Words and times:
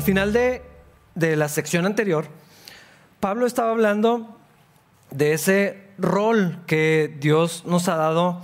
Al 0.00 0.06
final 0.06 0.32
de, 0.32 0.62
de 1.14 1.36
la 1.36 1.50
sección 1.50 1.84
anterior, 1.84 2.24
Pablo 3.20 3.44
estaba 3.44 3.70
hablando 3.70 4.34
de 5.10 5.34
ese 5.34 5.88
rol 5.98 6.56
que 6.66 7.14
Dios 7.20 7.64
nos 7.66 7.86
ha 7.86 7.96
dado 7.96 8.40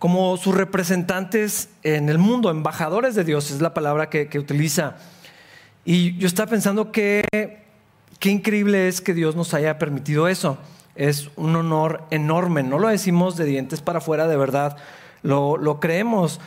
como 0.00 0.36
sus 0.36 0.56
representantes 0.56 1.68
en 1.84 2.08
el 2.08 2.18
mundo, 2.18 2.50
embajadores 2.50 3.14
de 3.14 3.22
Dios, 3.22 3.52
es 3.52 3.60
la 3.60 3.74
palabra 3.74 4.10
que, 4.10 4.28
utiliza. 4.40 4.96
Y 5.84 6.16
yo 6.18 6.26
estaba 6.26 6.50
pensando 6.50 6.90
que 6.90 7.62
qué 8.18 8.30
increíble 8.30 8.88
es 8.88 9.00
que 9.00 9.14
Dios 9.14 9.36
nos 9.36 9.54
haya 9.54 9.78
permitido 9.78 10.26
eso. 10.26 10.58
Es 10.96 11.30
un 11.36 11.54
honor 11.54 12.02
enorme, 12.10 12.64
no 12.64 12.80
lo 12.80 12.88
decimos 12.88 13.36
de 13.36 13.44
dientes 13.44 13.82
para 13.82 13.98
afuera, 13.98 14.26
de 14.26 14.36
verdad, 14.36 14.78
lo, 15.22 15.78
creemos. 15.78 16.40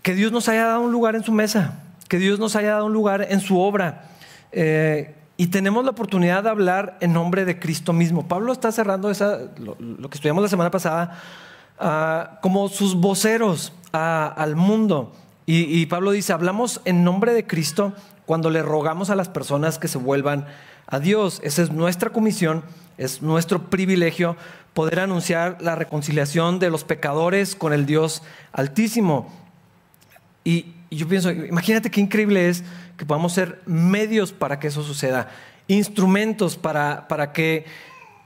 Que 0.00 0.14
Dios 0.14 0.32
nos 0.32 0.48
haya 0.48 0.64
dado 0.64 0.80
un 0.80 0.92
lugar 0.92 1.14
en 1.14 1.24
su 1.24 1.32
mesa, 1.32 1.82
que 2.08 2.18
Dios 2.18 2.38
nos 2.38 2.56
haya 2.56 2.72
dado 2.72 2.86
un 2.86 2.92
lugar 2.92 3.26
en 3.30 3.40
su 3.40 3.60
obra. 3.60 4.10
Eh, 4.52 5.14
y 5.36 5.48
tenemos 5.48 5.84
la 5.84 5.92
oportunidad 5.92 6.42
de 6.42 6.50
hablar 6.50 6.98
en 7.00 7.12
nombre 7.12 7.44
de 7.44 7.60
Cristo 7.60 7.92
mismo. 7.92 8.26
Pablo 8.26 8.52
está 8.52 8.72
cerrando 8.72 9.08
lo, 9.58 10.10
que 10.10 10.16
estudiamos 10.16 10.42
la 10.42 10.48
semana 10.48 10.70
pasada 10.72 11.22
ah, 11.78 12.38
como 12.42 12.68
sus 12.68 12.96
voceros 12.96 13.72
al 13.92 14.56
mundo. 14.56 15.12
Y, 15.50 15.86
Pablo 15.86 16.10
dice, 16.10 16.34
hablamos 16.34 16.82
en 16.84 17.04
nombre 17.04 17.32
de 17.32 17.46
Cristo 17.46 17.94
cuando 18.26 18.50
le 18.50 18.62
rogamos 18.62 19.08
a 19.08 19.16
las 19.16 19.30
personas 19.30 19.78
que 19.78 19.88
se 19.88 19.96
vuelvan 19.96 20.46
a 20.86 20.98
Dios. 20.98 21.40
Esa 21.42 21.62
es 21.62 21.72
nuestra 21.72 22.10
comisión, 22.10 22.64
es 22.98 23.22
nuestro 23.22 23.70
privilegio 23.70 24.36
poder 24.74 25.00
anunciar 25.00 25.56
la 25.60 25.74
reconciliación 25.74 26.58
de 26.58 26.68
los 26.68 26.84
pecadores 26.84 27.54
con 27.54 27.72
el 27.72 27.86
Dios 27.86 28.22
altísimo. 28.52 29.32
Y, 30.44 30.74
y 30.90 30.96
yo 30.96 31.06
pienso, 31.06 31.30
imagínate 31.30 31.90
qué 31.90 32.00
increíble 32.00 32.48
es 32.48 32.64
que 32.96 33.04
podamos 33.04 33.32
ser 33.32 33.60
medios 33.66 34.32
para 34.32 34.58
que 34.58 34.68
eso 34.68 34.82
suceda, 34.82 35.28
instrumentos 35.66 36.56
para, 36.56 37.08
para 37.08 37.32
que 37.32 37.66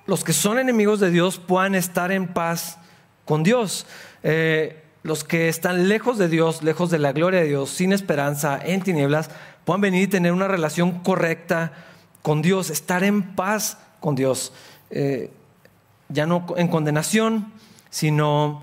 los 0.06 0.24
que 0.24 0.32
son 0.32 0.58
enemigos 0.58 1.00
de 1.00 1.10
Dios 1.10 1.38
puedan 1.38 1.74
estar 1.74 2.12
en 2.12 2.28
paz 2.28 2.78
con 3.24 3.42
Dios. 3.42 3.86
Eh, 4.22 4.82
los 5.02 5.24
que 5.24 5.48
están 5.48 5.88
lejos 5.88 6.18
de 6.18 6.28
Dios, 6.28 6.62
lejos 6.62 6.90
de 6.90 6.98
la 6.98 7.12
gloria 7.12 7.40
de 7.40 7.48
Dios, 7.48 7.70
sin 7.70 7.92
esperanza, 7.92 8.60
en 8.62 8.82
tinieblas, 8.82 9.30
puedan 9.64 9.80
venir 9.80 10.02
y 10.02 10.06
tener 10.06 10.32
una 10.32 10.46
relación 10.48 11.00
correcta 11.00 11.72
con 12.22 12.42
Dios, 12.42 12.70
estar 12.70 13.02
en 13.02 13.34
paz 13.34 13.78
con 14.00 14.14
Dios. 14.14 14.52
Eh, 14.90 15.30
ya 16.08 16.26
no 16.26 16.46
en 16.56 16.68
condenación, 16.68 17.52
sino 17.90 18.62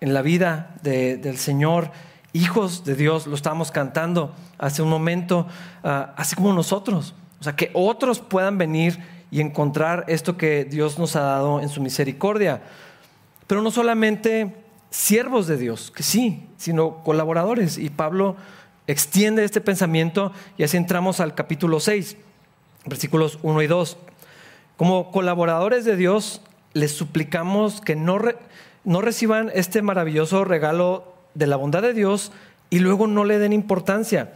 en 0.00 0.14
la 0.14 0.22
vida 0.22 0.74
del 0.82 1.38
Señor 1.38 1.90
hijos 2.32 2.84
de 2.84 2.94
Dios, 2.94 3.26
lo 3.26 3.34
estábamos 3.34 3.70
cantando 3.70 4.34
hace 4.58 4.82
un 4.82 4.88
momento, 4.88 5.46
ah, 5.84 6.14
así 6.16 6.34
como 6.34 6.52
nosotros. 6.52 7.14
O 7.40 7.44
sea, 7.44 7.56
que 7.56 7.70
otros 7.74 8.20
puedan 8.20 8.58
venir 8.58 8.98
y 9.30 9.40
encontrar 9.40 10.04
esto 10.08 10.36
que 10.36 10.64
Dios 10.64 10.98
nos 10.98 11.16
ha 11.16 11.22
dado 11.22 11.60
en 11.60 11.68
su 11.68 11.80
misericordia. 11.80 12.62
Pero 13.46 13.62
no 13.62 13.70
solamente 13.70 14.54
siervos 14.90 15.46
de 15.46 15.56
Dios, 15.56 15.90
que 15.90 16.02
sí, 16.02 16.46
sino 16.56 17.02
colaboradores. 17.02 17.78
Y 17.78 17.90
Pablo 17.90 18.36
extiende 18.86 19.44
este 19.44 19.60
pensamiento 19.60 20.32
y 20.56 20.64
así 20.64 20.76
entramos 20.76 21.20
al 21.20 21.34
capítulo 21.34 21.80
6, 21.80 22.16
versículos 22.86 23.38
1 23.42 23.62
y 23.62 23.66
2. 23.66 23.96
Como 24.76 25.10
colaboradores 25.10 25.84
de 25.84 25.96
Dios, 25.96 26.42
les 26.74 26.92
suplicamos 26.92 27.80
que 27.80 27.96
no, 27.96 28.18
no 28.84 29.00
reciban 29.00 29.50
este 29.54 29.82
maravilloso 29.82 30.44
regalo 30.44 31.11
de 31.34 31.46
la 31.46 31.56
bondad 31.56 31.82
de 31.82 31.94
Dios 31.94 32.32
y 32.70 32.78
luego 32.78 33.06
no 33.06 33.24
le 33.24 33.38
den 33.38 33.52
importancia. 33.52 34.32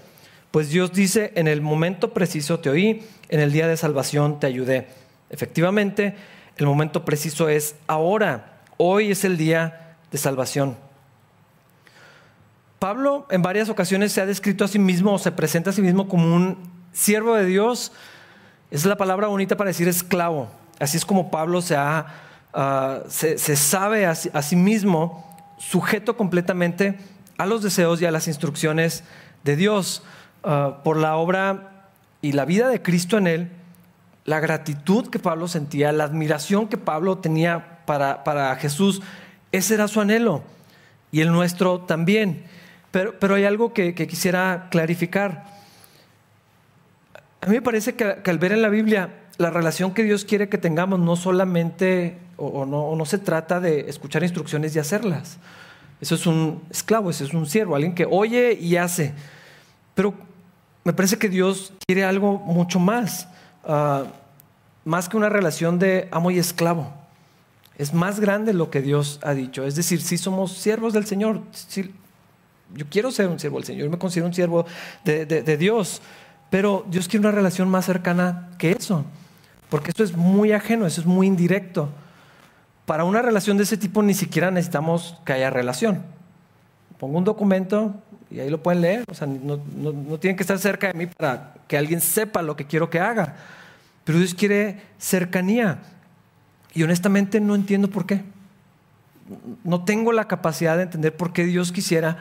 Pues 0.50 0.70
Dios 0.70 0.92
dice, 0.92 1.32
en 1.36 1.48
el 1.48 1.60
momento 1.60 2.12
preciso 2.12 2.60
te 2.60 2.70
oí, 2.70 3.02
en 3.28 3.40
el 3.40 3.52
día 3.52 3.66
de 3.66 3.76
salvación 3.76 4.40
te 4.40 4.46
ayudé. 4.46 4.88
Efectivamente, 5.30 6.14
el 6.56 6.66
momento 6.66 7.04
preciso 7.04 7.48
es 7.48 7.76
ahora, 7.86 8.60
hoy 8.76 9.10
es 9.10 9.24
el 9.24 9.36
día 9.36 9.96
de 10.10 10.18
salvación. 10.18 10.76
Pablo 12.78 13.26
en 13.30 13.42
varias 13.42 13.68
ocasiones 13.68 14.12
se 14.12 14.20
ha 14.20 14.26
descrito 14.26 14.64
a 14.64 14.68
sí 14.68 14.78
mismo 14.78 15.14
o 15.14 15.18
se 15.18 15.32
presenta 15.32 15.70
a 15.70 15.72
sí 15.72 15.82
mismo 15.82 16.08
como 16.08 16.34
un 16.34 16.58
siervo 16.92 17.34
de 17.34 17.46
Dios. 17.46 17.92
es 18.70 18.84
la 18.84 18.96
palabra 18.96 19.28
bonita 19.28 19.56
para 19.56 19.68
decir 19.68 19.88
esclavo. 19.88 20.48
Así 20.78 20.96
es 20.96 21.04
como 21.04 21.30
Pablo 21.30 21.62
se, 21.62 21.74
ha, 21.74 22.06
ah, 22.52 23.00
se, 23.08 23.38
sabe 23.56 24.06
a 24.06 24.14
sí 24.14 24.56
mismo 24.56 25.25
sujeto 25.58 26.16
completamente 26.16 26.98
a 27.38 27.46
los 27.46 27.62
deseos 27.62 28.00
y 28.00 28.06
a 28.06 28.10
las 28.10 28.28
instrucciones 28.28 29.04
de 29.44 29.56
Dios 29.56 30.02
ah, 30.44 30.80
por 30.84 30.96
la 30.96 31.16
obra 31.16 31.90
y 32.22 32.32
la 32.32 32.44
vida 32.44 32.68
de 32.68 32.82
Cristo 32.82 33.18
en 33.18 33.26
él, 33.26 33.50
la 34.24 34.40
gratitud 34.40 35.08
que 35.08 35.18
Pablo 35.18 35.48
sentía, 35.48 35.92
la 35.92 36.04
admiración 36.04 36.68
que 36.68 36.76
Pablo 36.76 37.18
tenía 37.18 37.84
para, 37.86 38.24
para 38.24 38.54
Jesús, 38.56 39.02
ese 39.52 39.74
era 39.74 39.88
su 39.88 40.00
anhelo 40.00 40.42
y 41.12 41.20
el 41.20 41.30
nuestro 41.30 41.80
también. 41.80 42.44
Pero, 42.90 43.18
pero 43.18 43.34
hay 43.34 43.44
algo 43.44 43.72
que, 43.72 43.94
quisiera 43.94 44.68
clarificar. 44.70 45.44
A 47.40 47.46
mí 47.46 47.54
me 47.54 47.62
parece 47.62 47.94
que, 47.94 48.18
que 48.24 48.30
al 48.30 48.38
ver 48.38 48.52
en 48.52 48.62
la 48.62 48.68
Biblia 48.68 49.10
la 49.38 49.50
relación 49.50 49.94
que 49.94 50.02
Dios 50.02 50.24
quiere 50.24 50.48
que 50.48 50.58
tengamos 50.58 50.98
no 50.98 51.14
solamente 51.14 52.18
o, 52.36 52.66
no, 52.66 53.04
se 53.06 53.18
trata 53.18 53.60
de 53.60 53.88
escuchar 53.88 54.22
instrucciones 54.22 54.74
y 54.74 54.78
hacerlas. 54.78 55.38
Eso 56.00 56.14
es 56.14 56.26
un 56.26 56.62
esclavo, 56.70 57.10
eso 57.10 57.24
es 57.24 57.32
un 57.32 57.46
siervo, 57.46 57.74
alguien 57.74 57.94
que 57.94 58.06
oye 58.08 58.52
y 58.52 58.76
hace. 58.76 59.14
Pero 59.94 60.14
me 60.84 60.92
parece 60.92 61.18
que 61.18 61.28
Dios 61.28 61.72
quiere 61.86 62.04
algo 62.04 62.38
mucho 62.38 62.78
más, 62.78 63.28
ah, 63.64 64.04
más 64.84 65.08
que 65.08 65.16
una 65.16 65.28
relación 65.28 65.78
de 65.78 66.08
amo 66.10 66.30
y 66.30 66.38
esclavo. 66.38 66.92
Es 67.78 67.92
más 67.92 68.20
grande 68.20 68.52
lo 68.54 68.70
que 68.70 68.82
Dios 68.82 69.18
ha 69.22 69.32
dicho. 69.32 69.64
Es 69.64 69.74
decir, 69.74 70.00
si 70.00 70.18
somos 70.18 70.52
siervos 70.52 70.92
del 70.92 71.06
Señor, 71.06 71.40
yo 72.74 72.86
quiero 72.90 73.10
ser 73.10 73.28
un 73.28 73.38
siervo 73.38 73.58
del 73.58 73.66
Señor, 73.66 73.84
yo 73.84 73.90
me 73.90 73.98
considero 73.98 74.26
un 74.26 74.34
siervo 74.34 74.66
de 75.04 75.56
Dios, 75.58 76.02
pero 76.50 76.84
Dios 76.88 77.08
quiere 77.08 77.26
una 77.26 77.34
relación 77.34 77.68
más 77.68 77.86
cercana 77.86 78.50
que 78.58 78.72
eso. 78.72 79.04
Porque 79.68 79.90
esto 79.90 80.04
es 80.04 80.16
muy 80.16 80.52
ajeno, 80.52 80.86
eso 80.86 81.00
es 81.00 81.06
muy 81.06 81.26
indirecto. 81.26 81.90
Para 82.86 83.04
una 83.04 83.20
relación 83.20 83.56
de 83.56 83.64
ese 83.64 83.76
tipo 83.76 84.02
ni 84.02 84.14
siquiera 84.14 84.50
necesitamos 84.50 85.20
que 85.24 85.32
haya 85.32 85.50
relación. 85.50 86.02
Pongo 86.98 87.18
un 87.18 87.24
documento 87.24 87.94
y 88.30 88.38
ahí 88.38 88.48
lo 88.48 88.62
pueden 88.62 88.80
leer. 88.80 89.04
O 89.10 89.14
sea, 89.14 89.26
no, 89.26 89.58
tienen 90.18 90.36
que 90.36 90.44
estar 90.44 90.58
cerca 90.58 90.86
de 90.86 90.94
mí 90.94 91.06
para 91.06 91.54
que 91.66 91.76
alguien 91.76 92.00
sepa 92.00 92.42
lo 92.42 92.56
que 92.56 92.66
quiero 92.66 92.88
que 92.88 93.00
haga. 93.00 93.34
Pero 94.04 94.18
Dios 94.18 94.34
quiere 94.34 94.80
cercanía. 94.98 95.80
Y 96.74 96.84
honestamente 96.84 97.40
no 97.40 97.56
entiendo 97.56 97.90
por 97.90 98.06
qué. 98.06 98.22
No 99.64 99.84
tengo 99.84 100.12
la 100.12 100.28
capacidad 100.28 100.76
de 100.76 100.84
entender 100.84 101.16
por 101.16 101.32
qué 101.32 101.44
Dios 101.44 101.72
quisiera 101.72 102.18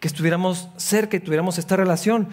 que 0.00 0.08
estuviéramos 0.08 0.68
cerca 0.76 1.16
y 1.16 1.20
tuviéramos 1.20 1.58
esta 1.58 1.76
relación. 1.76 2.28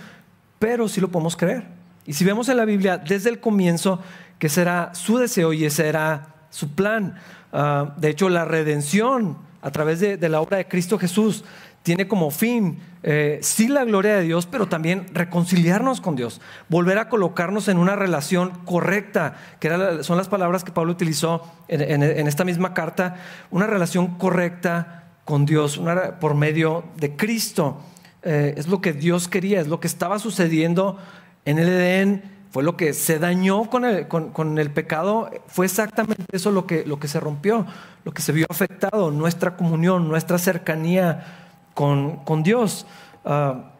Pero 0.57 0.87
sí 0.87 0.99
lo 0.99 1.09
podemos 1.09 1.37
creer. 1.37 1.65
Y 2.07 2.13
si 2.13 2.25
vemos 2.25 2.49
en 2.49 2.57
la 2.57 2.65
Biblia 2.65 2.97
desde 2.97 3.29
el 3.29 3.39
comienzo, 3.39 4.01
que 4.39 4.49
será 4.49 4.95
su 4.95 5.19
deseo 5.19 5.53
y 5.53 5.65
ese 5.65 5.87
era 5.87 6.38
su 6.49 6.73
plan. 6.75 7.15
Ah, 7.51 7.93
de 7.97 8.09
hecho, 8.09 8.29
la 8.29 8.45
redención 8.45 9.37
a 9.61 9.71
través 9.71 9.99
de, 9.99 10.29
la 10.29 10.41
obra 10.41 10.57
de 10.57 10.67
Cristo 10.67 10.97
Jesús 10.97 11.43
tiene 11.83 12.07
como 12.07 12.29
fin, 12.29 12.79
eh, 13.03 13.39
sí 13.41 13.67
la 13.67 13.85
gloria 13.85 14.15
de 14.17 14.23
Dios, 14.23 14.45
pero 14.45 14.67
también 14.67 15.07
reconciliarnos 15.13 16.01
con 16.01 16.15
Dios, 16.15 16.41
volver 16.67 16.97
a 16.97 17.09
colocarnos 17.09 17.67
en 17.67 17.77
una 17.77 17.95
relación 17.95 18.51
correcta, 18.65 19.37
que 19.59 20.03
son 20.03 20.17
las 20.17 20.27
palabras 20.27 20.63
que 20.63 20.71
Pablo 20.71 20.91
utilizó 20.91 21.49
en, 21.67 22.03
esta 22.27 22.43
misma 22.43 22.73
carta, 22.73 23.15
una 23.49 23.65
relación 23.65 24.17
correcta 24.17 25.05
con 25.25 25.45
Dios 25.45 25.81
por 26.19 26.35
medio 26.35 26.83
de 26.97 27.15
Cristo. 27.15 27.81
Eh, 28.23 28.55
es 28.57 28.67
lo 28.67 28.81
que 28.81 28.91
Dios 28.91 29.29
quería, 29.29 29.61
es 29.61 29.67
lo 29.67 29.79
que 29.79 29.87
estaba 29.87 30.19
sucediendo 30.19 30.97
en 31.45 31.59
el 31.59 31.69
Edén 31.69 32.38
fue 32.51 32.63
lo 32.63 32.75
que 32.75 32.93
se 32.93 33.19
dañó 33.19 33.69
con 33.69 33.85
el, 33.85 34.07
con, 34.07 34.57
el, 34.57 34.71
pecado, 34.71 35.29
fue 35.47 35.67
exactamente 35.67 36.25
eso 36.31 36.51
lo 36.51 36.65
que, 36.65 36.83
lo 36.85 36.99
que 36.99 37.07
se 37.07 37.19
rompió, 37.19 37.65
lo 38.03 38.11
que 38.11 38.23
se 38.23 38.31
vio 38.31 38.47
afectado, 38.49 39.11
nuestra 39.11 39.55
comunión, 39.55 40.07
nuestra 40.07 40.39
cercanía 40.39 41.61
con, 41.75 42.17
con 42.23 42.41
Dios. 42.41 42.87
Ah, 43.23 43.71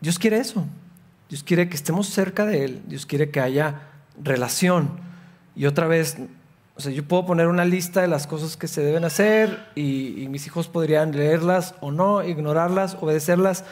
Dios 0.00 0.18
quiere 0.18 0.38
eso, 0.38 0.64
Dios 1.28 1.42
quiere 1.42 1.68
que 1.68 1.76
estemos 1.76 2.06
cerca 2.08 2.46
de 2.46 2.64
Él, 2.64 2.82
Dios 2.86 3.04
quiere 3.04 3.30
que 3.30 3.40
haya 3.40 3.82
relación. 4.22 4.90
Y 5.54 5.66
otra 5.66 5.86
vez, 5.86 6.16
o 6.74 6.80
sea, 6.80 6.90
yo 6.90 7.04
puedo 7.04 7.26
poner 7.26 7.48
una 7.48 7.66
lista 7.66 8.00
de 8.00 8.08
las 8.08 8.26
cosas 8.26 8.56
que 8.56 8.66
se 8.66 8.82
deben 8.82 9.04
hacer 9.04 9.68
y 9.74 10.26
mis 10.30 10.46
hijos 10.46 10.68
podrían 10.68 11.12
leerlas 11.12 11.74
o 11.82 11.90
no, 11.90 12.24
ignorarlas, 12.24 12.96
obedecerlas. 12.98 13.64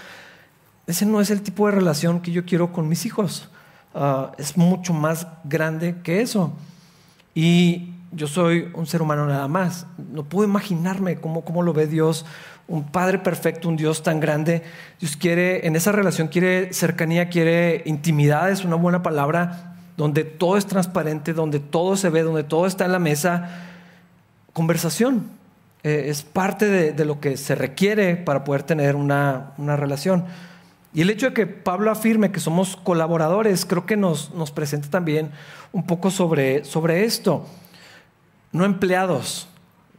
Ese 0.87 1.07
no 1.07 1.23
es 1.23 1.31
el 1.31 1.41
tipo 1.41 1.65
de 1.65 1.73
relación 1.73 2.21
que 2.21 2.31
yo 2.31 2.45
quiero 2.45 2.73
con 2.75 2.87
mis 2.87 3.07
hijos. 3.07 3.49
Ah, 3.95 4.33
es 4.39 4.57
mucho 4.57 4.93
más 4.93 5.27
grande 5.45 5.97
que 6.03 6.21
eso. 6.21 6.53
Y 7.35 7.95
yo 8.13 8.27
soy 8.27 8.71
un 8.75 8.87
ser 8.87 9.03
humano 9.03 9.27
nada 9.27 9.49
más. 9.49 9.87
No 10.13 10.25
puedo 10.25 10.49
imaginarme 10.49 11.17
cómo, 11.17 11.45
cómo 11.45 11.63
lo 11.63 11.73
ve 11.73 11.87
Dios, 11.87 12.27
un 12.69 12.85
Padre 12.85 13.19
perfecto, 13.19 13.69
un 13.69 13.77
Dios 13.77 14.03
tan 14.03 14.21
grande. 14.21 14.63
Dios 15.01 15.17
quiere, 15.17 15.67
en 15.67 15.77
esa 15.77 15.93
relación 15.93 16.29
quiere 16.29 16.73
cercanía, 16.73 17.29
quiere 17.29 17.83
intimidad, 17.87 18.51
es 18.51 18.65
una 18.65 18.77
buena 18.77 19.03
palabra, 19.03 19.75
donde 19.97 20.25
todo 20.25 20.57
es 20.57 20.67
transparente, 20.67 21.33
donde 21.33 21.61
todo 21.61 21.97
se 21.97 22.11
ve, 22.11 22.23
donde 22.23 22.45
todo 22.45 22.67
está 22.67 22.85
en 22.85 22.93
la 22.93 22.99
mesa. 22.99 23.51
Conversación 24.53 25.29
eh, 25.83 26.05
es 26.07 26.23
parte 26.23 26.93
de, 26.93 27.05
lo 27.05 27.21
que 27.21 27.37
se 27.37 27.55
requiere 27.55 28.17
para 28.17 28.45
poder 28.45 28.63
tener 28.63 28.97
una, 28.97 29.53
una 29.59 29.77
relación. 29.77 30.25
Y 30.93 31.03
el 31.03 31.11
hecho 31.11 31.27
de 31.27 31.35
que 31.35 31.47
Pablo 31.47 31.91
afirme 31.91 32.33
que 32.33 32.41
somos 32.41 32.77
colaboradores, 32.77 33.65
creo 33.65 33.87
que 33.87 33.97
nos, 33.97 34.35
nos 34.35 34.51
presenta 34.51 34.91
también 34.91 35.31
un 35.73 35.87
poco 35.87 36.11
sobre, 36.11 36.65
sobre 36.65 37.05
esto. 37.05 37.47
No 38.53 38.65
empleados, 38.65 39.49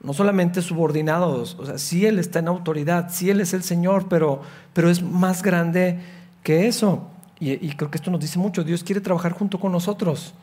no 0.04 0.14
solamente 0.14 0.62
subordinados. 0.62 1.56
O 1.60 1.66
sea, 1.66 1.78
sí 1.78 2.06
Él 2.06 2.20
está 2.20 2.40
en 2.40 2.50
autoridad, 2.50 3.08
sí 3.10 3.30
Él 3.30 3.40
es 3.40 3.54
el 3.54 3.64
Señor, 3.64 4.08
pero, 4.10 4.42
pero 4.74 4.90
es 4.90 5.02
más 5.02 5.44
grande 5.44 6.00
que 6.44 6.68
eso. 6.68 7.08
Y, 7.40 7.74
creo 7.76 7.90
que 7.90 7.98
esto 7.98 8.12
nos 8.12 8.20
dice 8.20 8.38
mucho. 8.38 8.64
Dios 8.64 8.84
quiere 8.84 9.02
trabajar 9.02 9.32
junto 9.32 9.60
con 9.60 9.72
nosotros. 9.72 10.36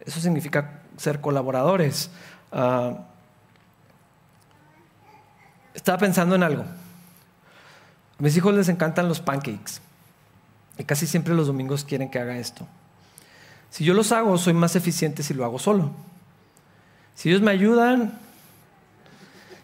Eso 0.00 0.18
significa 0.18 0.80
ser 0.96 1.20
colaboradores. 1.20 2.10
Ah, 2.50 3.08
estaba 5.74 5.98
pensando 5.98 6.34
en 6.34 6.42
algo. 6.42 6.64
Mis 8.22 8.36
hijos 8.36 8.54
les 8.54 8.68
encantan 8.68 9.08
los 9.08 9.18
pancakes. 9.18 9.80
Y 10.78 10.84
casi 10.84 11.08
siempre 11.08 11.34
los 11.34 11.48
domingos 11.48 11.82
quieren 11.82 12.08
que 12.08 12.20
haga 12.20 12.38
esto. 12.38 12.68
Si 13.68 13.82
yo 13.82 13.94
los 13.94 14.12
hago, 14.12 14.38
soy 14.38 14.52
más 14.52 14.76
eficiente 14.76 15.24
si 15.24 15.34
lo 15.34 15.44
hago 15.44 15.58
solo. 15.58 15.90
Si 17.16 17.30
ellos 17.30 17.42
me 17.42 17.50
ayudan, 17.50 18.16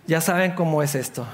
ya 0.08 0.20
saben 0.20 0.56
cómo 0.56 0.82
es 0.82 0.96
esto. 0.96 1.24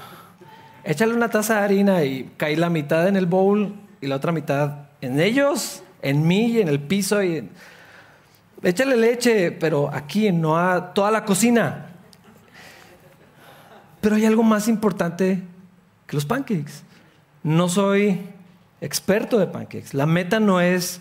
Échale 0.83 1.15
una 1.15 1.29
taza 1.29 1.55
de 1.55 1.59
harina 1.61 2.03
y 2.03 2.31
cae 2.37 2.57
la 2.57 2.69
mitad 2.69 3.07
en 3.07 3.15
el 3.15 3.25
bowl 3.25 3.73
y 4.01 4.05
la 4.05 4.17
otra 4.17 4.31
mitad 4.31 4.89
en 5.01 5.19
ellos, 5.19 5.81
en 6.03 6.27
mí 6.27 6.51
y 6.51 6.61
en 6.61 6.67
el 6.67 6.79
piso. 6.79 7.23
Y... 7.23 7.49
Échale 8.61 8.95
leche, 8.97 9.51
pero 9.51 9.89
aquí, 9.91 10.31
no 10.31 10.59
a 10.59 10.93
toda 10.93 11.09
la 11.09 11.25
cocina. 11.25 11.87
Pero 13.99 14.15
hay 14.15 14.25
algo 14.25 14.43
más 14.43 14.67
importante 14.67 15.41
que 16.05 16.15
los 16.15 16.23
pancakes. 16.23 16.84
No 17.45 17.69
soy 17.69 18.21
experto 18.81 19.37
de 19.37 19.45
pancakes. 19.45 19.93
La 19.93 20.07
meta 20.07 20.39
no 20.39 20.61
es 20.61 20.99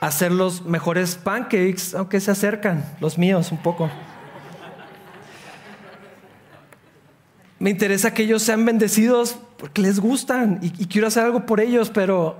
hacer 0.00 0.32
los 0.32 0.66
mejores 0.66 1.14
pancakes, 1.14 1.94
aunque 1.96 2.20
se 2.20 2.30
acercan 2.30 2.84
los 3.00 3.16
míos 3.16 3.50
un 3.52 3.56
poco. 3.56 3.90
Me 7.58 7.70
interesa 7.70 8.12
que 8.12 8.24
ellos 8.24 8.42
sean 8.42 8.66
bendecidos 8.66 9.38
porque 9.56 9.80
les 9.80 9.98
gustan 9.98 10.58
y, 10.60 10.70
quiero 10.88 11.06
hacer 11.06 11.24
algo 11.24 11.46
por 11.46 11.58
ellos, 11.58 11.88
pero 11.88 12.36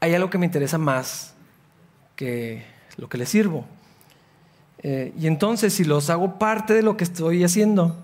hay 0.00 0.14
algo 0.14 0.30
que 0.30 0.38
me 0.38 0.46
interesa 0.46 0.78
más 0.78 1.34
que 2.16 2.64
lo 2.96 3.10
que 3.10 3.18
les 3.18 3.28
sirvo. 3.28 3.66
Eh, 4.82 5.12
y 5.14 5.26
entonces, 5.26 5.74
si 5.74 5.84
los 5.84 6.08
hago 6.08 6.38
parte 6.38 6.72
de 6.72 6.82
lo 6.82 6.96
que 6.96 7.04
estoy 7.04 7.44
haciendo, 7.44 8.02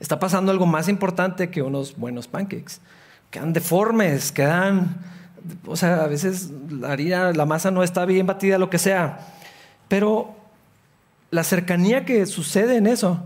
está 0.00 0.18
pasando 0.18 0.50
algo 0.50 0.66
más 0.66 0.88
importante 0.88 1.48
que 1.48 1.62
unos 1.62 1.96
buenos 1.96 2.26
pancakes 2.26 2.80
quedan 3.34 3.52
deformes, 3.52 4.30
quedan, 4.30 4.96
o 5.66 5.74
sea, 5.74 6.04
a 6.04 6.06
veces 6.06 6.52
la 6.70 6.92
harina, 6.92 7.32
la 7.32 7.44
masa 7.44 7.72
no 7.72 7.82
está 7.82 8.04
bien 8.04 8.28
batida, 8.28 8.58
lo 8.58 8.70
que 8.70 8.78
sea. 8.78 9.26
Pero 9.88 10.36
la 11.32 11.42
cercanía 11.42 12.04
que 12.04 12.26
sucede 12.26 12.76
en 12.76 12.86
eso, 12.86 13.24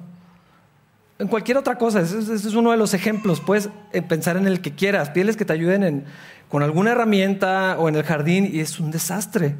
en 1.18 1.28
cualquier 1.28 1.58
otra 1.58 1.76
cosa, 1.76 2.00
ese 2.00 2.32
es 2.32 2.54
uno 2.54 2.70
de 2.70 2.78
los 2.78 2.94
ejemplos. 2.94 3.42
Puedes 3.42 3.68
eh, 3.92 4.00
pensar 4.00 4.38
en 4.38 4.46
el 4.46 4.62
que 4.62 4.74
quieras, 4.74 5.10
pieles 5.10 5.36
que 5.36 5.44
te 5.44 5.52
ayuden 5.52 6.06
con 6.48 6.62
alguna 6.62 6.92
herramienta 6.92 7.76
o 7.78 7.90
en 7.90 7.96
el 7.96 8.02
jardín 8.02 8.48
y 8.50 8.60
es 8.60 8.80
un 8.80 8.90
desastre. 8.90 9.56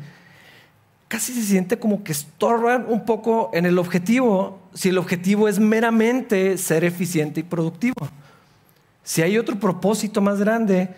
Casi 1.09 1.35
se 1.35 1.43
siente 1.43 1.79
como 1.79 2.03
que 2.05 2.13
estorban 2.13 2.87
un 2.89 3.05
poco 3.05 3.51
en 3.53 3.67
el 3.67 3.79
objetivo, 3.79 4.63
si 4.73 4.89
el 4.89 4.97
objetivo 4.97 5.47
es 5.47 5.59
meramente 5.59 6.57
ser 6.57 6.85
eficiente 6.85 7.41
y 7.41 7.43
productivo. 7.43 8.09
Si 9.09 9.23
hay 9.23 9.39
otro 9.39 9.59
propósito 9.59 10.21
más 10.21 10.39
grande, 10.39 10.91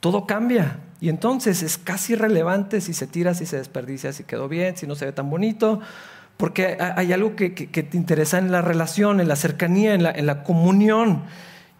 todo 0.00 0.26
cambia. 0.26 0.80
Y 1.00 1.08
entonces 1.08 1.62
es 1.62 1.78
casi 1.78 2.14
irrelevante 2.14 2.80
si 2.80 2.92
se 2.92 3.06
tira, 3.06 3.34
si 3.34 3.46
se 3.46 3.56
desperdicia, 3.56 4.12
si 4.12 4.24
quedó 4.24 4.48
bien, 4.48 4.76
si 4.76 4.88
no 4.88 4.96
se 4.96 5.04
ve 5.04 5.12
tan 5.12 5.30
bonito, 5.30 5.78
porque 6.38 6.76
hay 6.80 7.12
algo 7.12 7.36
que, 7.36 7.50
te 7.50 7.96
interesa 7.96 8.38
en 8.38 8.50
la 8.50 8.62
relación, 8.62 9.20
en 9.20 9.28
la 9.28 9.36
cercanía, 9.36 9.94
en 9.94 10.26
la, 10.26 10.42
comunión. 10.42 11.22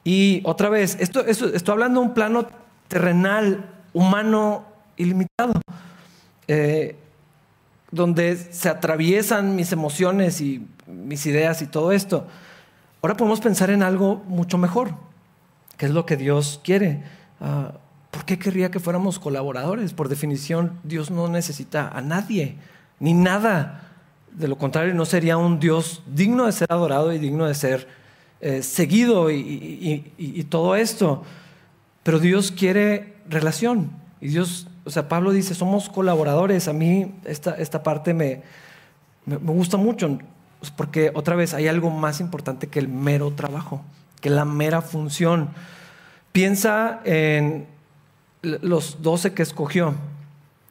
Y 0.04 0.40
otra 0.44 0.68
vez, 0.68 0.96
esto, 1.00 1.26
estoy 1.26 1.72
hablando 1.72 1.98
de 1.98 2.06
un 2.06 2.14
plano 2.14 2.46
terrenal, 2.86 3.68
humano, 3.92 4.64
ilimitado, 4.96 5.60
eh, 6.46 6.94
donde 7.90 8.36
se 8.36 8.68
atraviesan 8.68 9.56
mis 9.56 9.72
emociones 9.72 10.40
y 10.40 10.64
mis 10.86 11.26
ideas 11.26 11.60
y 11.60 11.66
todo 11.66 11.90
esto. 11.90 12.28
Ahora 13.02 13.16
podemos 13.16 13.40
pensar 13.40 13.70
en 13.70 13.82
algo 13.82 14.22
mucho 14.28 14.58
mejor 14.58 15.10
¿Qué 15.76 15.86
es 15.86 15.92
lo 15.92 16.06
que 16.06 16.16
Dios 16.16 16.60
quiere? 16.62 17.02
Ah, 17.40 17.72
¿Por 18.12 18.26
qué 18.26 18.38
querría 18.38 18.70
que 18.70 18.78
fuéramos 18.78 19.18
colaboradores? 19.18 19.94
Por 19.94 20.08
definición, 20.08 20.78
Dios 20.84 21.10
no 21.10 21.28
necesita 21.28 21.88
a 21.88 22.02
nadie, 22.02 22.56
ni 23.00 23.14
nada. 23.14 23.90
De 24.32 24.48
lo 24.48 24.58
contrario, 24.58 24.94
no 24.94 25.06
sería 25.06 25.38
un 25.38 25.58
Dios 25.58 26.02
digno 26.06 26.44
de 26.44 26.52
ser 26.52 26.70
adorado 26.70 27.12
y 27.12 27.18
digno 27.18 27.46
de 27.46 27.54
ser 27.54 27.88
eh, 28.42 28.62
seguido 28.62 29.30
y, 29.30 30.46
todo 30.50 30.76
esto. 30.76 31.24
Pero 32.02 32.18
Dios 32.18 32.52
quiere 32.52 33.14
relación. 33.28 33.90
Y 34.20 34.28
Dios, 34.28 34.68
o 34.84 34.90
sea, 34.90 35.08
Pablo 35.08 35.32
dice, 35.32 35.54
somos 35.54 35.88
colaboradores. 35.88 36.68
A 36.68 36.74
mí 36.74 37.14
esta, 37.24 37.52
esta 37.52 37.82
parte 37.82 38.12
me, 38.12 38.42
me 39.24 39.36
gusta 39.38 39.78
mucho, 39.78 40.18
porque 40.76 41.12
otra 41.14 41.34
vez 41.34 41.54
hay 41.54 41.66
algo 41.66 41.88
más 41.88 42.20
importante 42.20 42.66
que 42.66 42.78
el 42.78 42.88
mero 42.88 43.32
trabajo 43.32 43.82
que 44.22 44.30
la 44.30 44.46
mera 44.46 44.80
función. 44.80 45.50
Piensa 46.30 47.02
en 47.04 47.66
los 48.40 49.02
doce 49.02 49.34
que 49.34 49.42
escogió. 49.42 49.94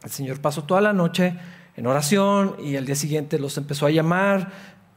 El 0.04 0.10
Señor 0.10 0.40
pasó 0.42 0.64
toda 0.64 0.82
la 0.82 0.94
noche 0.94 1.36
en 1.76 1.86
oración 1.86 2.56
y 2.64 2.78
al 2.78 2.86
día 2.86 2.96
siguiente 2.96 3.38
los 3.38 3.58
empezó 3.58 3.86
a 3.86 3.92
llamar 3.92 4.52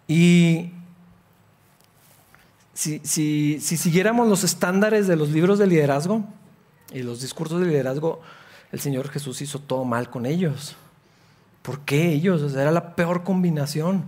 y 0.08 0.70
si, 2.72 3.00
si, 3.04 3.60
siguiéramos 3.60 4.28
los 4.28 4.44
estándares 4.44 5.06
de 5.06 5.16
los 5.16 5.30
libros 5.30 5.58
de 5.58 5.66
liderazgo 5.66 6.24
y 6.92 7.02
los 7.02 7.20
discursos 7.20 7.60
de 7.60 7.66
liderazgo, 7.66 8.20
el 8.72 8.80
Señor 8.80 9.08
Jesús 9.08 9.42
hizo 9.42 9.58
todo 9.58 9.84
mal 9.84 10.10
con 10.10 10.26
ellos. 10.26 10.76
¿Por 11.62 11.80
qué 11.80 12.12
ellos? 12.12 12.54
era 12.54 12.70
la 12.70 12.94
peor 12.94 13.24
combinación. 13.24 14.06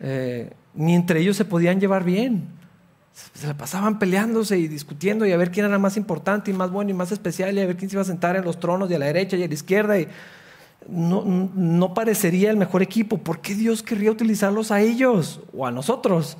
Eh, 0.00 0.52
ni 0.74 0.94
entre 0.94 1.20
ellos 1.20 1.36
se 1.36 1.44
podían 1.44 1.80
llevar 1.80 2.04
bien 2.04 2.55
se 3.34 3.46
la 3.46 3.56
pasaban 3.56 3.98
peleándose 3.98 4.58
y 4.58 4.68
discutiendo 4.68 5.24
y 5.26 5.32
a 5.32 5.36
ver 5.36 5.50
quién 5.50 5.66
era 5.66 5.78
más 5.78 5.96
importante 5.96 6.50
y 6.50 6.54
más 6.54 6.70
bueno 6.70 6.90
y 6.90 6.94
más 6.94 7.12
especial 7.12 7.56
y 7.56 7.60
a 7.60 7.66
ver 7.66 7.76
quién 7.76 7.88
se 7.88 7.96
iba 7.96 8.02
a 8.02 8.06
sentar 8.06 8.36
en 8.36 8.44
los 8.44 8.60
tronos 8.60 8.88
de 8.88 8.96
a 8.96 8.98
la 8.98 9.06
derecha 9.06 9.36
y 9.36 9.42
a 9.42 9.48
la 9.48 9.54
izquierda 9.54 9.98
y 9.98 10.08
no, 10.88 11.24
no 11.24 11.94
parecería 11.94 12.50
el 12.50 12.56
mejor 12.56 12.82
equipo. 12.82 13.18
¿Por 13.18 13.40
qué 13.40 13.54
Dios 13.54 13.82
querría 13.82 14.10
utilizarlos 14.10 14.70
a 14.70 14.80
ellos 14.80 15.40
o 15.56 15.66
a 15.66 15.70
nosotros? 15.70 16.36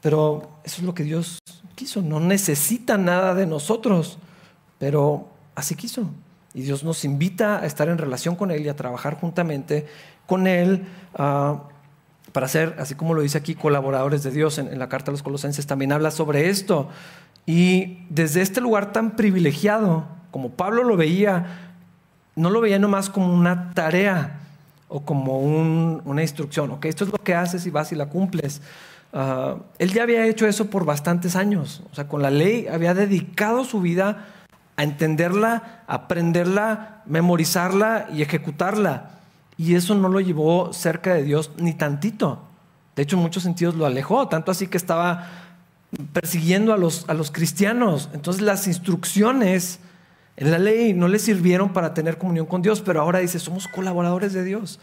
Pero 0.00 0.48
eso 0.64 0.78
es 0.78 0.82
lo 0.82 0.94
que 0.94 1.02
Dios 1.02 1.38
quiso. 1.74 2.02
No 2.02 2.20
necesita 2.20 2.96
nada 2.96 3.34
de 3.34 3.46
nosotros, 3.46 4.18
pero 4.78 5.28
así 5.54 5.74
quiso. 5.74 6.10
Y 6.54 6.62
Dios 6.62 6.84
nos 6.84 7.04
invita 7.04 7.58
a 7.58 7.66
estar 7.66 7.88
en 7.88 7.98
relación 7.98 8.36
con 8.36 8.50
Él 8.50 8.64
y 8.64 8.68
a 8.68 8.76
trabajar 8.76 9.14
juntamente 9.14 9.86
con 10.26 10.46
Él. 10.46 10.86
Para 12.34 12.48
ser, 12.48 12.74
así 12.80 12.96
como 12.96 13.14
lo 13.14 13.22
dice 13.22 13.38
aquí, 13.38 13.54
colaboradores 13.54 14.24
de 14.24 14.32
Dios 14.32 14.58
en, 14.58 14.76
la 14.76 14.88
carta 14.88 15.12
a 15.12 15.12
los 15.12 15.22
colosenses, 15.22 15.68
también 15.68 15.92
habla 15.92 16.10
sobre 16.10 16.48
esto. 16.48 16.88
Y 17.46 17.98
desde 18.10 18.42
este 18.42 18.60
lugar 18.60 18.90
tan 18.90 19.14
privilegiado, 19.14 20.04
como 20.32 20.50
Pablo 20.50 20.82
lo 20.82 20.96
veía, 20.96 21.76
no 22.34 22.50
lo 22.50 22.60
veía 22.60 22.80
nomás 22.80 23.08
como 23.08 23.32
una 23.32 23.70
tarea 23.72 24.40
o 24.88 25.04
como 25.04 25.38
una 25.38 26.22
instrucción, 26.22 26.72
ok, 26.72 26.86
esto 26.86 27.04
es 27.04 27.12
lo 27.12 27.18
que 27.18 27.36
haces 27.36 27.66
y 27.66 27.70
vas 27.70 27.92
y 27.92 27.94
la 27.94 28.06
cumples. 28.06 28.62
Ah, 29.12 29.58
él 29.78 29.92
ya 29.92 30.02
había 30.02 30.26
hecho 30.26 30.48
eso 30.48 30.70
por 30.70 30.84
bastantes 30.84 31.36
años, 31.36 31.84
o 31.92 31.94
sea, 31.94 32.08
con 32.08 32.20
la 32.20 32.32
ley 32.32 32.66
había 32.66 32.94
dedicado 32.94 33.64
su 33.64 33.80
vida 33.80 34.26
a 34.74 34.82
entenderla, 34.82 35.84
aprenderla, 35.86 37.02
memorizarla 37.06 38.08
y 38.12 38.22
ejecutarla. 38.22 39.20
Y 39.56 39.74
eso 39.74 39.94
no 39.94 40.08
lo 40.08 40.20
llevó 40.20 40.72
cerca 40.72 41.14
de 41.14 41.22
Dios 41.22 41.52
ni 41.56 41.74
tantito. 41.74 42.42
De 42.96 43.02
hecho, 43.02 43.16
en 43.16 43.22
muchos 43.22 43.42
sentidos 43.42 43.74
lo 43.74 43.86
alejó, 43.86 44.28
tanto 44.28 44.50
así 44.50 44.66
que 44.66 44.76
estaba 44.76 45.28
persiguiendo 46.12 46.72
a 46.72 46.76
los, 46.76 47.08
a 47.08 47.14
los 47.14 47.30
cristianos. 47.30 48.08
Entonces 48.12 48.42
las 48.42 48.66
instrucciones 48.66 49.80
en 50.36 50.50
la 50.50 50.58
ley 50.58 50.92
no 50.92 51.08
le 51.08 51.18
sirvieron 51.18 51.72
para 51.72 51.94
tener 51.94 52.18
comunión 52.18 52.46
con 52.46 52.62
Dios, 52.62 52.82
pero 52.82 53.00
ahora 53.00 53.20
dice, 53.20 53.38
somos 53.38 53.68
colaboradores 53.68 54.32
de 54.32 54.44
Dios. 54.44 54.80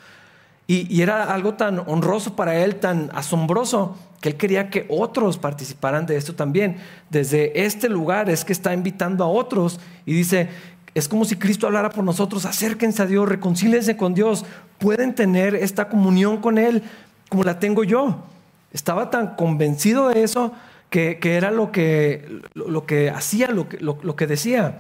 Y, 0.67 1.01
era 1.01 1.33
algo 1.33 1.55
tan 1.55 1.79
honroso 1.79 2.37
para 2.37 2.55
él, 2.63 2.75
tan 2.77 3.09
asombroso, 3.13 3.97
que 4.21 4.29
él 4.29 4.37
quería 4.37 4.69
que 4.69 4.85
otros 4.87 5.37
participaran 5.37 6.05
de 6.05 6.15
esto 6.15 6.35
también. 6.35 6.77
Desde 7.09 7.65
este 7.65 7.89
lugar 7.89 8.29
es 8.29 8.45
que 8.45 8.53
está 8.53 8.73
invitando 8.73 9.25
a 9.25 9.27
otros 9.27 9.81
y 10.05 10.13
dice, 10.13 10.47
es 10.93 11.07
como 11.07 11.25
si 11.25 11.37
Cristo 11.37 11.67
hablara 11.67 11.89
por 11.89 12.03
nosotros, 12.03 12.45
acérquense 12.45 13.01
a 13.01 13.05
Dios, 13.05 13.27
reconcílense 13.27 13.95
con 13.95 14.13
Dios, 14.13 14.45
pueden 14.77 15.15
tener 15.15 15.55
esta 15.55 15.87
comunión 15.87 16.37
con 16.37 16.57
Él 16.57 16.83
como 17.29 17.43
la 17.43 17.59
tengo 17.59 17.83
yo. 17.83 18.25
Estaba 18.73 19.09
tan 19.09 19.35
convencido 19.35 20.09
de 20.09 20.23
eso 20.23 20.53
que, 20.89 21.17
era 21.23 21.51
lo 21.51 21.71
que, 21.71 22.41
lo, 22.53 22.85
que 22.85 23.09
hacía, 23.09 23.47
lo 23.47 23.69
que, 23.69 23.77
lo, 23.79 24.15
que 24.15 24.27
decía. 24.27 24.79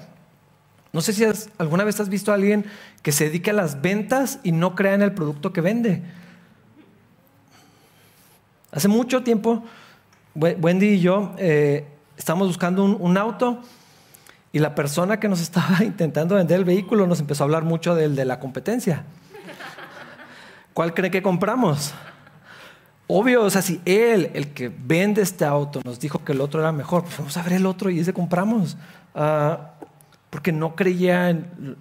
No 0.91 0.99
sé 0.99 1.13
si 1.13 1.23
alguna 1.57 1.85
vez 1.85 1.99
has 2.01 2.09
visto 2.09 2.31
a 2.31 2.35
alguien 2.35 2.65
que 3.01 3.13
se 3.13 3.25
dedique 3.25 3.51
a 3.51 3.53
las 3.53 3.81
ventas 3.81 4.39
y 4.43 4.51
no 4.51 4.75
crea 4.75 4.93
en 4.93 5.01
el 5.01 5.13
producto 5.13 5.53
que 5.53 5.61
vende. 5.61 6.01
Hace 8.71 8.89
mucho 8.89 9.23
tiempo, 9.23 9.63
Wendy 10.35 10.87
y 10.87 10.99
yo 10.99 11.33
eh, 11.37 11.85
estamos 12.17 12.47
buscando 12.47 12.83
un, 12.83 13.17
auto 13.17 13.61
y 14.51 14.59
la 14.59 14.75
persona 14.75 15.19
que 15.19 15.27
nos 15.27 15.41
estaba 15.41 15.77
intentando 15.83 16.35
vender 16.35 16.59
el 16.59 16.65
vehículo 16.65 17.07
nos 17.07 17.19
empezó 17.19 17.43
a 17.43 17.45
hablar 17.45 17.63
mucho 17.63 17.95
del 17.95 18.15
de 18.15 18.25
la 18.25 18.39
competencia. 18.39 19.03
¿Cuál 20.73 20.93
cree 20.93 21.11
que 21.11 21.21
compramos? 21.21 21.93
Obvio, 23.07 23.43
o 23.43 23.49
sea, 23.49 23.61
si 23.61 23.81
él, 23.83 24.31
el 24.33 24.53
que 24.53 24.69
vende 24.69 25.21
este 25.21 25.43
auto, 25.43 25.81
nos 25.83 25.99
dijo 25.99 26.23
que 26.23 26.31
el 26.31 26.39
otro 26.39 26.61
era 26.61 26.71
mejor, 26.71 27.03
pues 27.03 27.17
vamos 27.17 27.35
a 27.35 27.43
ver 27.43 27.53
el 27.53 27.65
otro 27.65 27.89
y 27.89 27.99
ese 27.99 28.13
compramos. 28.13 28.77
Ah, 29.13 29.71
porque 30.31 30.53
no 30.53 30.75
creía 30.75 31.29
en, 31.29 31.75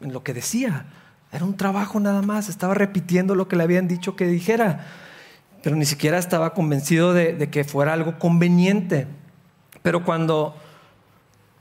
lo 0.00 0.22
que 0.22 0.32
decía. 0.32 0.86
Era 1.32 1.44
un 1.44 1.56
trabajo 1.56 2.00
nada 2.00 2.22
más, 2.22 2.48
estaba 2.48 2.74
repitiendo 2.74 3.34
lo 3.34 3.48
que 3.48 3.56
le 3.56 3.64
habían 3.64 3.88
dicho 3.88 4.16
que 4.16 4.26
dijera, 4.26 4.86
pero 5.62 5.76
ni 5.76 5.84
siquiera 5.84 6.16
estaba 6.16 6.54
convencido 6.54 7.12
de, 7.12 7.50
que 7.50 7.64
fuera 7.64 7.92
algo 7.92 8.18
conveniente. 8.18 9.08
Pero 9.82 10.04
cuando, 10.04 10.56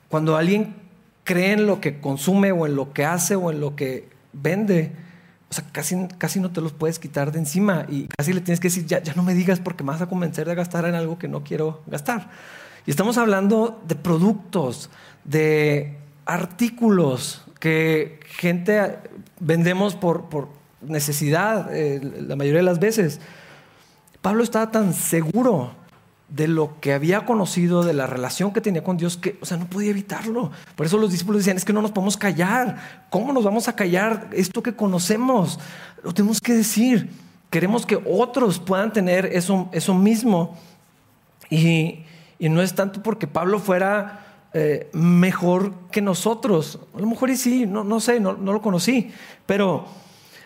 cuando 0.09 0.37
alguien 0.37 0.75
cree 1.23 1.51
en 1.51 1.67
lo 1.67 1.81
que 1.81 1.99
consume 1.99 2.51
o 2.51 2.65
en 2.65 2.75
lo 2.75 2.93
que 2.93 3.05
hace 3.05 3.35
o 3.35 3.51
en 3.51 3.59
lo 3.59 3.75
que 3.75 4.09
vende, 4.33 4.91
o 5.49 5.53
sea, 5.53 5.65
casi, 5.71 6.07
casi 6.17 6.39
no 6.39 6.51
te 6.51 6.61
los 6.61 6.73
puedes 6.73 6.99
quitar 6.99 7.31
de 7.31 7.39
encima 7.39 7.85
y 7.89 8.07
casi 8.07 8.33
le 8.33 8.41
tienes 8.41 8.59
que 8.59 8.67
decir, 8.67 8.85
ya, 8.85 9.01
ya 9.01 9.13
no 9.13 9.23
me 9.23 9.33
digas 9.33 9.59
porque 9.59 9.83
me 9.83 9.91
vas 9.91 10.01
a 10.01 10.07
convencer 10.07 10.47
de 10.47 10.55
gastar 10.55 10.85
en 10.85 10.95
algo 10.95 11.17
que 11.17 11.27
no 11.27 11.43
quiero 11.43 11.83
gastar. 11.87 12.29
Y 12.85 12.91
estamos 12.91 13.17
hablando 13.17 13.81
de 13.87 13.95
productos, 13.95 14.89
de 15.25 15.97
artículos 16.25 17.43
que 17.59 18.19
gente 18.25 18.97
vendemos 19.39 19.95
por, 19.95 20.29
por 20.29 20.47
necesidad 20.81 21.75
eh, 21.75 21.99
la 22.25 22.35
mayoría 22.35 22.59
de 22.59 22.65
las 22.65 22.79
veces. 22.79 23.19
Pablo 24.21 24.43
estaba 24.43 24.71
tan 24.71 24.93
seguro 24.93 25.71
de 26.29 26.47
lo 26.47 26.79
que 26.81 26.93
había 26.93 27.25
conocido, 27.25 27.83
de 27.83 27.93
la 27.93 28.05
relación 28.05 28.51
que 28.51 28.59
tenía 28.59 28.83
con 28.83 28.97
Dios, 28.97 29.17
que, 29.17 29.37
o 29.41 29.45
sea, 29.45 29.57
no 29.57 29.67
podía 29.67 29.91
evitarlo. 29.91 30.51
Por 30.75 30.85
eso 30.85 30.97
los 30.97 31.11
discípulos 31.11 31.39
decían, 31.39 31.57
es 31.57 31.63
que 31.63 31.73
no 31.73 31.81
nos 31.81 31.91
podemos 31.91 32.17
callar. 32.17 33.05
¿Cómo 33.09 33.31
nos 33.31 33.45
vamos 33.45 33.67
a 33.67 33.75
callar 33.75 34.29
esto 34.33 34.61
que 34.61 34.75
conocemos? 34.75 35.59
Lo 36.03 36.13
tenemos 36.13 36.41
que 36.41 36.53
decir. 36.53 37.09
Queremos 37.49 37.85
que 37.85 37.97
otros 38.05 38.59
puedan 38.59 38.91
tener 38.91 39.25
eso, 39.27 39.69
eso 39.71 39.93
mismo. 39.93 40.57
Y, 41.49 42.03
no 42.39 42.61
es 42.61 42.75
tanto 42.75 43.01
porque 43.01 43.25
Pablo 43.25 43.59
fuera 43.59 44.49
eh, 44.53 44.89
mejor 44.91 45.73
que 45.91 46.01
nosotros. 46.01 46.79
A 46.93 46.99
lo 46.99 47.07
mejor 47.07 47.29
y 47.29 47.37
sí, 47.37 47.65
no, 47.65 47.85
no 47.85 48.01
sé, 48.01 48.19
no, 48.19 48.33
no, 48.33 48.51
lo 48.51 48.61
conocí. 48.61 49.11
Pero, 49.45 49.85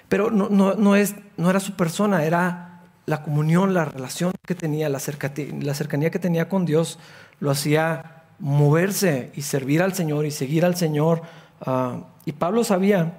pero 0.08 0.30
no, 0.30 0.50
no, 0.50 0.96
es, 0.96 1.16
no 1.38 1.50
era 1.50 1.60
su 1.60 1.74
persona, 1.74 2.24
era 2.24 2.71
la 3.12 3.24
comunión, 3.24 3.74
la 3.74 3.84
relación 3.84 4.32
que 4.48 4.56
tenía, 4.56 4.88
la 4.88 5.00
cercanía, 5.00 6.10
que 6.10 6.20
tenía 6.20 6.48
con 6.48 6.66
Dios, 6.66 6.98
lo 7.42 7.52
hacía 7.52 8.24
moverse 8.40 9.32
y 9.36 9.42
servir 9.42 9.82
al 9.82 9.94
Señor 9.94 10.26
y 10.26 10.32
seguir 10.32 10.64
al 10.64 10.78
Señor. 10.78 11.22
Ah, 11.60 12.06
y 12.24 12.32
Pablo 12.32 12.64
sabía 12.64 13.14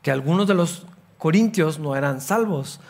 que 0.00 0.10
algunos 0.10 0.48
de 0.48 0.54
los 0.54 0.86
corintios 1.18 1.78
no 1.78 1.94
eran 1.94 2.22
salvos 2.22 2.80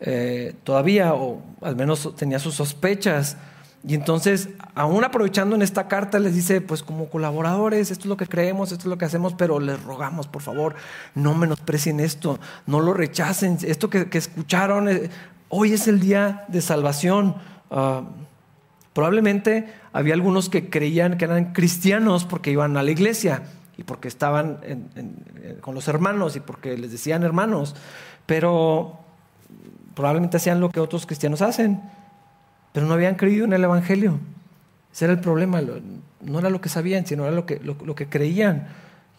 eh, 0.00 0.56
todavía, 0.64 1.14
o 1.14 1.40
al 1.62 1.76
menos 1.76 2.16
tenía 2.16 2.40
sus 2.40 2.56
sospechas. 2.56 3.36
Y 3.86 3.94
entonces, 3.94 4.48
aún 4.78 5.02
aprovechando 5.02 5.56
en 5.56 5.62
esta 5.62 5.88
carta, 5.88 6.18
les 6.18 6.34
dice, 6.34 6.60
pues 6.60 6.82
como 6.82 7.08
colaboradores, 7.08 7.90
esto 7.90 8.04
es 8.04 8.06
lo 8.08 8.16
que 8.16 8.26
creemos, 8.26 8.70
esto 8.70 8.82
es 8.82 8.86
lo 8.86 8.96
que 8.96 9.04
hacemos, 9.04 9.34
pero 9.34 9.58
les 9.58 9.82
rogamos, 9.82 10.28
por 10.28 10.40
favor, 10.40 10.76
no 11.14 11.34
menosprecien 11.34 11.98
esto, 11.98 12.38
no 12.66 12.80
lo 12.80 12.94
rechacen, 12.94 13.58
esto 13.62 13.90
que, 13.90 14.08
escucharon, 14.12 14.88
eh, 14.88 15.10
hoy 15.48 15.72
es 15.72 15.88
el 15.88 15.98
día 15.98 16.44
de 16.48 16.60
salvación. 16.60 17.34
Ah, 17.70 18.04
probablemente 18.92 19.74
había 19.92 20.14
algunos 20.14 20.48
que 20.48 20.70
creían 20.70 21.18
que 21.18 21.24
eran 21.24 21.52
cristianos 21.52 22.24
porque 22.24 22.52
iban 22.52 22.76
a 22.76 22.82
la 22.82 22.90
iglesia 22.90 23.42
y 23.76 23.82
porque 23.82 24.08
estaban 24.08 24.58
con 25.60 25.74
los 25.74 25.88
hermanos 25.88 26.36
y 26.36 26.40
porque 26.40 26.76
les 26.76 26.92
decían 26.92 27.22
hermanos, 27.22 27.74
pero 28.26 28.98
probablemente 29.94 30.36
hacían 30.36 30.60
lo 30.60 30.70
que 30.70 30.80
otros 30.80 31.04
cristianos 31.04 31.42
hacen 31.42 31.80
pero 32.72 32.86
no 32.86 32.94
habían 32.94 33.16
creído 33.16 33.44
en 33.44 33.52
el 33.52 33.64
Evangelio. 33.64 34.18
Ese 34.98 35.04
era 35.04 35.14
el 35.14 35.20
problema, 35.20 35.62
no 36.22 36.38
era 36.40 36.50
lo 36.50 36.60
que 36.60 36.68
sabían, 36.68 37.06
sino 37.06 37.22
era 37.22 37.30
lo 37.30 37.46
que, 37.46 37.60
lo, 37.60 37.94
que 37.94 38.08
creían. 38.08 38.66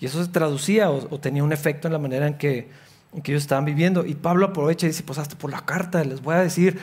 Y 0.02 0.08
eso 0.08 0.22
se 0.22 0.30
traducía 0.30 0.92
o, 0.92 1.22
tenía 1.22 1.42
un 1.42 1.54
efecto 1.54 1.88
en 1.88 1.94
la 1.94 2.00
manera 2.00 2.28
en 2.28 2.34
que, 2.34 2.70
que 3.24 3.32
ellos 3.32 3.44
estaban 3.44 3.64
viviendo. 3.64 4.06
Y 4.06 4.16
Pablo 4.16 4.48
aprovecha 4.48 4.88
y 4.88 4.90
dice, 4.90 5.04
pues 5.04 5.20
hasta 5.20 5.38
por 5.38 5.50
la 5.50 5.62
carta 5.62 6.04
les 6.04 6.22
voy 6.22 6.36
a 6.36 6.40
decir, 6.40 6.78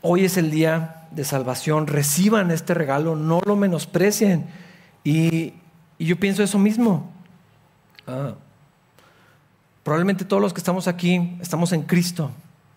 hoy 0.00 0.24
es 0.24 0.38
el 0.38 0.50
día 0.50 1.08
de 1.10 1.24
salvación, 1.24 1.88
reciban 1.88 2.50
este 2.50 2.72
regalo, 2.72 3.16
no 3.16 3.42
lo 3.44 3.54
menosprecien. 3.54 4.46
Y, 5.04 5.52
yo 5.98 6.16
pienso 6.16 6.42
eso 6.42 6.58
mismo. 6.58 7.12
Ah, 8.06 8.32
probablemente 9.82 10.24
todos 10.24 10.40
los 10.40 10.54
que 10.54 10.60
estamos 10.60 10.88
aquí 10.88 11.36
estamos 11.42 11.70
en 11.74 11.82
Cristo. 11.82 12.30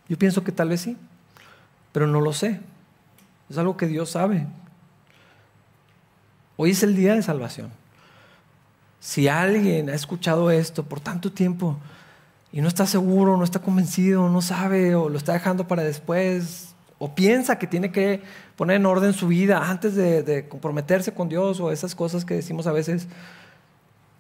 Yo 0.10 0.17
pienso 0.17 0.43
que 0.43 0.51
tal 0.51 0.67
vez 0.67 0.81
sí, 0.81 0.98
pero 1.93 2.08
no 2.08 2.19
lo 2.19 2.34
sé. 2.34 2.60
Es 3.50 3.58
algo 3.58 3.77
que 3.77 3.88
Dios 3.88 4.10
sabe. 4.10 4.46
Hoy 6.61 6.71
es 6.71 6.83
el 6.83 6.93
día 6.93 7.15
de 7.15 7.21
salvación. 7.21 7.69
Si 8.99 9.29
alguien 9.29 9.89
ha 9.89 9.93
escuchado 9.93 10.51
esto 10.51 10.83
por 10.83 10.99
tanto 10.99 11.31
tiempo 11.31 11.77
y 12.51 12.59
no 12.59 12.67
está 12.67 12.85
seguro, 12.85 13.37
no 13.37 13.45
está 13.45 13.59
convencido, 13.59 14.27
no 14.27 14.41
sabe 14.41 14.93
o 14.93 15.07
lo 15.07 15.17
está 15.17 15.31
dejando 15.31 15.69
para 15.69 15.83
después, 15.83 16.75
o 16.97 17.15
piensa 17.15 17.57
que 17.57 17.65
tiene 17.65 17.93
que 17.93 18.23
poner 18.57 18.75
en 18.75 18.85
orden 18.87 19.13
su 19.13 19.29
vida 19.29 19.69
antes 19.69 19.95
de, 19.95 20.47
comprometerse 20.49 21.13
con 21.13 21.29
Dios 21.29 21.61
o 21.61 21.71
esas 21.71 21.95
cosas 21.95 22.25
que 22.25 22.33
decimos 22.33 22.67
a 22.67 22.73
veces, 22.73 23.07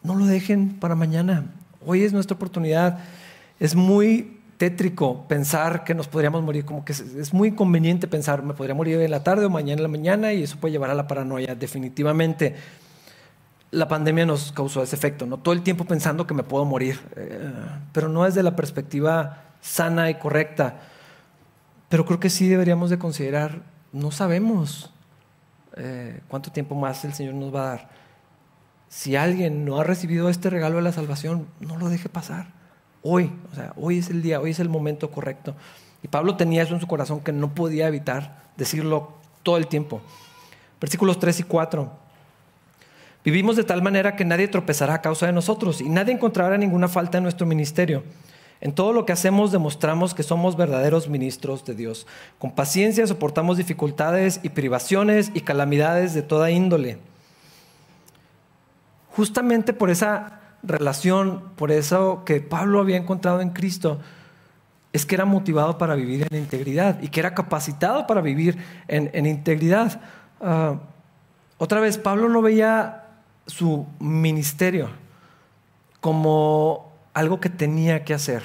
no 0.01 0.15
lo 0.15 0.25
dejen 0.25 0.79
para 0.79 0.95
mañana. 0.95 1.43
Hoy 1.85 2.03
es 2.05 2.13
nuestra 2.13 2.37
oportunidad. 2.37 2.99
Es 3.59 3.75
muy 3.75 4.38
tétrico 4.59 5.25
pensar 5.29 5.85
que 5.85 5.95
nos 5.95 6.09
podríamos 6.09 6.43
morir, 6.43 6.65
como 6.65 6.83
que 6.83 6.91
es, 6.91 7.33
muy 7.33 7.53
conveniente 7.53 8.09
pensar, 8.09 8.43
me 8.43 8.53
podría 8.53 8.75
morir 8.75 8.99
en 8.99 9.09
la 9.09 9.23
tarde 9.23 9.45
o 9.45 9.49
mañana 9.49 9.77
en 9.77 9.83
la 9.83 9.87
mañana 9.87 10.33
y 10.33 10.43
eso 10.43 10.57
puede 10.57 10.73
llevar 10.73 10.89
a 10.89 10.95
la 10.95 11.07
paranoia. 11.07 11.55
Definitivamente 11.55 12.55
la 13.71 13.87
pandemia 13.87 14.25
nos 14.25 14.51
causó 14.51 14.83
ese 14.83 14.97
efecto, 14.97 15.25
¿no? 15.25 15.37
Todo 15.37 15.53
el 15.53 15.61
tiempo 15.61 15.85
pensando 15.85 16.27
que 16.27 16.33
me 16.33 16.43
puedo 16.43 16.65
morir, 16.65 16.99
eh, 17.15 17.51
pero 17.93 18.09
no 18.09 18.25
desde 18.25 18.43
la 18.43 18.57
perspectiva 18.57 19.43
sana 19.61 20.09
y 20.09 20.15
correcta. 20.15 20.81
Pero 21.87 22.05
creo 22.05 22.19
que 22.19 22.29
sí 22.29 22.49
deberíamos 22.49 22.89
de 22.89 22.99
considerar, 22.99 23.61
no 23.93 24.11
sabemos 24.11 24.91
eh, 25.77 26.19
cuánto 26.27 26.51
tiempo 26.51 26.75
más 26.75 27.05
el 27.05 27.13
Señor 27.13 27.35
nos 27.35 27.55
va 27.55 27.61
a 27.61 27.69
dar. 27.69 27.89
Si 28.89 29.15
alguien 29.15 29.63
no 29.63 29.79
ha 29.79 29.85
recibido 29.85 30.27
este 30.27 30.49
regalo 30.49 30.75
de 30.77 30.81
la 30.81 30.91
salvación, 30.91 31.47
no 31.61 31.77
lo 31.77 31.87
deje 31.87 32.09
pasar. 32.09 32.58
Hoy, 33.01 33.31
o 33.51 33.55
sea, 33.55 33.73
hoy 33.77 33.99
es 33.99 34.09
el 34.09 34.21
día, 34.21 34.39
hoy 34.39 34.51
es 34.51 34.59
el 34.59 34.69
momento 34.69 35.09
correcto. 35.11 35.55
Y 36.03 36.07
Pablo 36.07 36.35
tenía 36.35 36.63
eso 36.63 36.73
en 36.73 36.81
su 36.81 36.87
corazón 36.87 37.21
que 37.21 37.31
no 37.31 37.53
podía 37.53 37.87
evitar 37.87 38.43
decirlo 38.57 39.13
todo 39.43 39.57
el 39.57 39.67
tiempo. 39.67 40.01
Versículos 40.79 41.19
3 41.19 41.41
y 41.41 41.43
4. 41.43 41.91
Vivimos 43.23 43.57
de 43.57 43.63
tal 43.63 43.81
manera 43.81 44.15
que 44.15 44.23
nadie 44.23 44.47
tropezará 44.47 44.95
a 44.95 45.01
causa 45.01 45.25
de 45.25 45.33
nosotros 45.33 45.81
y 45.81 45.89
nadie 45.89 46.13
encontrará 46.13 46.57
ninguna 46.57 46.87
falta 46.87 47.17
en 47.17 47.23
nuestro 47.23 47.45
ministerio. 47.45 48.03
En 48.61 48.73
todo 48.73 48.91
lo 48.91 49.05
que 49.05 49.13
hacemos 49.13 49.51
demostramos 49.51 50.13
que 50.13 50.23
somos 50.23 50.57
verdaderos 50.57 51.07
ministros 51.07 51.63
de 51.65 51.75
Dios. 51.75 52.07
Con 52.39 52.51
paciencia 52.51 53.07
soportamos 53.07 53.57
dificultades 53.57 54.41
y 54.43 54.49
privaciones 54.49 55.31
y 55.33 55.41
calamidades 55.41 56.13
de 56.13 56.21
toda 56.21 56.51
índole. 56.51 56.97
Justamente 59.15 59.73
por 59.73 59.89
esa 59.89 60.38
relación, 60.63 61.43
por 61.55 61.71
eso 61.71 62.23
que 62.25 62.41
Pablo 62.41 62.79
había 62.79 62.97
encontrado 62.97 63.41
en 63.41 63.49
Cristo, 63.49 63.99
es 64.91 65.05
que 65.05 65.15
era 65.15 65.25
motivado 65.25 65.77
para 65.77 65.95
vivir 65.95 66.27
en 66.29 66.37
integridad 66.37 67.01
y 67.01 67.09
que 67.09 67.19
era 67.19 67.35
capacitado 67.35 68.07
para 68.07 68.21
vivir 68.21 68.57
en, 68.87 69.25
integridad. 69.25 70.01
Ah, 70.41 70.79
otra 71.57 71.79
vez, 71.79 71.97
Pablo 71.97 72.29
no 72.29 72.41
veía 72.41 73.05
su 73.45 73.85
ministerio 73.99 74.89
como 75.99 76.91
algo 77.13 77.39
que 77.39 77.49
tenía 77.49 78.03
que 78.03 78.13
hacer. 78.13 78.43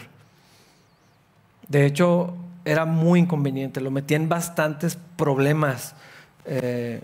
De 1.68 1.86
hecho, 1.86 2.34
era 2.64 2.84
muy 2.84 3.20
inconveniente, 3.20 3.80
lo 3.80 3.90
metía 3.90 4.16
en 4.16 4.28
bastantes 4.28 4.98
problemas 5.16 5.94
eh, 6.44 7.02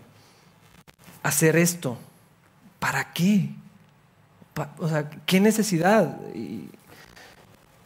hacer 1.23 1.57
esto. 1.57 1.97
¿Para 2.79 3.13
qué? 3.13 3.51
O 4.79 4.89
sea, 4.89 5.09
¿qué 5.27 5.41
necesidad? 5.41 6.19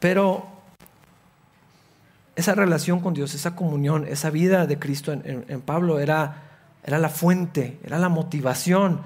pero 0.01 0.47
esa 2.37 2.55
relación 2.55 3.01
con 3.01 3.15
Dios, 3.15 3.35
esa 3.35 3.55
comunión, 3.55 4.07
esa 4.07 4.31
vida 4.31 4.67
de 4.67 4.79
Cristo 4.79 5.13
en, 5.13 5.61
Pablo 5.63 5.99
era, 5.99 6.43
era, 6.85 6.99
la 6.99 7.09
fuente, 7.09 7.79
era 7.85 7.99
la 7.99 8.09
motivación 8.09 9.01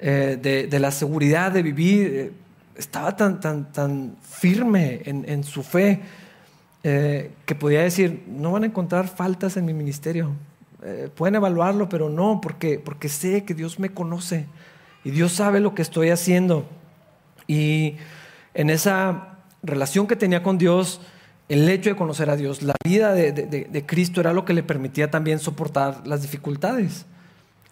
eh, 0.00 0.66
de, 0.68 0.78
la 0.80 0.90
seguridad 0.90 1.52
de 1.52 1.62
vivir. 1.62 2.06
Eh, 2.12 2.32
estaba 2.76 3.16
tan, 3.16 3.40
tan, 3.40 3.72
tan 3.72 4.16
firme 4.22 5.02
en, 5.04 5.44
su 5.44 5.62
fe 5.62 6.00
eh, 6.84 7.32
que 7.44 7.54
podía 7.54 7.82
decir, 7.82 8.24
no 8.28 8.52
van 8.52 8.62
a 8.62 8.66
encontrar 8.66 9.08
faltas 9.08 9.56
en 9.56 9.66
mi 9.66 9.74
ministerio. 9.74 10.32
pueden 11.16 11.34
evaluarlo, 11.34 11.88
pero 11.88 12.08
no, 12.08 12.40
porque, 12.40 12.78
porque 12.78 13.08
sé 13.08 13.44
que 13.44 13.54
Dios 13.54 13.78
me 13.78 13.90
conoce 13.90 14.46
Dios 15.10 15.32
sabe 15.32 15.60
lo 15.60 15.74
que 15.74 15.82
estoy 15.82 16.10
haciendo. 16.10 16.66
Y 17.46 17.96
en 18.54 18.70
esa 18.70 19.38
relación 19.62 20.06
que 20.06 20.16
tenía 20.16 20.42
con 20.42 20.58
Dios, 20.58 21.00
el 21.48 21.68
hecho 21.68 21.90
de 21.90 21.96
conocer 21.96 22.30
a 22.30 22.36
Dios, 22.36 22.62
la 22.62 22.74
vida 22.84 23.12
de, 23.12 23.84
Cristo 23.86 24.20
era 24.20 24.32
lo 24.32 24.44
que 24.44 24.52
le 24.52 24.62
permitía 24.62 25.10
también 25.10 25.38
soportar 25.38 26.06
las 26.06 26.22
dificultades, 26.22 27.06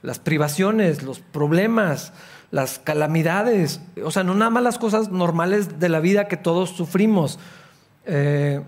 las 0.02 0.18
privaciones, 0.18 1.02
los 1.02 1.20
problemas, 1.20 2.12
las 2.50 2.78
calamidades, 2.78 3.80
o 4.02 4.10
sea, 4.10 4.22
no 4.22 4.34
nada 4.34 4.50
más 4.50 4.62
las 4.62 4.78
cosas 4.78 5.10
normales 5.10 5.78
de 5.78 5.88
la 5.88 6.00
vida 6.00 6.28
que 6.28 6.36
todos 6.36 6.70
sufrimos, 6.70 7.38
eh, 8.06 8.62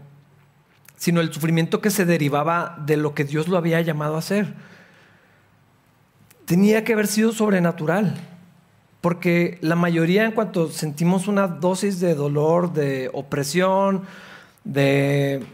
sino 0.96 1.20
el 1.20 1.32
sufrimiento 1.32 1.80
que 1.80 1.90
se 1.90 2.04
derivaba 2.04 2.76
de 2.84 2.96
lo 2.96 3.14
que 3.14 3.24
Dios 3.24 3.48
lo 3.48 3.56
había 3.56 3.80
llamado 3.80 4.16
a 4.16 4.18
hacer. 4.18 4.54
Tenía 6.44 6.82
que 6.82 6.94
haber 6.94 7.06
sido 7.06 7.32
sobrenatural. 7.32 8.14
Porque 9.00 9.58
la 9.60 9.76
mayoría 9.76 10.24
en 10.24 10.32
cuanto 10.32 10.70
sentimos 10.70 11.28
una 11.28 11.46
dosis 11.46 12.00
de 12.00 12.14
dolor, 12.14 12.72
de 12.72 13.10
opresión, 13.12 14.02
de 14.64 15.44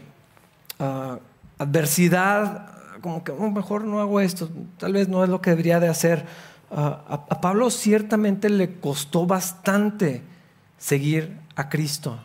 ah, 0.79 1.19
adversidad, 1.59 2.71
como 3.01 3.23
que 3.23 3.31
oh, 3.31 3.51
mejor 3.51 3.83
no 3.83 4.01
hago 4.01 4.19
esto, 4.19 4.49
tal 4.79 4.93
vez 4.93 5.07
no 5.07 5.23
es 5.23 5.29
lo 5.29 5.41
que 5.41 5.51
debería 5.51 5.79
de 5.79 5.87
hacer. 5.87 6.25
Ah, 6.71 7.03
a, 7.07 7.39
Pablo 7.39 7.69
ciertamente 7.69 8.49
le 8.49 8.79
costó 8.79 9.27
bastante 9.27 10.23
seguir 10.79 11.37
a 11.55 11.69
Cristo. 11.69 12.17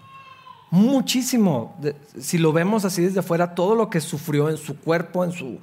Muchísimo. 0.71 1.77
si 2.19 2.39
lo 2.39 2.53
vemos 2.53 2.85
así 2.85 3.03
desde 3.03 3.21
afuera, 3.21 3.55
todo 3.55 3.75
lo 3.75 3.91
que 3.91 4.00
sufrió 4.00 4.49
en 4.49 4.57
su 4.57 4.79
cuerpo, 4.79 5.25
en 5.25 5.33
su, 5.33 5.59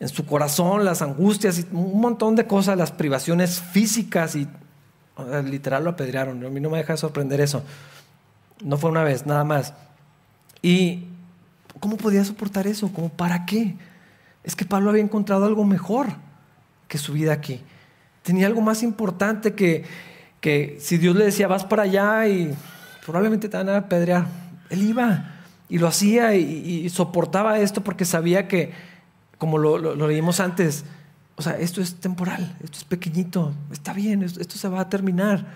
en 0.00 0.08
su 0.08 0.26
corazón, 0.26 0.84
las 0.84 1.02
angustias 1.02 1.66
un 1.70 2.00
montón 2.00 2.34
de 2.34 2.46
cosas, 2.46 2.76
las 2.76 2.90
privaciones 2.90 3.60
físicas 3.60 4.34
y 4.34 4.48
Literal 5.44 5.84
lo 5.84 5.90
apedrearon. 5.90 6.44
A 6.44 6.48
mí 6.48 6.60
no 6.60 6.70
me 6.70 6.78
deja 6.78 6.92
de 6.92 6.98
sorprender 6.98 7.40
eso. 7.40 7.62
No 8.62 8.76
fue 8.76 8.90
una 8.90 9.02
vez, 9.02 9.26
nada 9.26 9.44
más. 9.44 9.74
¿Y 10.62 11.04
cómo 11.80 11.96
podía 11.96 12.24
soportar 12.24 12.66
eso? 12.66 12.92
¿Cómo 12.92 13.08
para 13.08 13.46
qué? 13.46 13.76
Es 14.44 14.54
que 14.54 14.64
Pablo 14.64 14.90
había 14.90 15.02
encontrado 15.02 15.44
algo 15.44 15.64
mejor 15.64 16.08
que 16.86 16.98
su 16.98 17.12
vida 17.12 17.32
aquí. 17.32 17.60
Tenía 18.22 18.46
algo 18.46 18.60
más 18.60 18.82
importante 18.82 19.54
que, 19.54 19.84
que 20.40 20.78
si 20.80 20.98
Dios 20.98 21.16
le 21.16 21.24
decía, 21.24 21.48
vas 21.48 21.64
para 21.64 21.82
allá 21.82 22.28
y 22.28 22.54
probablemente 23.04 23.48
te 23.48 23.56
van 23.56 23.68
a 23.68 23.76
apedrear. 23.78 24.26
Él 24.70 24.82
iba 24.82 25.34
y 25.68 25.78
lo 25.78 25.88
hacía 25.88 26.34
y, 26.34 26.88
soportaba 26.90 27.58
esto 27.58 27.82
porque 27.82 28.04
sabía 28.04 28.48
que, 28.48 28.72
como 29.38 29.58
lo 29.58 30.06
leímos 30.06 30.40
antes, 30.40 30.84
o 31.38 31.42
sea, 31.42 31.56
esto 31.56 31.80
es 31.80 31.94
temporal, 31.94 32.56
esto 32.64 32.78
es 32.78 32.84
pequeñito, 32.84 33.54
está 33.70 33.92
bien, 33.92 34.24
esto, 34.24 34.58
se 34.58 34.68
va 34.68 34.80
a 34.80 34.88
terminar. 34.88 35.46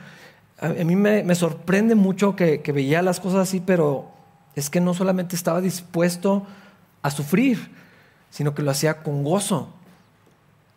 A, 0.61 0.69
mí 0.69 0.95
me, 0.95 1.35
sorprende 1.35 1.97
mucho 1.97 2.37
que, 2.37 2.63
veía 2.73 3.03
las 3.03 3.19
cosas 3.19 3.49
así, 3.49 3.59
pero 3.59 4.09
es 4.55 4.71
que 4.71 4.81
no 4.81 4.95
solamente 4.95 5.35
estaba 5.35 5.61
dispuesto 5.61 6.47
a 7.03 7.11
sufrir, 7.11 7.69
sino 8.31 8.55
que 8.55 8.63
lo 8.63 8.71
hacía 8.71 9.03
con 9.03 9.25
gozo, 9.25 9.75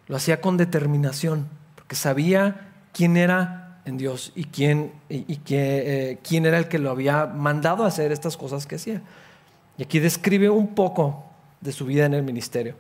lo 0.08 0.16
hacía 0.16 0.42
con 0.42 0.58
determinación, 0.58 1.50
porque 1.76 1.96
sabía 1.96 2.72
quién 2.92 3.16
era 3.16 3.82
en 3.86 3.98
Dios 3.98 4.32
y 4.34 4.46
quién, 4.46 4.92
y, 5.08 5.36
que, 5.38 6.14
eh, 6.14 6.20
quién 6.28 6.48
era 6.48 6.58
el 6.58 6.68
que 6.68 6.80
lo 6.80 6.90
había 6.90 7.28
mandado 7.28 7.84
a 7.84 7.90
hacer 7.90 8.12
estas 8.12 8.38
cosas 8.38 8.66
que 8.66 8.78
hacía. 8.78 9.04
Y 9.78 9.84
aquí 9.84 10.00
describe 10.00 10.50
un 10.50 10.74
poco 10.74 11.26
de 11.62 11.72
su 11.72 11.86
vida 11.86 12.08
en 12.08 12.16
el 12.16 12.24
ministerio. 12.24 12.74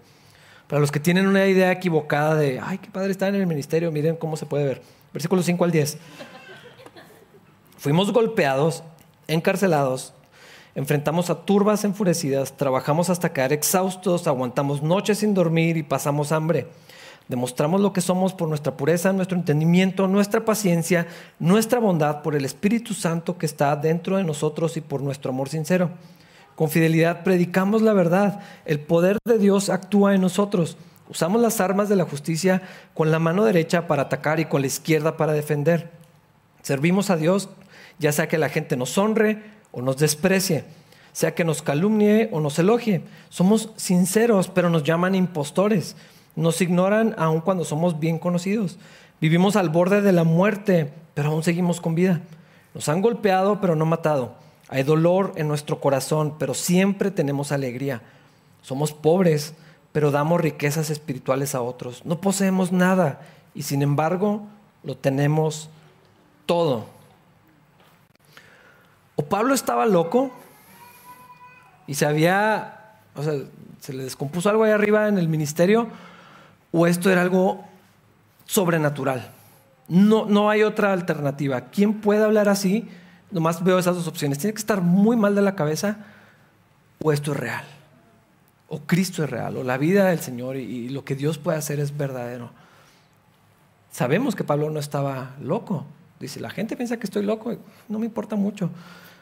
Para 0.67 0.79
los 0.79 0.91
que 0.91 0.99
tienen 0.99 1.27
una 1.27 1.45
idea 1.45 1.71
equivocada 1.71 2.35
de, 2.35 2.59
ay, 2.59 2.79
qué 2.79 2.89
padre 2.89 3.11
estar 3.11 3.29
en 3.29 3.39
el 3.39 3.47
ministerio, 3.47 3.91
miren 3.91 4.15
cómo 4.15 4.35
se 4.35 4.45
puede 4.45 4.65
ver. 4.65 4.81
Versículo 5.13 5.43
5 5.43 5.63
al 5.63 5.71
10. 5.71 5.97
Fuimos 7.77 8.11
golpeados, 8.11 8.83
encarcelados, 9.27 10.13
enfrentamos 10.73 11.29
a 11.29 11.45
turbas 11.45 11.83
enfurecidas, 11.83 12.57
trabajamos 12.57 13.09
hasta 13.11 13.29
caer 13.31 13.53
exhaustos, 13.53 14.27
aguantamos 14.27 14.81
noches 14.81 15.19
sin 15.19 15.35
dormir 15.35 15.77
y 15.77 15.83
pasamos 15.83 16.31
hambre. 16.31 16.67
Demostramos 17.27 17.81
lo 17.81 17.93
que 17.93 18.01
somos 18.01 18.33
por 18.33 18.47
nuestra 18.47 18.75
pureza, 18.75 19.13
nuestro 19.13 19.37
entendimiento, 19.37 20.07
nuestra 20.07 20.45
paciencia, 20.45 21.07
nuestra 21.39 21.79
bondad, 21.79 22.21
por 22.21 22.35
el 22.35 22.45
Espíritu 22.45 22.93
Santo 22.93 23.37
que 23.37 23.45
está 23.45 23.75
dentro 23.75 24.17
de 24.17 24.23
nosotros 24.23 24.77
y 24.77 24.81
por 24.81 25.01
nuestro 25.01 25.31
amor 25.31 25.49
sincero. 25.49 25.91
Con 26.55 26.69
fidelidad 26.69 27.23
predicamos 27.23 27.81
la 27.81 27.93
verdad. 27.93 28.39
El 28.65 28.79
poder 28.79 29.17
de 29.25 29.37
Dios 29.37 29.69
actúa 29.69 30.15
en 30.15 30.21
nosotros. 30.21 30.77
Usamos 31.09 31.41
las 31.41 31.59
armas 31.59 31.89
de 31.89 31.97
la 31.97 32.05
justicia 32.05 32.61
con 32.93 33.11
la 33.11 33.19
mano 33.19 33.43
derecha 33.43 33.87
para 33.87 34.03
atacar 34.03 34.39
y 34.39 34.45
con 34.45 34.61
la 34.61 34.67
izquierda 34.67 35.17
para 35.17 35.33
defender. 35.33 35.91
Servimos 36.63 37.09
a 37.09 37.17
Dios 37.17 37.49
ya 37.99 38.11
sea 38.11 38.27
que 38.27 38.37
la 38.37 38.49
gente 38.49 38.75
nos 38.77 38.97
honre 38.97 39.43
o 39.71 39.81
nos 39.81 39.97
desprecie, 39.97 40.65
sea 41.11 41.35
que 41.35 41.43
nos 41.43 41.61
calumnie 41.61 42.29
o 42.31 42.39
nos 42.39 42.57
elogie. 42.57 43.03
Somos 43.29 43.69
sinceros, 43.75 44.47
pero 44.47 44.69
nos 44.69 44.83
llaman 44.83 45.15
impostores. 45.15 45.95
Nos 46.35 46.59
ignoran 46.61 47.15
aun 47.17 47.41
cuando 47.41 47.63
somos 47.65 47.99
bien 47.99 48.17
conocidos. 48.17 48.77
Vivimos 49.21 49.55
al 49.55 49.69
borde 49.69 50.01
de 50.01 50.11
la 50.11 50.23
muerte, 50.23 50.91
pero 51.13 51.29
aún 51.29 51.43
seguimos 51.43 51.79
con 51.79 51.95
vida. 51.95 52.21
Nos 52.73 52.89
han 52.89 53.01
golpeado, 53.01 53.61
pero 53.61 53.75
no 53.75 53.85
matado 53.85 54.44
hay 54.69 54.83
dolor 54.83 55.33
en 55.35 55.47
nuestro 55.47 55.79
corazón, 55.79 56.35
pero 56.39 56.53
siempre 56.53 57.11
tenemos 57.11 57.51
alegría. 57.51 58.01
Somos 58.61 58.93
pobres, 58.93 59.53
pero 59.91 60.11
damos 60.11 60.41
riquezas 60.41 60.89
espirituales 60.89 61.55
a 61.55 61.61
otros. 61.61 62.05
No 62.05 62.19
poseemos 62.19 62.71
nada 62.71 63.21
y 63.53 63.63
sin 63.63 63.81
embargo 63.81 64.41
lo 64.83 64.97
tenemos 64.97 65.69
todo. 66.45 66.85
O 69.15 69.25
Pablo 69.25 69.53
estaba 69.53 69.85
loco 69.85 70.31
y 71.87 71.93
se 71.93 72.05
había, 72.05 72.97
o 73.15 73.23
sea, 73.23 73.33
se 73.79 73.93
le 73.93 74.03
descompuso 74.03 74.49
algo 74.49 74.63
ahí 74.63 74.71
arriba 74.71 75.07
en 75.07 75.17
el 75.17 75.29
ministerio, 75.29 75.87
o 76.71 76.87
esto 76.87 77.11
era 77.11 77.21
algo 77.21 77.63
sobrenatural. 78.45 79.31
No, 79.87 80.25
no 80.25 80.49
hay 80.49 80.63
otra 80.63 80.91
alternativa. 80.91 81.61
¿Quién 81.71 82.01
puede 82.01 82.23
hablar 82.23 82.49
así? 82.49 82.89
Nomás 83.35 83.61
veo 83.61 83.77
esas 83.77 83.97
dos 83.97 84.07
opciones. 84.07 84.39
Tiene 84.39 84.53
que 84.53 84.59
estar 84.59 84.79
muy 84.79 85.17
mal 85.17 85.35
de 85.35 85.41
la 85.41 85.55
cabeza 85.55 85.97
o 87.03 87.11
esto 87.11 87.33
es 87.33 87.37
real. 87.37 87.65
O 88.69 88.79
Cristo 88.79 89.25
es 89.25 89.29
real, 89.29 89.57
o 89.57 89.63
la 89.63 89.77
vida 89.77 90.05
del 90.05 90.19
Señor 90.19 90.55
y, 90.55 90.87
lo 90.87 91.03
que 91.03 91.15
Dios 91.15 91.37
puede 91.37 91.57
hacer 91.57 91.81
es 91.81 91.95
verdadero. 91.95 92.49
Sabemos 93.91 94.35
que 94.35 94.45
Pablo 94.45 94.69
no 94.69 94.79
estaba 94.79 95.35
loco. 95.41 95.85
Dice, 96.17 96.39
la 96.39 96.49
gente 96.49 96.77
piensa 96.77 96.97
que 96.97 97.05
estoy 97.05 97.25
loco, 97.25 97.57
no 97.89 97.99
me 97.99 98.05
importa 98.05 98.37
mucho. 98.37 98.69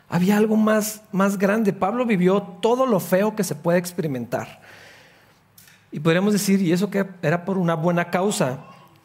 Había 0.09 0.37
algo 0.37 0.57
más, 0.57 1.01
más 1.11 1.39
grande. 1.39 1.73
Pablo 1.73 2.05
vivió 2.05 2.43
todo 2.61 2.85
lo 2.85 2.99
feo 2.99 3.35
que 3.35 3.43
se 3.43 3.55
puede 3.55 3.79
experimentar. 3.79 4.61
Y 5.91 5.99
podríamos 5.99 6.33
decir, 6.33 6.61
y 6.61 6.71
eso 6.71 6.91
que 6.91 7.07
era 7.23 7.45
por 7.45 7.57
una 7.57 7.73
buena 7.73 8.11
causa. 8.11 8.59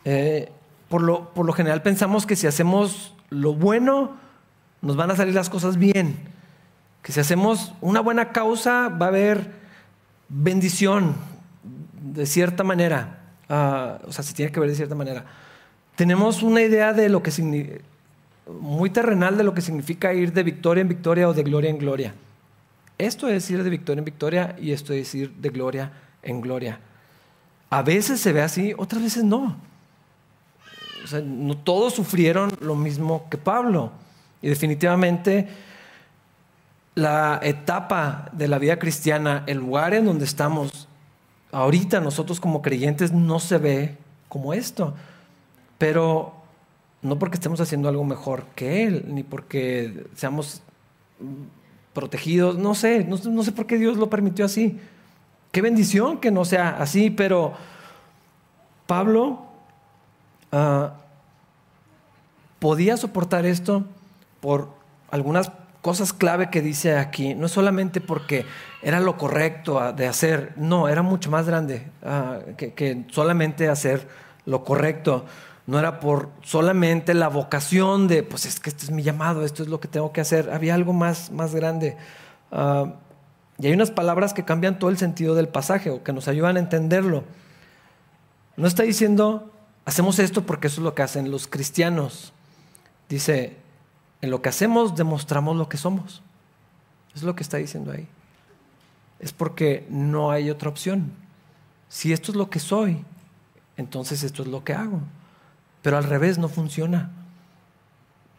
Eh, 0.04 0.52
por, 0.90 1.02
lo, 1.02 1.30
por 1.30 1.46
lo 1.46 1.54
general 1.54 1.80
pensamos 1.80 2.26
que 2.26 2.36
si 2.36 2.46
hacemos 2.46 3.14
lo 3.30 3.54
bueno, 3.54 4.27
nos 4.82 4.96
van 4.96 5.10
a 5.10 5.16
salir 5.16 5.34
las 5.34 5.50
cosas 5.50 5.76
bien. 5.76 6.16
Que 7.02 7.12
si 7.12 7.20
hacemos 7.20 7.72
una 7.80 8.00
buena 8.00 8.32
causa 8.32 8.88
va 8.88 9.06
a 9.06 9.08
haber 9.08 9.52
bendición 10.28 11.14
de 12.02 12.26
cierta 12.26 12.64
manera. 12.64 13.20
Ah, 13.48 13.98
o 14.06 14.12
sea, 14.12 14.24
se 14.24 14.34
tiene 14.34 14.52
que 14.52 14.60
ver 14.60 14.68
de 14.68 14.76
cierta 14.76 14.94
manera. 14.94 15.24
Tenemos 15.96 16.42
una 16.42 16.60
idea 16.60 16.92
de 16.92 17.08
lo 17.08 17.22
que 17.22 17.30
muy 18.60 18.90
terrenal 18.90 19.36
de 19.36 19.44
lo 19.44 19.52
que 19.52 19.60
significa 19.60 20.14
ir 20.14 20.32
de 20.32 20.42
victoria 20.42 20.80
en 20.80 20.88
victoria 20.88 21.28
o 21.28 21.34
de 21.34 21.42
gloria 21.42 21.70
en 21.70 21.78
gloria. 21.78 22.14
Esto 22.96 23.28
es 23.28 23.48
ir 23.50 23.62
de 23.62 23.70
victoria 23.70 24.00
en 24.00 24.04
victoria 24.04 24.56
y 24.60 24.72
esto 24.72 24.92
es 24.92 25.14
ir 25.14 25.32
de 25.34 25.50
gloria 25.50 25.92
en 26.22 26.40
gloria. 26.40 26.80
A 27.70 27.82
veces 27.82 28.20
se 28.20 28.32
ve 28.32 28.42
así, 28.42 28.74
otras 28.76 29.02
veces 29.02 29.24
no. 29.24 29.56
O 31.04 31.06
sea, 31.06 31.20
no 31.20 31.56
todos 31.56 31.94
sufrieron 31.94 32.50
lo 32.60 32.74
mismo 32.74 33.28
que 33.30 33.38
Pablo. 33.38 33.92
Y 34.42 34.48
definitivamente 34.48 35.48
la 36.94 37.38
etapa 37.42 38.28
de 38.32 38.48
la 38.48 38.58
vida 38.58 38.78
cristiana, 38.78 39.44
el 39.46 39.58
lugar 39.58 39.94
en 39.94 40.04
donde 40.04 40.24
estamos, 40.24 40.88
ahorita 41.52 42.00
nosotros 42.00 42.40
como 42.40 42.60
creyentes 42.60 43.12
no 43.12 43.38
se 43.38 43.58
ve 43.58 43.96
como 44.28 44.52
esto. 44.52 44.94
Pero 45.78 46.34
no 47.02 47.18
porque 47.18 47.36
estemos 47.36 47.60
haciendo 47.60 47.88
algo 47.88 48.04
mejor 48.04 48.44
que 48.56 48.84
Él, 48.84 49.04
ni 49.08 49.22
porque 49.22 50.06
seamos 50.14 50.62
protegidos, 51.92 52.58
no 52.58 52.74
sé, 52.74 53.04
no, 53.04 53.42
sé 53.42 53.52
por 53.52 53.66
qué 53.66 53.78
Dios 53.78 53.96
lo 53.96 54.10
permitió 54.10 54.44
así. 54.44 54.78
Qué 55.52 55.62
bendición 55.62 56.18
que 56.18 56.30
no 56.30 56.44
sea 56.44 56.70
así, 56.80 57.10
pero 57.10 57.54
Pablo 58.86 59.46
ah, 60.52 60.94
podía 62.58 62.96
soportar 62.96 63.46
esto 63.46 63.84
por 64.40 64.70
algunas 65.10 65.52
cosas 65.82 66.12
clave 66.12 66.50
que 66.50 66.60
dice 66.60 66.96
aquí, 66.96 67.34
no 67.34 67.48
solamente 67.48 68.00
porque 68.00 68.44
era 68.82 69.00
lo 69.00 69.16
correcto 69.16 69.92
de 69.92 70.06
hacer, 70.06 70.52
no, 70.56 70.88
era 70.88 71.02
mucho 71.02 71.30
más 71.30 71.46
grande 71.46 71.86
ah, 72.02 72.38
que 72.56 73.04
solamente 73.10 73.68
hacer 73.68 74.08
lo 74.44 74.64
correcto 74.64 75.24
no 75.68 75.78
era 75.78 76.00
por 76.00 76.30
solamente 76.42 77.12
la 77.12 77.28
vocación 77.28 78.08
de, 78.08 78.22
pues 78.22 78.46
es 78.46 78.58
que 78.58 78.70
este 78.70 78.86
es 78.86 78.90
mi 78.90 79.02
llamado, 79.02 79.44
esto 79.44 79.62
es 79.62 79.68
lo 79.68 79.80
que 79.80 79.86
tengo 79.86 80.12
que 80.12 80.22
hacer, 80.22 80.48
había 80.50 80.74
algo 80.74 80.94
más, 80.94 81.30
más 81.30 81.54
grande. 81.54 81.94
Ah, 82.50 82.94
y 83.58 83.66
hay 83.66 83.74
unas 83.74 83.90
palabras 83.90 84.32
que 84.32 84.46
cambian 84.46 84.78
todo 84.78 84.88
el 84.88 84.96
sentido 84.96 85.34
del 85.34 85.48
pasaje 85.48 85.90
o 85.90 86.02
que 86.02 86.14
nos 86.14 86.26
ayudan 86.26 86.56
a 86.56 86.60
entenderlo. 86.60 87.24
No 88.56 88.66
está 88.66 88.84
diciendo, 88.84 89.52
hacemos 89.84 90.18
esto 90.18 90.46
porque 90.46 90.68
eso 90.68 90.80
es 90.80 90.84
lo 90.84 90.94
que 90.94 91.02
hacen 91.02 91.30
los 91.30 91.46
cristianos. 91.46 92.32
Dice, 93.10 93.58
en 94.20 94.30
lo 94.30 94.42
que 94.42 94.48
hacemos 94.48 94.96
demostramos 94.96 95.56
lo 95.56 95.68
que 95.68 95.76
somos. 95.76 96.22
Es 97.14 97.22
lo 97.22 97.34
que 97.34 97.42
está 97.42 97.56
diciendo 97.56 97.92
ahí. 97.92 98.06
Es 99.20 99.32
porque 99.32 99.86
no 99.90 100.30
hay 100.30 100.50
otra 100.50 100.68
opción. 100.68 101.12
Si 101.88 102.12
esto 102.12 102.32
es 102.32 102.36
lo 102.36 102.50
que 102.50 102.60
soy, 102.60 103.04
entonces 103.76 104.22
esto 104.22 104.42
es 104.42 104.48
lo 104.48 104.64
que 104.64 104.74
hago. 104.74 105.00
Pero 105.82 105.96
al 105.96 106.04
revés 106.04 106.38
no 106.38 106.48
funciona. 106.48 107.10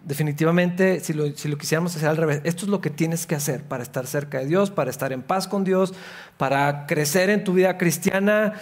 Definitivamente, 0.05 1.01
si 1.01 1.13
lo, 1.13 1.25
quisiéramos 1.57 1.95
hacer 1.95 2.07
al 2.07 2.17
revés, 2.17 2.41
esto 2.45 2.65
es 2.65 2.69
lo 2.69 2.79
que 2.79 2.89
tienes 2.89 3.25
que 3.25 3.35
hacer 3.35 3.63
para 3.63 3.83
estar 3.83 4.07
cerca 4.07 4.39
de 4.39 4.45
Dios, 4.45 4.71
para 4.71 4.89
estar 4.89 5.11
en 5.11 5.21
paz 5.21 5.47
con 5.47 5.63
Dios, 5.63 5.93
para 6.37 6.85
crecer 6.85 7.29
en 7.29 7.43
tu 7.43 7.53
vida 7.53 7.77
cristiana. 7.77 8.53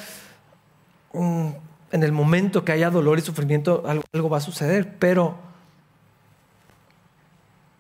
Mm, 1.13 1.49
en 1.91 2.03
el 2.03 2.11
momento 2.11 2.65
que 2.65 2.71
haya 2.71 2.89
dolor 2.89 3.19
y 3.19 3.21
sufrimiento, 3.21 3.83
algo, 3.85 4.29
va 4.29 4.37
a 4.37 4.41
suceder, 4.41 4.97
pero 4.97 5.37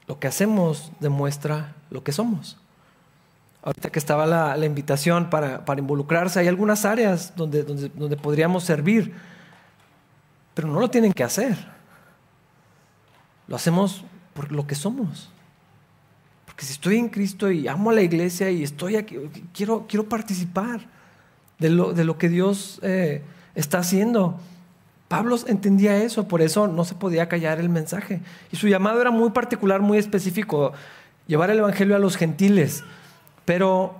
lo 0.07 0.19
que 0.19 0.27
hacemos 0.27 0.91
demuestra 0.99 1.75
lo 1.89 2.03
que 2.03 2.11
somos. 2.11 2.57
Ahorita 3.61 3.89
que 3.89 3.99
estaba 3.99 4.25
la, 4.25 4.65
invitación 4.65 5.29
para, 5.29 5.63
involucrarse, 5.77 6.39
hay 6.39 6.47
algunas 6.47 6.85
áreas 6.85 7.33
donde, 7.35 7.63
donde, 7.63 8.17
podríamos 8.17 8.63
servir 8.63 9.13
pero 10.57 10.69
no 10.69 10.79
lo 10.79 10.89
tienen 10.89 11.13
que 11.13 11.23
hacer. 11.23 11.55
Lo 13.47 13.55
hacemos 13.55 14.03
por 14.33 14.51
lo 14.51 14.65
que 14.65 14.73
somos. 14.73 15.29
Porque 16.47 16.65
si 16.65 16.71
estoy 16.71 16.97
en 16.97 17.09
Cristo 17.09 17.51
y 17.51 17.67
amo 17.67 17.91
a 17.91 17.93
la 17.93 18.01
iglesia 18.01 18.49
y 18.49 18.63
estoy 18.63 18.95
aquí, 18.95 19.17
quiero, 19.53 19.85
quiero 19.87 20.09
participar 20.09 20.81
de 21.59 21.69
lo, 21.69 21.93
de 21.93 22.03
lo 22.05 22.17
que 22.17 22.27
Dios 22.27 22.79
eh, 22.81 23.21
está 23.53 23.77
haciendo. 23.77 24.39
Pablo 25.07 25.37
entendía 25.47 25.97
eso, 26.03 26.27
por 26.27 26.41
eso 26.41 26.67
no 26.67 26.83
se 26.83 26.95
podía 26.95 27.29
callar 27.29 27.59
el 27.59 27.69
mensaje. 27.69 28.21
Y 28.51 28.57
su 28.57 28.67
llamado 28.67 28.99
era 28.99 29.11
muy 29.11 29.29
particular, 29.29 29.81
muy 29.81 29.97
específico, 29.97 30.73
llevar 31.27 31.49
el 31.49 31.59
Evangelio 31.59 31.95
a 31.95 31.99
los 31.99 32.17
gentiles. 32.17 32.83
Pero 33.45 33.95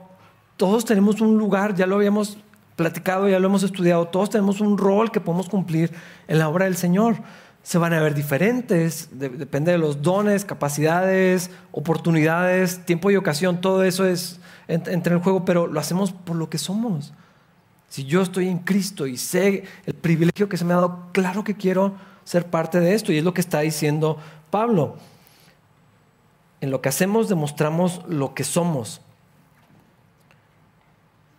todos 0.58 0.84
tenemos 0.84 1.22
un 1.22 1.38
lugar, 1.38 1.76
ya 1.76 1.88
lo 1.88 1.96
habíamos 1.96 2.38
platicado, 2.76 3.30
ya 3.30 3.40
lo 3.40 3.48
hemos 3.48 3.64
estudiado, 3.64 4.08
todos 4.08 4.30
tenemos 4.30 4.60
un 4.60 4.78
rol 4.78 5.12
que 5.12 5.22
podemos 5.22 5.48
cumplir 5.50 5.92
en 6.28 6.40
la 6.40 6.50
obra 6.50 6.66
del 6.66 6.76
Señor. 6.76 7.16
Se 7.64 7.78
van 7.78 7.94
a 7.94 8.02
ver 8.02 8.14
diferentes, 8.14 9.10
depende 9.12 9.72
de 9.72 9.78
los 9.78 10.02
dones, 10.02 10.46
capacidades, 10.46 11.52
oportunidades, 11.72 12.86
tiempo 12.86 13.12
y 13.12 13.16
ocasión, 13.16 13.62
todo 13.62 13.84
eso 13.84 14.06
es 14.06 14.40
entre 14.68 14.94
en 14.94 15.04
el 15.06 15.20
juego, 15.20 15.46
pero 15.46 15.68
lo 15.68 15.80
hacemos 15.80 16.12
por 16.12 16.36
lo 16.36 16.50
que 16.50 16.58
somos. 16.58 17.14
Si 17.90 18.06
yo 18.06 18.22
estoy 18.22 18.48
en 18.50 18.60
Cristo 18.60 19.08
y 19.08 19.18
sé 19.18 19.64
el 19.86 19.94
privilegio 19.94 20.50
que 20.50 20.58
se 20.58 20.66
me 20.66 20.74
ha 20.74 20.78
dado, 20.78 21.10
claro 21.14 21.44
que 21.44 21.56
quiero 21.56 21.96
ser 22.24 22.50
parte 22.50 22.80
de 22.80 22.94
esto, 22.94 23.14
y 23.14 23.18
es 23.18 23.24
lo 23.24 23.34
que 23.34 23.42
está 23.42 23.62
diciendo 23.62 24.18
Pablo. 24.50 24.98
En 26.60 26.72
lo 26.72 26.82
que 26.82 26.90
hacemos 26.90 27.30
demostramos 27.30 28.02
lo 28.08 28.34
que 28.34 28.44
somos. 28.44 29.02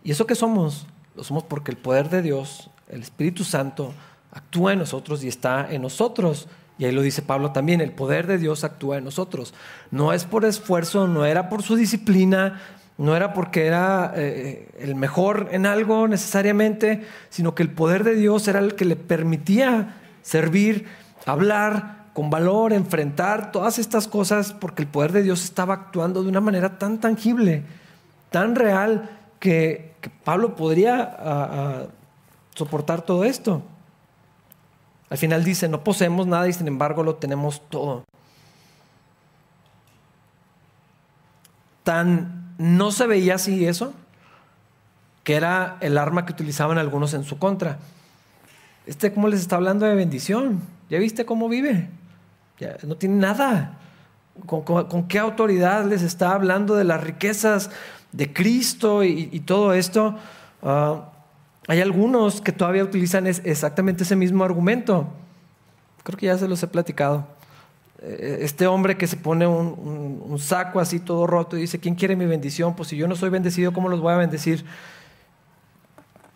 Y 0.03 0.13
eso 0.13 0.27
que 0.27 0.35
somos 0.35 0.87
lo 1.19 1.25
somos 1.25 1.43
porque 1.43 1.73
el 1.73 1.77
poder 1.77 2.09
de 2.09 2.23
Dios, 2.23 2.71
el 2.89 3.03
Espíritu 3.03 3.43
Santo, 3.45 3.93
actúa 4.31 4.73
en 4.73 4.79
nosotros 4.79 5.25
y 5.25 5.29
está 5.29 5.69
en 5.71 5.83
nosotros. 5.83 6.47
Y 6.79 6.85
ahí 6.85 6.93
lo 6.93 7.03
dice 7.03 7.23
Pablo 7.23 7.51
también, 7.51 7.81
el 7.81 7.91
poder 7.91 8.29
de 8.29 8.39
Dios 8.39 8.63
actúa 8.63 8.99
en 8.99 9.05
nosotros. 9.05 9.53
No 9.91 10.13
es 10.13 10.25
por 10.25 10.45
esfuerzo, 10.45 11.09
no 11.09 11.27
era 11.27 11.49
por 11.49 11.65
su 11.65 11.75
disciplina, 11.75 12.61
no 12.99 13.15
era 13.15 13.33
porque 13.33 13.67
era 13.67 14.13
eh, 14.17 14.69
el 14.81 14.97
mejor 14.97 15.49
en 15.53 15.67
algo 15.67 16.09
necesariamente, 16.09 17.07
sino 17.31 17.55
que 17.55 17.63
el 17.63 17.71
poder 17.71 18.03
de 18.03 18.17
Dios 18.17 18.49
era 18.49 18.59
el 18.59 18.75
que 18.75 18.85
le 18.85 18.97
permitía 18.97 19.95
servir, 20.23 20.87
hablar 21.25 22.09
con 22.13 22.29
valor, 22.29 22.73
enfrentar 22.73 23.53
todas 23.53 23.79
estas 23.79 24.09
cosas, 24.09 24.53
porque 24.53 24.83
el 24.83 24.89
poder 24.89 25.13
de 25.13 25.23
Dios 25.23 25.45
estaba 25.45 25.75
actuando 25.75 26.25
de 26.25 26.29
una 26.29 26.41
manera 26.41 26.77
tan 26.79 26.99
tangible, 26.99 27.63
tan 28.31 28.57
real, 28.57 29.09
que, 29.39 29.87
Pablo 30.25 30.55
podría 30.55 31.89
soportar 32.55 33.03
todo 33.03 33.25
esto. 33.25 33.63
Al 35.11 35.19
final 35.19 35.43
dice, 35.43 35.69
no 35.69 35.83
poseemos 35.83 36.27
nada 36.27 36.49
y 36.49 36.53
sin 36.53 36.69
embargo 36.69 37.03
lo 37.03 37.17
tenemos 37.17 37.63
todo. 37.69 38.05
Tan 41.83 42.38
no 42.59 42.91
se 42.91 43.07
veía 43.07 43.37
así 43.37 43.65
eso, 43.65 43.95
que 45.25 45.37
era 45.37 45.79
el 45.81 45.97
arma 45.97 46.27
que 46.27 46.33
utilizaban 46.33 46.77
algunos 46.77 47.15
en 47.15 47.25
su 47.25 47.39
contra. 47.39 47.79
Este, 48.87 49.13
¿cómo 49.13 49.29
les 49.29 49.41
está 49.41 49.57
hablando 49.57 49.87
de 49.87 49.95
bendición? 49.95 50.61
¿Ya 50.91 50.99
viste 50.99 51.25
cómo 51.25 51.49
vive? 51.49 51.89
Ya, 52.59 52.77
no 52.87 52.97
tiene 52.97 53.17
nada. 53.17 53.79
¿Con, 54.47 55.09
qué 55.09 55.19
autoridad 55.19 55.85
les 55.87 56.03
está 56.03 56.33
hablando 56.33 56.75
de 56.75 56.85
las 56.85 57.03
riquezas 57.03 57.71
de 58.13 58.33
Cristo 58.33 59.05
y, 59.05 59.41
todo 59.41 59.75
esto, 59.75 60.17
ah, 60.63 61.11
hay 61.67 61.81
algunos 61.81 62.41
que 62.41 62.53
todavía 62.53 62.83
utilizan 62.83 63.27
exactamente 63.27 64.05
ese 64.05 64.17
mismo 64.17 64.45
argumento. 64.45 65.09
Creo 66.03 66.19
que 66.19 66.27
ya 66.27 66.39
se 66.39 66.49
los 66.49 66.63
he 66.63 66.67
platicado. 66.67 67.27
Eh, 68.01 68.39
este 68.43 68.67
hombre 68.67 68.97
que 68.97 69.07
se 69.07 69.17
pone 69.17 69.47
un, 69.47 70.39
saco 70.39 70.79
así 70.79 71.01
todo 71.01 71.27
roto 71.27 71.57
y 71.57 71.63
dice, 71.63 71.81
¿quién 71.81 71.95
quiere 71.95 72.15
mi 72.15 72.27
bendición? 72.27 72.77
Pues 72.77 72.89
si 72.91 72.97
yo 72.97 73.09
no 73.09 73.17
soy 73.17 73.31
bendecido, 73.31 73.73
¿cómo 73.73 73.89
los 73.89 74.01
voy 74.01 74.13
a 74.13 74.17
bendecir? 74.17 74.65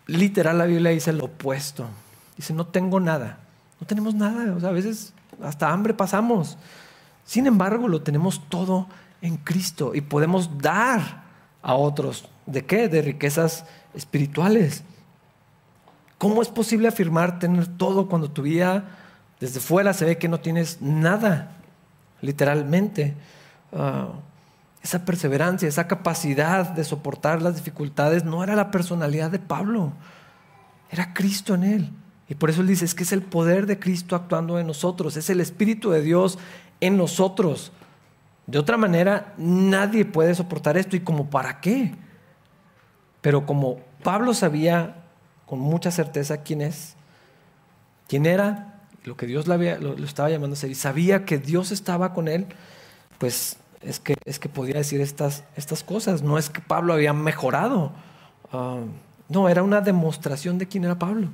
Literal 0.07 0.57
la 0.57 0.65
Biblia 0.65 0.91
dice 0.91 1.13
lo 1.13 1.25
opuesto. 1.25 1.87
Dice, 2.35 2.53
no 2.53 2.67
tengo 2.67 2.99
nada. 2.99 3.39
No 3.79 3.87
tenemos 3.87 4.13
nada. 4.13 4.53
O 4.53 4.59
sea, 4.59 4.69
a 4.69 4.73
veces 4.73 5.13
hasta 5.41 5.71
hambre 5.71 5.93
pasamos. 5.93 6.57
Sin 7.25 7.47
embargo, 7.47 7.87
lo 7.87 8.01
tenemos 8.01 8.41
todo 8.49 8.87
en 9.21 9.37
Cristo 9.37 9.95
y 9.95 10.01
podemos 10.01 10.57
dar 10.57 11.23
a 11.61 11.75
otros. 11.75 12.27
¿De 12.45 12.65
qué? 12.65 12.89
De 12.89 13.01
riquezas 13.01 13.65
espirituales. 13.93 14.83
¿Cómo 16.17 16.41
es 16.41 16.49
posible 16.49 16.89
afirmar 16.89 17.39
tener 17.39 17.67
todo 17.67 18.09
cuando 18.09 18.29
tu 18.29 18.41
vida 18.41 18.97
desde 19.43 19.59
fuera 19.59 19.91
se 19.91 20.05
ve 20.05 20.17
que 20.17 20.29
no 20.29 20.39
tienes 20.39 20.81
nada? 20.81 21.51
Literalmente. 22.21 23.13
Ah, 23.73 24.07
esa 24.81 25.03
perseverancia, 25.03 25.67
esa 25.67 25.85
capacidad 25.85 26.69
de 26.69 26.85
soportar 26.85 27.41
las 27.41 27.57
dificultades 27.57 28.23
no 28.23 28.41
era 28.41 28.55
la 28.55 28.71
personalidad 28.71 29.31
de 29.31 29.39
Pablo, 29.39 29.91
era 30.89 31.13
Cristo 31.13 31.55
en 31.55 31.65
él. 31.65 31.89
Y 32.29 32.35
por 32.35 32.51
eso 32.51 32.61
él 32.61 32.67
dice, 32.67 32.85
es 32.85 32.95
que 32.95 33.03
es 33.03 33.11
el 33.11 33.21
poder 33.21 33.65
de 33.65 33.79
Cristo 33.79 34.15
actuando 34.15 34.59
en 34.59 34.67
nosotros, 34.67 35.17
es 35.17 35.29
el 35.29 35.41
Espíritu 35.41 35.89
de 35.89 36.01
Dios 36.01 36.39
en 36.79 36.95
nosotros. 36.95 37.73
De 38.47 38.59
otra 38.59 38.77
manera, 38.77 39.33
nadie 39.37 40.05
puede 40.05 40.35
soportar 40.35 40.77
esto 40.77 40.95
y 40.95 41.01
como 41.01 41.29
para 41.29 41.59
qué. 41.59 41.95
Pero 43.19 43.45
como 43.45 43.79
Pablo 44.03 44.33
sabía 44.33 45.03
con 45.45 45.59
mucha 45.59 45.91
certeza 45.91 46.43
quién 46.43 46.61
es, 46.61 46.95
quién 48.07 48.25
era, 48.25 48.72
lo 49.03 49.17
que 49.17 49.25
Dios 49.25 49.47
lo, 49.47 49.55
estaba 50.03 50.29
llamando 50.29 50.53
a 50.53 50.57
ser, 50.57 50.71
y 50.71 50.75
sabía 50.75 51.25
que 51.25 51.37
Dios 51.37 51.71
estaba 51.71 52.13
con 52.13 52.27
él, 52.27 52.47
pues 53.17 53.57
es 53.81 53.99
que, 53.99 54.15
es 54.25 54.39
que 54.39 54.49
podía 54.49 54.75
decir 54.75 55.01
estas, 55.01 55.43
estas 55.55 55.83
cosas. 55.83 56.21
No 56.21 56.37
es 56.37 56.49
que 56.49 56.61
Pablo 56.61 56.93
había 56.93 57.13
mejorado, 57.13 57.91
ah, 58.51 58.81
no, 59.29 59.49
era 59.49 59.63
una 59.63 59.81
demostración 59.81 60.57
de 60.57 60.67
quién 60.67 60.83
era 60.85 60.97
Pablo. 60.97 61.29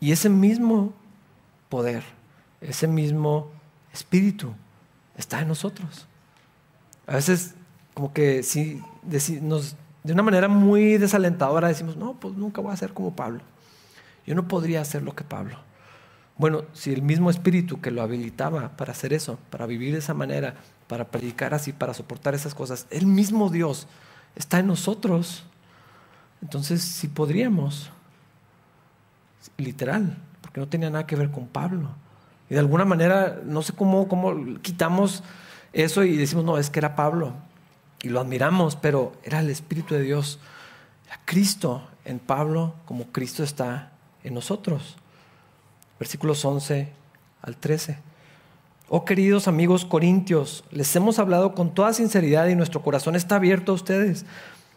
Y 0.00 0.12
ese 0.12 0.28
mismo 0.28 0.92
poder, 1.68 2.02
ese 2.60 2.88
mismo 2.88 3.50
Espíritu 3.92 4.52
está 5.16 5.40
en 5.40 5.48
nosotros. 5.48 6.06
A 7.06 7.14
veces 7.16 7.54
como 7.94 8.12
que 8.12 8.42
sí, 8.42 8.82
nos, 9.40 9.76
de 10.02 10.12
una 10.12 10.22
manera 10.22 10.48
muy 10.48 10.98
desalentadora 10.98 11.68
decimos, 11.68 11.96
no, 11.96 12.14
pues 12.14 12.34
nunca 12.34 12.60
voy 12.60 12.72
a 12.72 12.76
ser 12.76 12.92
como 12.92 13.14
Pablo. 13.14 13.42
Yo 14.26 14.34
no 14.34 14.48
podría 14.48 14.80
hacer 14.80 15.02
lo 15.02 15.14
que 15.14 15.24
Pablo. 15.24 15.58
Bueno, 16.36 16.64
si 16.72 16.92
el 16.92 17.02
mismo 17.02 17.30
espíritu 17.30 17.80
que 17.80 17.90
lo 17.90 18.02
habilitaba 18.02 18.76
para 18.76 18.92
hacer 18.92 19.12
eso, 19.12 19.38
para 19.50 19.66
vivir 19.66 19.92
de 19.92 19.98
esa 19.98 20.14
manera, 20.14 20.54
para 20.88 21.08
predicar 21.08 21.54
así, 21.54 21.72
para 21.72 21.94
soportar 21.94 22.34
esas 22.34 22.54
cosas, 22.54 22.86
el 22.90 23.06
mismo 23.06 23.50
Dios 23.50 23.86
está 24.34 24.58
en 24.58 24.66
nosotros, 24.66 25.44
entonces 26.40 26.82
sí 26.82 27.08
podríamos, 27.08 27.90
literal, 29.56 30.16
porque 30.40 30.60
no 30.60 30.68
tenía 30.68 30.90
nada 30.90 31.06
que 31.06 31.16
ver 31.16 31.30
con 31.30 31.46
Pablo. 31.46 31.90
Y 32.50 32.54
de 32.54 32.60
alguna 32.60 32.84
manera, 32.84 33.40
no 33.44 33.62
sé 33.62 33.72
cómo, 33.72 34.08
cómo 34.08 34.60
quitamos 34.62 35.22
eso 35.72 36.02
y 36.04 36.16
decimos, 36.16 36.44
no, 36.44 36.58
es 36.58 36.70
que 36.70 36.80
era 36.80 36.96
Pablo. 36.96 37.34
Y 38.02 38.08
lo 38.08 38.20
admiramos, 38.20 38.74
pero 38.76 39.12
era 39.22 39.40
el 39.40 39.48
Espíritu 39.48 39.94
de 39.94 40.02
Dios. 40.02 40.40
Era 41.06 41.20
Cristo 41.24 41.86
en 42.04 42.18
Pablo 42.18 42.74
como 42.84 43.06
Cristo 43.12 43.44
está 43.44 43.91
en 44.24 44.34
nosotros. 44.34 44.96
Versículos 45.98 46.44
11 46.44 46.88
al 47.42 47.56
13. 47.56 47.98
Oh 48.88 49.04
queridos 49.04 49.48
amigos 49.48 49.86
corintios, 49.86 50.64
les 50.70 50.94
hemos 50.96 51.18
hablado 51.18 51.54
con 51.54 51.72
toda 51.72 51.94
sinceridad 51.94 52.48
y 52.48 52.54
nuestro 52.54 52.82
corazón 52.82 53.16
está 53.16 53.36
abierto 53.36 53.72
a 53.72 53.74
ustedes. 53.74 54.26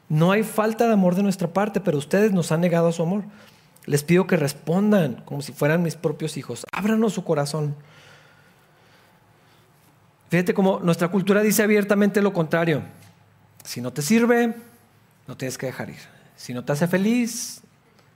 No 0.08 0.31
hay 0.31 0.43
falta 0.43 0.88
de 0.88 0.93
amor 0.93 1.15
de 1.15 1.23
nuestra 1.23 1.49
parte, 1.49 1.81
pero 1.81 1.97
ustedes 1.97 2.31
nos 2.31 2.51
han 2.51 2.62
negado 2.62 2.91
su 2.91 3.03
amor. 3.03 3.23
Les 3.86 4.03
pido 4.03 4.25
que 4.25 4.38
respondan 4.38 5.21
como 5.25 5.41
si 5.41 5.51
fueran 5.51 5.84
mis 5.84 5.95
propios 5.95 6.38
hijos. 6.38 6.65
Ábranos 6.71 7.13
su 7.13 7.23
corazón. 7.23 7.75
Fíjate 10.29 10.53
cómo 10.53 10.79
nuestra 10.79 11.10
cultura 11.10 11.41
dice 11.41 11.63
abiertamente 11.63 12.21
lo 12.21 12.34
contrario. 12.34 12.84
Si 13.63 13.81
no 13.81 13.91
te 13.91 14.01
sirve, 14.01 14.55
no 15.27 15.38
tienes 15.38 15.58
que 15.58 15.65
dejar 15.65 15.89
ir. 15.89 15.99
Si 16.36 16.53
no 16.53 16.63
te 16.63 16.73
hace 16.73 16.88
feliz, 16.88 17.62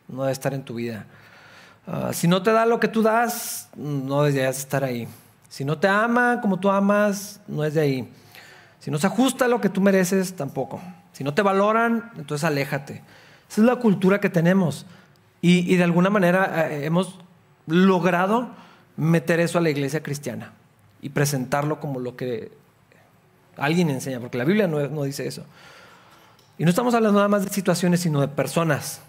no 0.07 0.23
debe 0.23 0.31
estar 0.31 0.53
en 0.53 0.63
tu 0.63 0.75
vida. 0.75 1.05
Ah, 1.91 2.13
si 2.13 2.27
no 2.27 2.43
te 2.43 2.51
da 2.51 2.67
lo 2.67 2.79
que 2.79 2.87
tú 2.87 3.01
das, 3.01 3.67
no 3.75 4.21
deberías 4.21 4.59
estar 4.59 4.83
ahí. 4.83 5.07
Si 5.49 5.65
no 5.65 5.79
te 5.79 5.87
ama 5.87 6.39
como 6.39 6.59
tú 6.59 6.69
amas, 6.69 7.41
no 7.47 7.63
es 7.63 7.73
de 7.73 7.81
ahí. 7.81 8.13
Si 8.79 8.91
no 8.91 8.99
se 8.99 9.07
ajusta 9.07 9.45
a 9.45 9.47
lo 9.47 9.59
que 9.59 9.69
tú 9.69 9.81
mereces, 9.81 10.35
tampoco. 10.35 10.79
Si 11.13 11.23
no 11.23 11.33
te 11.33 11.41
valoran, 11.41 12.11
entonces 12.15 12.45
aléjate. 12.45 13.01
Esa 13.49 13.61
es 13.61 13.65
la 13.65 13.77
cultura 13.77 14.19
que 14.19 14.29
tenemos. 14.29 14.85
Y, 15.41 15.75
de 15.77 15.83
alguna 15.83 16.11
manera 16.11 16.69
eh, 16.69 16.85
hemos 16.85 17.17
logrado 17.65 18.49
meter 18.95 19.39
eso 19.39 19.57
a 19.57 19.61
la 19.61 19.71
iglesia 19.71 20.03
cristiana 20.03 20.53
y 21.01 21.09
presentarlo 21.09 21.79
como 21.79 21.99
lo 21.99 22.15
que 22.15 22.51
alguien 23.57 23.89
enseña, 23.89 24.19
porque 24.19 24.37
la 24.37 24.43
Biblia 24.43 24.67
no, 24.67 24.87
no 24.89 25.03
dice 25.03 25.25
eso. 25.25 25.43
Y 26.59 26.65
no 26.65 26.69
estamos 26.69 26.93
hablando 26.93 27.17
nada 27.17 27.29
más 27.29 27.45
de 27.45 27.49
situaciones, 27.49 28.01
sino 28.01 28.21
de 28.21 28.27
personas. 28.27 29.01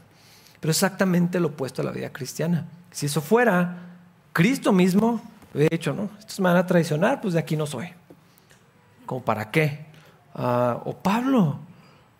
Pero 0.61 0.71
exactamente 0.71 1.41
lo 1.41 1.49
opuesto 1.49 1.83
a 1.83 1.85
la 1.85 1.91
vida 1.91 2.13
cristiana. 2.13 2.67
Si 2.91 3.07
eso 3.07 3.21
fuera, 3.21 3.79
Cristo 4.33 4.73
mismo 4.73 5.21
hubiera 5.55 5.75
dicho, 5.75 5.93
no, 5.93 6.11
estos 6.19 6.39
me 6.41 6.49
van 6.49 6.59
a 6.59 6.67
traicionar, 6.67 7.21
pues 7.21 7.35
de 7.35 7.41
aquí 7.41 7.57
no 7.57 7.67
soy. 7.67 7.89
¿Como 9.07 9.23
para 9.25 9.51
qué? 9.51 9.87
Ah, 10.35 10.81
o 10.85 10.97
Pablo, 10.97 11.59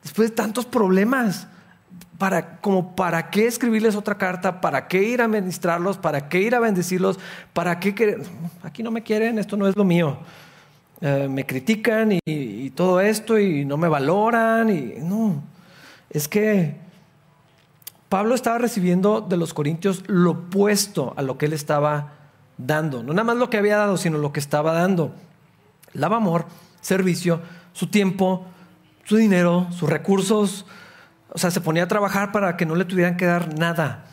después 0.03 0.31
de 0.31 0.35
tantos 0.35 0.67
problemas, 0.67 1.47
para, 2.19 2.59
como 2.59 2.95
para 2.95 3.31
qué 3.31 3.47
escribirles 3.47 3.97
otra 3.97 4.19
carta, 4.19 4.61
para 4.61 4.89
qué 4.89 5.03
ir 5.03 5.23
a 5.23 5.29
ministrarlos, 5.29 5.97
para 5.97 6.29
qué 6.29 6.43
ir 6.43 6.55
a 6.55 6.61
bendecirlos, 6.61 7.19
para 7.53 7.81
qué 7.81 8.19
aquí 8.63 8.83
no 8.83 8.91
me 8.91 9.03
quieren, 9.03 9.39
esto 9.39 9.57
no 9.57 9.67
es 9.67 9.75
lo 9.75 9.85
mío. 9.85 10.19
Eh, 11.01 11.29
me 11.31 11.47
critican 11.47 12.19
y, 12.27 12.71
todo 12.71 13.01
esto 13.01 13.39
y 13.39 13.65
no 13.65 13.79
me 13.79 13.89
valoran 13.89 14.69
y 14.69 14.97
no, 15.01 15.43
es 16.11 16.29
que 16.29 16.77
Pablo 18.11 18.35
estaba 18.35 18.59
recibiendo 18.59 19.21
de 19.21 19.37
los 19.37 19.55
corintios 19.55 20.03
lo 20.09 20.33
opuesto 20.33 21.15
a 21.17 21.23
lo 21.23 21.39
que 21.39 21.47
él 21.47 21.53
estaba 21.53 22.15
dando, 22.59 23.05
no 23.05 23.13
nada 23.13 23.23
más 23.23 23.37
lo 23.37 23.49
que 23.51 23.57
había 23.57 23.77
dado, 23.77 23.97
sino 23.97 24.19
lo 24.19 24.33
que 24.33 24.41
estaba 24.41 24.73
dando. 24.73 25.15
Lava 25.93 26.17
amor, 26.17 26.47
servicio, 26.81 27.41
su 27.73 27.87
tiempo, 27.87 28.45
su 29.05 29.17
dinero, 29.17 29.69
sus 29.71 29.89
recursos, 29.89 30.67
o 31.33 31.39
sea, 31.39 31.53
se 31.53 31.61
ponía 31.61 31.85
a 31.85 31.89
trabajar 31.89 32.33
para 32.33 32.57
que 32.57 32.67
no 32.67 32.75
le 32.75 32.85
tuvieran 32.85 33.17
que 33.17 33.27
dar 33.27 33.57
nada. 33.57 34.07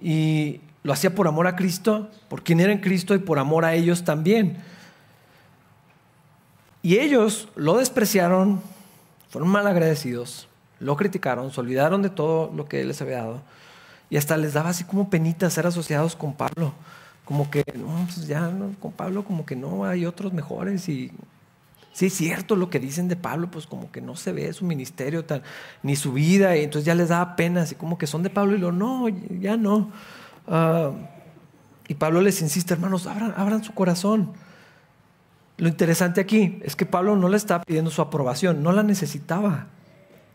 Y 0.00 0.62
lo 0.82 0.94
hacía 0.94 1.14
por 1.14 1.28
amor 1.28 1.46
a 1.46 1.54
Cristo, 1.54 2.10
por 2.30 2.44
quien 2.44 2.60
era 2.60 2.72
en 2.72 2.80
Cristo 2.80 3.14
y 3.14 3.18
por 3.18 3.38
amor 3.38 3.66
a 3.66 3.74
ellos 3.74 4.04
también. 4.04 4.56
Y 6.80 6.96
ellos 6.96 7.48
lo 7.56 7.76
despreciaron, 7.76 8.62
fueron 9.28 9.50
mal 9.50 9.66
agradecidos, 9.66 10.48
lo 10.84 10.96
criticaron, 10.96 11.50
se 11.50 11.60
olvidaron 11.60 12.02
de 12.02 12.10
todo 12.10 12.52
lo 12.54 12.66
que 12.66 12.80
él 12.82 12.88
les 12.88 13.00
había 13.02 13.18
dado. 13.18 13.42
Y 14.10 14.16
hasta 14.16 14.36
les 14.36 14.52
daba 14.52 14.70
así 14.70 14.84
como 14.84 15.10
penita 15.10 15.48
ser 15.50 15.66
asociados 15.66 16.14
con 16.14 16.34
Pablo. 16.34 16.74
Como 17.24 17.50
que, 17.50 17.64
no, 17.74 18.06
pues 18.06 18.26
ya 18.26 18.52
con 18.80 18.92
Pablo 18.92 19.24
como 19.24 19.46
que 19.46 19.56
no, 19.56 19.86
hay 19.86 20.06
otros 20.06 20.32
mejores 20.32 20.88
y 20.88 21.10
Sí, 21.94 22.06
es 22.06 22.14
cierto 22.14 22.56
lo 22.56 22.70
que 22.70 22.80
dicen 22.80 23.06
de 23.06 23.14
Pablo, 23.14 23.48
pues 23.52 23.68
como 23.68 23.92
que 23.92 24.00
no 24.00 24.16
se 24.16 24.32
ve 24.32 24.52
su 24.52 24.64
ministerio 24.64 25.24
tal, 25.24 25.44
ni 25.84 25.94
su 25.94 26.12
vida, 26.12 26.56
y 26.56 26.64
entonces 26.64 26.84
ya 26.84 26.96
les 26.96 27.10
da 27.10 27.36
pena, 27.36 27.62
así 27.62 27.76
como 27.76 27.98
que 27.98 28.08
son 28.08 28.24
de 28.24 28.30
Pablo, 28.30 28.56
y 28.56 28.58
lo 28.58 28.72
no, 28.72 29.06
ya 29.08 29.56
no. 29.56 29.92
Ah, 30.48 30.90
y 31.86 31.94
Pablo 31.94 32.20
les 32.20 32.42
insiste, 32.42 32.74
hermanos, 32.74 33.06
abran, 33.06 33.32
abran 33.36 33.62
su 33.62 33.74
corazón. 33.74 34.32
Lo 35.56 35.68
interesante 35.68 36.20
aquí 36.20 36.58
es 36.64 36.74
que 36.74 36.84
Pablo 36.84 37.14
no 37.14 37.28
le 37.28 37.36
estaba 37.36 37.62
pidiendo 37.62 37.92
su 37.92 38.02
aprobación, 38.02 38.64
no 38.64 38.72
la 38.72 38.82
necesitaba. 38.82 39.68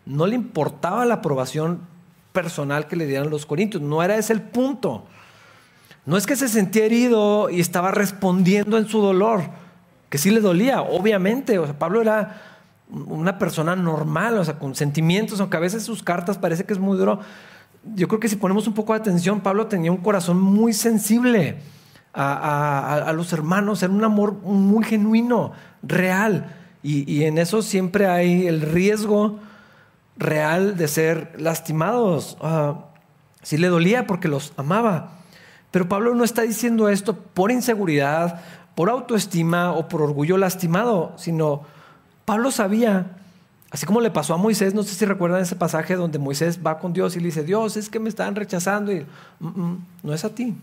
No 0.10 0.28
le 0.28 0.36
importaba 0.36 1.06
la 1.06 1.16
aprobación 1.16 1.80
personal 2.34 2.88
que 2.88 2.98
le 2.98 3.06
dieran 3.08 3.30
los 3.30 3.46
corintios, 3.46 3.82
no 3.82 4.04
era 4.04 4.18
ese 4.18 4.34
el 4.34 4.42
punto. 4.42 5.06
No 6.06 6.18
es 6.18 6.26
que 6.26 6.36
se 6.36 6.50
sentía 6.50 6.86
herido 6.86 7.50
y 7.50 7.60
estaba 7.60 7.92
respondiendo 7.92 8.78
en 8.78 8.88
su 8.88 9.02
dolor 9.02 9.44
que 10.10 10.18
sí 10.18 10.32
le 10.32 10.42
dolía, 10.42 10.82
obviamente. 10.82 11.60
O 11.60 11.66
sea, 11.66 11.78
Pablo 11.78 12.02
era 12.02 12.42
una 12.90 13.38
persona 13.38 13.76
normal, 13.76 14.38
o 14.38 14.44
sea, 14.44 14.58
con 14.58 14.76
sentimientos, 14.76 15.40
aunque 15.40 15.58
a 15.58 15.62
veces 15.62 15.84
sus 15.84 16.04
cartas 16.04 16.38
parece 16.38 16.66
que 16.66 16.74
es 16.74 16.80
muy 16.80 16.98
duro. 16.98 17.20
Yo 17.96 18.08
creo 18.08 18.20
que 18.20 18.28
si 18.28 18.36
ponemos 18.36 18.68
un 18.68 18.74
poco 18.74 18.94
de 18.94 19.00
atención, 19.00 19.42
Pablo 19.42 19.68
tenía 19.68 19.92
un 19.92 19.98
corazón 19.98 20.42
muy 20.42 20.74
sensible 20.74 21.58
a, 22.14 23.12
los 23.16 23.32
hermanos, 23.32 23.84
era 23.84 23.94
un 23.94 24.04
amor 24.04 24.34
muy 24.34 24.84
genuino, 24.84 25.52
real. 25.84 26.56
Y, 26.82 27.24
en 27.24 27.38
eso 27.38 27.62
siempre 27.62 28.08
hay 28.08 28.48
el 28.48 28.62
riesgo 28.62 29.40
real 30.20 30.78
de 30.78 30.88
ser 30.88 31.34
lastimados. 31.40 32.38
Uh, 32.42 32.76
sí 33.42 33.58
le 33.58 33.70
dolía 33.70 34.06
porque 34.06 34.28
los 34.28 34.54
amaba. 34.58 35.14
Pero 35.72 35.88
Pablo 35.88 36.14
no 36.14 36.24
está 36.24 36.42
diciendo 36.44 36.90
esto 36.90 37.16
por 37.16 37.52
inseguridad, 37.52 38.42
por 38.76 38.90
autoestima 38.90 39.74
o 39.74 39.88
por 39.88 40.02
orgullo 40.02 40.38
lastimado, 40.38 41.14
sino 41.18 41.64
Pablo 42.26 42.52
sabía, 42.52 43.18
así 43.72 43.86
como 43.86 44.02
le 44.02 44.12
pasó 44.12 44.34
a 44.34 44.38
Moisés, 44.38 44.74
no 44.74 44.84
sé 44.84 44.96
si 44.96 45.06
recuerdan 45.06 45.42
ese 45.42 45.56
pasaje 45.56 45.96
donde 45.96 46.20
Moisés 46.20 46.60
va 46.66 46.80
con 46.80 46.94
Dios 46.94 47.16
y 47.16 47.20
le 47.20 47.28
dice, 47.28 47.44
Dios, 47.44 47.78
es 47.78 47.90
que 47.90 48.00
me 48.00 48.10
están 48.10 48.36
rechazando 48.36 48.92
y 48.92 49.06
mm, 49.40 49.48
mm, 49.48 49.86
no 50.04 50.14
es 50.14 50.26
a 50.26 50.30
ti, 50.30 50.56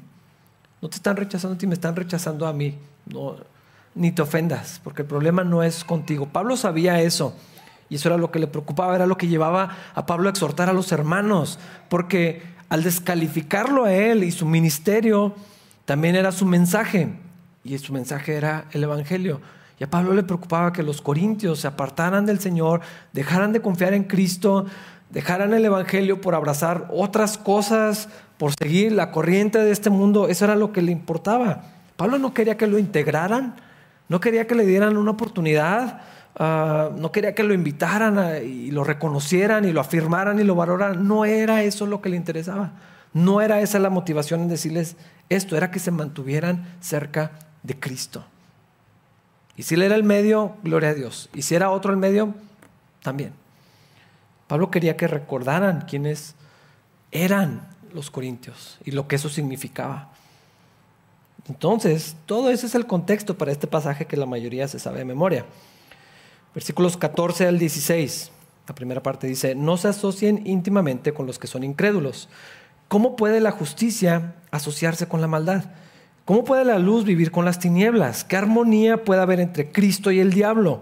no 0.83 0.89
te 0.89 0.97
están 0.97 1.17
rechazando 1.17 1.55
a 1.55 1.59
ti, 1.59 1.67
me 1.67 1.75
están 1.75 1.95
rechazando 1.95 2.47
a 2.47 2.53
mí, 2.53 2.77
no, 3.07 3.37
ni 3.95 4.13
te 4.13 4.23
ofendas, 4.23 4.81
porque 4.83 5.03
el 5.03 5.09
problema 5.09 5.45
no 5.45 5.63
es 5.63 5.85
contigo. 5.85 6.27
Pablo 6.27 6.57
sabía 6.57 7.01
eso. 7.01 7.35
Y 7.89 7.97
eso 7.97 8.09
era 8.09 8.19
lo 8.19 8.31
que 8.31 8.39
le 8.39 8.47
preocupaba, 8.47 8.95
era 8.95 9.07
lo 9.07 9.17
que 9.17 9.29
llevaba 9.29 9.71
a 9.95 10.07
Pablo 10.07 10.29
a 10.29 10.31
exhortar 10.31 10.69
a 10.69 10.73
los 10.73 10.91
hermanos, 10.93 11.59
porque 11.89 12.43
al 12.69 12.83
descalificarlo 12.83 13.85
a 13.85 13.93
él 13.93 14.25
y 14.25 14.33
su 14.33 14.47
ministerio, 14.47 15.35
también 15.85 16.17
era 16.17 16.33
su 16.33 16.47
mensaje 16.47 17.09
y 17.63 17.79
su 17.79 17.93
mensaje 17.93 18.35
era 18.35 18.67
el 18.73 18.83
Evangelio. 18.83 19.41
Y 19.79 19.85
a 19.85 19.91
Pablo 19.91 20.15
le 20.15 20.23
preocupaba 20.23 20.73
que 20.73 20.83
los 20.83 21.01
corintios 21.01 21.61
se 21.61 21.69
apartaran 21.69 22.27
del 22.27 22.41
Señor, 22.41 22.81
dejaran 23.13 23.53
de 23.53 23.61
confiar 23.61 23.95
en 23.95 24.05
Cristo, 24.05 24.67
dejaran 25.11 25.55
el 25.55 25.65
Evangelio 25.65 26.21
por 26.21 26.35
abrazar 26.35 26.89
otras 26.91 27.39
cosas, 27.39 28.09
por 28.39 28.53
seguir 28.59 28.93
la 28.93 29.13
corriente 29.13 29.59
de 29.59 29.71
este 29.71 29.91
mundo. 29.91 30.29
Eso 30.29 30.45
era 30.45 30.57
lo 30.57 30.73
que 30.73 30.83
le 30.83 30.93
importaba. 30.93 31.63
Pablo 31.97 32.19
no 32.19 32.35
quería 32.35 32.57
que 32.57 32.67
lo 32.67 32.79
integraran, 32.79 33.57
no 34.09 34.21
quería 34.21 34.47
que 34.47 34.55
le 34.55 34.67
dieran 34.67 34.97
una 34.97 35.13
oportunidad, 35.13 36.01
ah, 36.37 36.91
no 36.97 37.13
quería 37.13 37.35
que 37.35 37.43
lo 37.43 37.55
invitaran 37.55 38.45
y 38.45 38.71
lo 38.71 38.85
reconocieran 38.85 39.65
y 39.65 39.73
lo 39.73 39.81
afirmaran 39.81 40.39
y 40.39 40.45
lo 40.45 40.55
valoraran. 40.55 41.07
No 41.07 41.25
era 41.25 41.63
eso 41.63 41.87
lo 41.87 42.01
que 42.01 42.09
le 42.09 42.17
interesaba. 42.17 42.73
No 43.13 43.41
era 43.41 43.61
esa 43.61 43.79
la 43.79 43.91
motivación 43.91 44.43
en 44.43 44.49
decirles 44.49 44.97
esto, 45.29 45.57
era 45.57 45.71
que 45.71 45.79
se 45.79 45.91
mantuvieran 45.91 46.67
cerca 46.81 47.33
de 47.63 47.79
Cristo. 47.79 48.25
Y 49.57 49.63
si 49.63 49.75
él 49.75 49.83
era 49.83 49.97
el 49.97 50.05
medio, 50.05 50.57
gloria 50.63 50.91
a 50.91 50.95
Dios. 50.95 51.31
Y 51.35 51.43
si 51.43 51.55
era 51.55 51.71
otro 51.71 51.91
el 51.91 51.97
medio, 51.97 52.35
también. 53.03 53.33
Pablo 54.49 54.71
quería 54.71 54.97
que 54.97 55.09
recordaran 55.09 55.83
quiénes 55.89 56.35
eran 57.11 57.67
los 57.93 58.11
corintios 58.11 58.79
y 58.85 58.91
lo 58.91 59.09
que 59.09 59.17
eso 59.17 59.29
significaba. 59.29 60.11
Entonces, 61.49 62.17
todo 62.27 62.51
ese 62.51 62.67
es 62.67 62.75
el 62.75 62.87
contexto 62.87 63.39
para 63.39 63.53
este 63.53 63.67
pasaje 63.67 64.07
que 64.07 64.17
la 64.17 64.27
mayoría 64.27 64.69
se 64.69 64.79
sabe 64.79 64.99
de 64.99 65.05
memoria. 65.05 65.47
Versículos 66.57 66.97
14 66.97 67.49
al 67.49 67.59
16. 67.59 68.31
La 68.67 68.75
primera 68.75 69.03
parte 69.03 69.27
dice, 69.27 69.55
no 69.55 69.77
se 69.77 69.89
asocien 69.89 70.41
íntimamente 70.47 71.13
con 71.13 71.27
los 71.27 71.39
que 71.39 71.49
son 71.49 71.63
incrédulos. 71.63 72.31
¿Cómo 72.89 73.15
puede 73.15 73.41
la 73.41 73.51
justicia 73.51 74.37
asociarse 74.51 75.07
con 75.07 75.21
la 75.21 75.27
maldad? 75.27 75.65
¿Cómo 76.25 76.45
puede 76.45 76.65
la 76.65 76.79
luz 76.79 77.05
vivir 77.05 77.31
con 77.31 77.45
las 77.45 77.59
tinieblas? 77.59 78.25
¿Qué 78.25 78.39
armonía 78.39 79.05
puede 79.05 79.21
haber 79.21 79.39
entre 79.39 79.71
Cristo 79.71 80.11
y 80.11 80.19
el 80.19 80.33
diablo? 80.33 80.81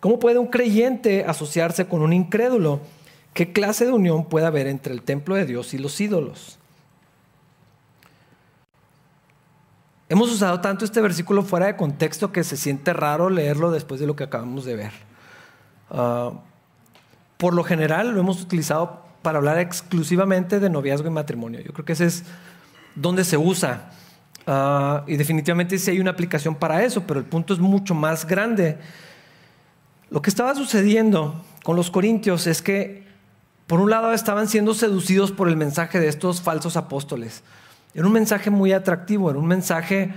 ¿Cómo 0.00 0.18
puede 0.18 0.40
un 0.40 0.48
creyente 0.48 1.24
asociarse 1.24 1.86
con 1.86 2.02
un 2.02 2.12
incrédulo? 2.12 2.80
¿Qué 3.34 3.52
clase 3.52 3.86
de 3.86 3.92
unión 3.92 4.24
puede 4.24 4.46
haber 4.46 4.66
entre 4.66 4.92
el 4.92 5.02
templo 5.02 5.36
de 5.36 5.46
Dios 5.46 5.74
y 5.74 5.78
los 5.78 6.00
ídolos? 6.00 6.58
Hemos 10.08 10.30
usado 10.30 10.60
tanto 10.60 10.84
este 10.84 11.00
versículo 11.00 11.42
fuera 11.42 11.66
de 11.66 11.76
contexto 11.76 12.30
que 12.30 12.44
se 12.44 12.56
siente 12.56 12.92
raro 12.92 13.30
leerlo 13.30 13.70
después 13.70 14.00
de 14.00 14.06
lo 14.06 14.16
que 14.16 14.24
acabamos 14.24 14.64
de 14.64 14.76
ver. 14.76 14.92
Ah, 15.90 16.32
por 17.38 17.54
lo 17.54 17.64
general 17.64 18.12
lo 18.12 18.20
hemos 18.20 18.42
utilizado 18.42 19.02
para 19.22 19.38
hablar 19.38 19.58
exclusivamente 19.58 20.60
de 20.60 20.68
noviazgo 20.68 21.08
y 21.08 21.10
matrimonio. 21.10 21.60
Yo 21.60 21.72
creo 21.72 21.84
que 21.84 21.94
ese 21.94 22.06
es 22.06 22.24
donde 22.94 23.24
se 23.24 23.38
usa. 23.38 23.90
Ah, 24.46 25.04
y 25.06 25.16
definitivamente 25.16 25.78
sí 25.78 25.90
hay 25.90 26.00
una 26.00 26.10
aplicación 26.10 26.54
para 26.54 26.84
eso, 26.84 27.04
pero 27.06 27.18
el 27.18 27.26
punto 27.26 27.54
es 27.54 27.60
mucho 27.60 27.94
más 27.94 28.26
grande. 28.26 28.78
Lo 30.10 30.20
que 30.20 30.28
estaba 30.28 30.54
sucediendo 30.54 31.42
con 31.64 31.76
los 31.76 31.90
corintios 31.90 32.46
es 32.46 32.60
que, 32.60 33.06
por 33.66 33.80
un 33.80 33.88
lado, 33.88 34.12
estaban 34.12 34.48
siendo 34.48 34.74
seducidos 34.74 35.32
por 35.32 35.48
el 35.48 35.56
mensaje 35.56 35.98
de 35.98 36.08
estos 36.08 36.42
falsos 36.42 36.76
apóstoles. 36.76 37.42
Era 37.94 38.06
un 38.06 38.12
mensaje 38.12 38.50
muy 38.50 38.72
atractivo, 38.72 39.30
era 39.30 39.38
un 39.38 39.46
mensaje 39.46 40.12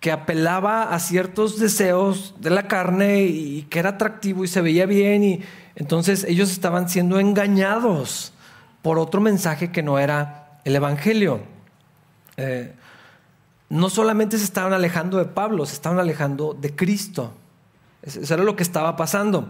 que 0.00 0.12
apelaba 0.12 0.94
a 0.94 0.98
ciertos 1.00 1.58
deseos 1.58 2.34
de 2.38 2.50
la 2.50 2.68
carne 2.68 3.22
y 3.22 3.62
que 3.62 3.80
era 3.80 3.90
atractivo 3.90 4.44
y 4.44 4.48
se 4.48 4.60
veía 4.60 4.86
bien 4.86 5.24
y 5.24 5.42
entonces 5.74 6.24
ellos 6.24 6.50
estaban 6.50 6.88
siendo 6.88 7.18
engañados 7.18 8.32
por 8.82 8.98
otro 8.98 9.20
mensaje 9.20 9.72
que 9.72 9.82
no 9.82 9.98
era 9.98 10.60
el 10.64 10.76
Evangelio. 10.76 11.40
Eh, 12.36 12.72
no 13.68 13.90
solamente 13.90 14.38
se 14.38 14.44
estaban 14.44 14.72
alejando 14.72 15.18
de 15.18 15.24
Pablo, 15.24 15.66
se 15.66 15.74
estaban 15.74 15.98
alejando 15.98 16.54
de 16.54 16.74
Cristo. 16.74 17.32
Eso 18.02 18.34
era 18.34 18.44
lo 18.44 18.56
que 18.56 18.62
estaba 18.62 18.96
pasando. 18.96 19.48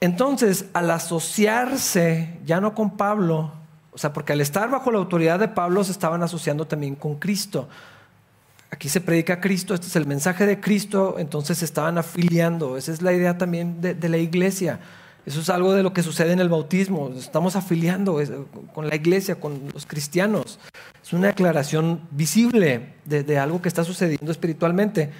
Entonces, 0.00 0.66
al 0.72 0.90
asociarse 0.90 2.38
ya 2.44 2.60
no 2.60 2.74
con 2.74 2.96
Pablo, 2.96 3.52
o 3.96 3.98
sea, 3.98 4.12
porque 4.12 4.34
al 4.34 4.42
estar 4.42 4.70
bajo 4.70 4.92
la 4.92 4.98
autoridad 4.98 5.38
de 5.38 5.48
Pablo 5.48 5.82
se 5.82 5.90
estaban 5.90 6.22
asociando 6.22 6.66
también 6.66 6.96
con 6.96 7.14
Cristo. 7.14 7.66
Aquí 8.70 8.90
se 8.90 9.00
predica 9.00 9.40
Cristo, 9.40 9.72
este 9.72 9.86
es 9.86 9.96
el 9.96 10.04
mensaje 10.04 10.44
de 10.44 10.60
Cristo, 10.60 11.14
entonces 11.18 11.56
se 11.56 11.64
estaban 11.64 11.96
afiliando. 11.96 12.76
Esa 12.76 12.92
es 12.92 13.00
la 13.00 13.14
idea 13.14 13.38
también 13.38 13.80
de, 13.80 14.08
la 14.10 14.18
iglesia. 14.18 14.80
Eso 15.24 15.40
es 15.40 15.48
algo 15.48 15.72
de 15.72 15.82
lo 15.82 15.94
que 15.94 16.02
sucede 16.02 16.32
en 16.32 16.40
el 16.40 16.50
bautismo. 16.50 17.10
Estamos 17.16 17.56
afiliando 17.56 18.22
con 18.74 18.86
la 18.86 18.96
iglesia, 18.96 19.40
con 19.40 19.62
los 19.72 19.86
cristianos. 19.86 20.58
Es 21.02 21.14
una 21.14 21.28
declaración 21.28 22.02
visible 22.10 22.92
de, 23.06 23.38
algo 23.38 23.62
que 23.62 23.68
está 23.68 23.82
sucediendo 23.82 24.30
espiritualmente. 24.30 25.10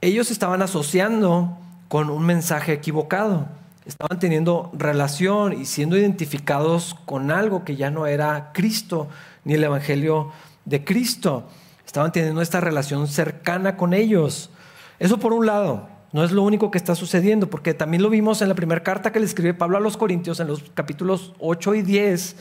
Ellos 0.00 0.30
estaban 0.30 0.62
asociando 0.62 1.58
con 1.88 2.10
un 2.10 2.24
mensaje 2.24 2.74
equivocado. 2.74 3.48
Estaban 3.86 4.18
teniendo 4.18 4.70
relación 4.74 5.52
y 5.52 5.64
siendo 5.64 5.96
identificados 5.96 6.96
con 7.06 7.30
algo 7.30 7.64
que 7.64 7.76
ya 7.76 7.90
no 7.90 8.06
era 8.06 8.50
Cristo 8.52 9.08
ni 9.44 9.54
el 9.54 9.64
Evangelio 9.64 10.32
de 10.64 10.84
Cristo. 10.84 11.48
Estaban 11.86 12.12
teniendo 12.12 12.42
esta 12.42 12.60
relación 12.60 13.06
cercana 13.06 13.76
con 13.76 13.94
ellos. 13.94 14.50
Eso 14.98 15.18
por 15.18 15.32
un 15.32 15.46
lado. 15.46 15.88
No 16.12 16.24
es 16.24 16.32
lo 16.32 16.42
único 16.42 16.70
que 16.70 16.78
está 16.78 16.94
sucediendo, 16.94 17.48
porque 17.48 17.74
también 17.74 18.02
lo 18.02 18.10
vimos 18.10 18.42
en 18.42 18.48
la 18.48 18.54
primera 18.54 18.82
carta 18.82 19.12
que 19.12 19.20
le 19.20 19.26
escribe 19.26 19.54
Pablo 19.54 19.76
a 19.76 19.80
los 19.80 19.96
Corintios, 19.96 20.40
en 20.40 20.48
los 20.48 20.62
capítulos 20.74 21.34
8 21.38 21.74
y 21.74 21.82
10 21.82 22.36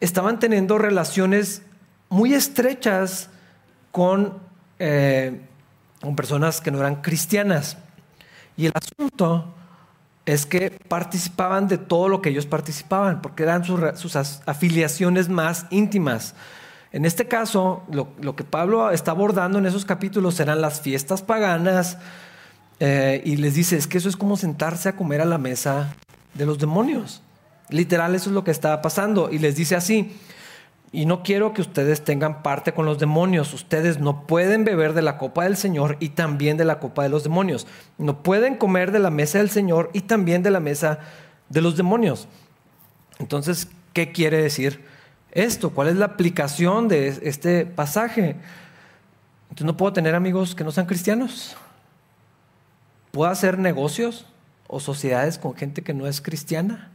estaban 0.00 0.38
teniendo 0.38 0.78
relaciones 0.78 1.62
muy 2.08 2.34
estrechas 2.34 3.30
con, 3.90 4.38
eh, 4.78 5.40
con 6.00 6.16
personas 6.16 6.60
que 6.60 6.70
no 6.70 6.78
eran 6.78 7.02
cristianas. 7.02 7.78
Y 8.56 8.66
el 8.66 8.72
asunto 8.74 9.54
es 10.28 10.44
que 10.44 10.70
participaban 10.70 11.68
de 11.68 11.78
todo 11.78 12.10
lo 12.10 12.20
que 12.20 12.28
ellos 12.28 12.44
participaban, 12.44 13.22
porque 13.22 13.44
eran 13.44 13.64
sus, 13.64 14.14
afiliaciones 14.44 15.30
más 15.30 15.64
íntimas. 15.70 16.34
En 16.92 17.06
este 17.06 17.26
caso, 17.28 17.82
lo, 17.90 18.36
que 18.36 18.44
Pablo 18.44 18.90
está 18.90 19.12
abordando 19.12 19.58
en 19.58 19.64
esos 19.64 19.86
capítulos 19.86 20.38
eran 20.38 20.60
las 20.60 20.82
fiestas 20.82 21.22
paganas, 21.22 21.96
eh, 22.78 23.22
y 23.24 23.36
les 23.36 23.54
dice, 23.54 23.78
es 23.78 23.86
que 23.86 23.96
eso 23.96 24.10
es 24.10 24.18
como 24.18 24.36
sentarse 24.36 24.90
a 24.90 24.96
comer 24.96 25.22
a 25.22 25.24
la 25.24 25.38
mesa 25.38 25.94
de 26.34 26.44
los 26.44 26.58
demonios. 26.58 27.22
Literal, 27.70 28.14
eso 28.14 28.28
es 28.28 28.34
lo 28.34 28.44
que 28.44 28.50
estaba 28.50 28.82
pasando. 28.82 29.30
Y 29.32 29.38
les 29.38 29.56
dice 29.56 29.76
así, 29.76 30.14
y 30.90 31.04
no 31.04 31.22
quiero 31.22 31.52
que 31.52 31.60
ustedes 31.60 32.02
tengan 32.02 32.42
parte 32.42 32.72
con 32.72 32.86
los 32.86 32.98
demonios. 32.98 33.52
Ustedes 33.52 33.98
no 33.98 34.26
pueden 34.26 34.64
beber 34.64 34.94
de 34.94 35.02
la 35.02 35.18
copa 35.18 35.44
del 35.44 35.56
Señor 35.56 35.96
y 36.00 36.10
también 36.10 36.56
de 36.56 36.64
la 36.64 36.80
copa 36.80 37.02
de 37.02 37.10
los 37.10 37.24
demonios. 37.24 37.66
No 37.98 38.22
pueden 38.22 38.56
comer 38.56 38.90
de 38.90 38.98
la 38.98 39.10
mesa 39.10 39.38
del 39.38 39.50
Señor 39.50 39.90
y 39.92 40.02
también 40.02 40.42
de 40.42 40.50
la 40.50 40.60
mesa 40.60 41.00
de 41.50 41.60
los 41.60 41.76
demonios. 41.76 42.26
Entonces, 43.18 43.68
¿qué 43.92 44.12
quiere 44.12 44.40
decir 44.40 44.82
esto? 45.32 45.70
¿Cuál 45.70 45.88
es 45.88 45.96
la 45.96 46.06
aplicación 46.06 46.88
de 46.88 47.08
este 47.22 47.66
pasaje? 47.66 48.36
Entonces, 49.50 49.66
no 49.66 49.76
puedo 49.76 49.92
tener 49.92 50.14
amigos 50.14 50.54
que 50.54 50.64
no 50.64 50.70
sean 50.72 50.86
cristianos. 50.86 51.54
¿Puedo 53.10 53.30
hacer 53.30 53.58
negocios 53.58 54.24
o 54.68 54.80
sociedades 54.80 55.38
con 55.38 55.54
gente 55.54 55.82
que 55.82 55.92
no 55.92 56.06
es 56.06 56.22
cristiana? 56.22 56.90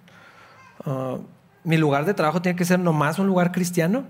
Ah, 0.84 1.18
mi 1.64 1.78
lugar 1.78 2.06
de 2.06 2.14
trabajo 2.14 2.42
tiene 2.42 2.56
que 2.58 2.66
ser 2.66 2.80
nomás 2.80 3.20
un 3.20 3.28
lugar 3.28 3.52
cristiano. 3.52 4.04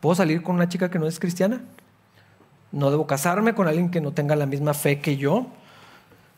¿Puedo 0.00 0.14
salir 0.14 0.42
con 0.42 0.56
una 0.56 0.68
chica 0.68 0.90
que 0.90 0.98
no 0.98 1.06
es 1.06 1.18
cristiana? 1.18 1.60
¿No 2.72 2.90
debo 2.90 3.06
casarme 3.06 3.54
con 3.54 3.68
alguien 3.68 3.90
que 3.90 4.00
no 4.00 4.12
tenga 4.12 4.36
la 4.36 4.46
misma 4.46 4.74
fe 4.74 5.00
que 5.00 5.16
yo? 5.16 5.46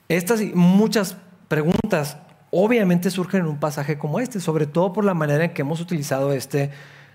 Estas 0.09 0.40
y 0.40 0.53
muchas 0.55 1.16
preguntas 1.48 2.16
obviamente 2.51 3.11
surgen 3.11 3.40
en 3.40 3.46
un 3.46 3.59
pasaje 3.59 3.98
como 3.98 4.20
este, 4.20 4.40
sobre 4.40 4.66
todo 4.66 4.92
por 4.92 5.05
la 5.05 5.14
manera 5.14 5.44
en 5.44 5.53
que 5.53 5.62
hemos 5.62 5.81
utilizado 5.81 6.33
este 6.33 6.70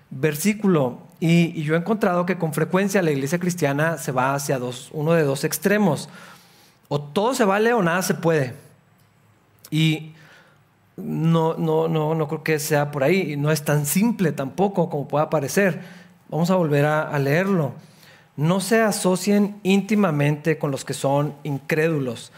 versículo. 0.09 0.99
Y, 1.19 1.61
yo 1.63 1.75
he 1.75 1.77
encontrado 1.77 2.25
que 2.25 2.37
con 2.37 2.53
frecuencia 2.53 3.01
la 3.01 3.11
iglesia 3.11 3.39
cristiana 3.39 3.97
se 3.97 4.11
va 4.11 4.35
hacia 4.35 4.59
uno 4.91 5.13
de 5.13 5.23
dos 5.23 5.43
extremos. 5.43 6.09
O 6.87 7.01
todo 7.01 7.33
se 7.33 7.45
vale 7.45 7.73
o 7.73 7.81
nada 7.81 8.01
se 8.01 8.13
puede. 8.13 8.53
Y 9.71 10.13
no, 10.97 11.55
no, 11.55 11.87
no, 11.87 12.13
no 12.13 12.27
creo 12.27 12.43
que 12.43 12.59
sea 12.59 12.91
por 12.91 13.03
ahí. 13.03 13.35
No 13.37 13.51
es 13.51 13.63
tan 13.63 13.85
simple 13.85 14.31
tampoco 14.31 14.89
como 14.89 15.07
pueda 15.07 15.29
parecer. 15.29 15.81
Vamos 16.29 16.49
a 16.51 16.55
volver 16.55 16.85
a, 16.85 17.17
leerlo. 17.19 17.73
No 18.35 18.59
se 18.59 18.81
asocien 18.81 19.59
íntimamente 19.63 20.57
con 20.57 20.71
los 20.71 20.85
que 20.85 20.93
son 20.93 21.35
incrédulos. 21.43 22.31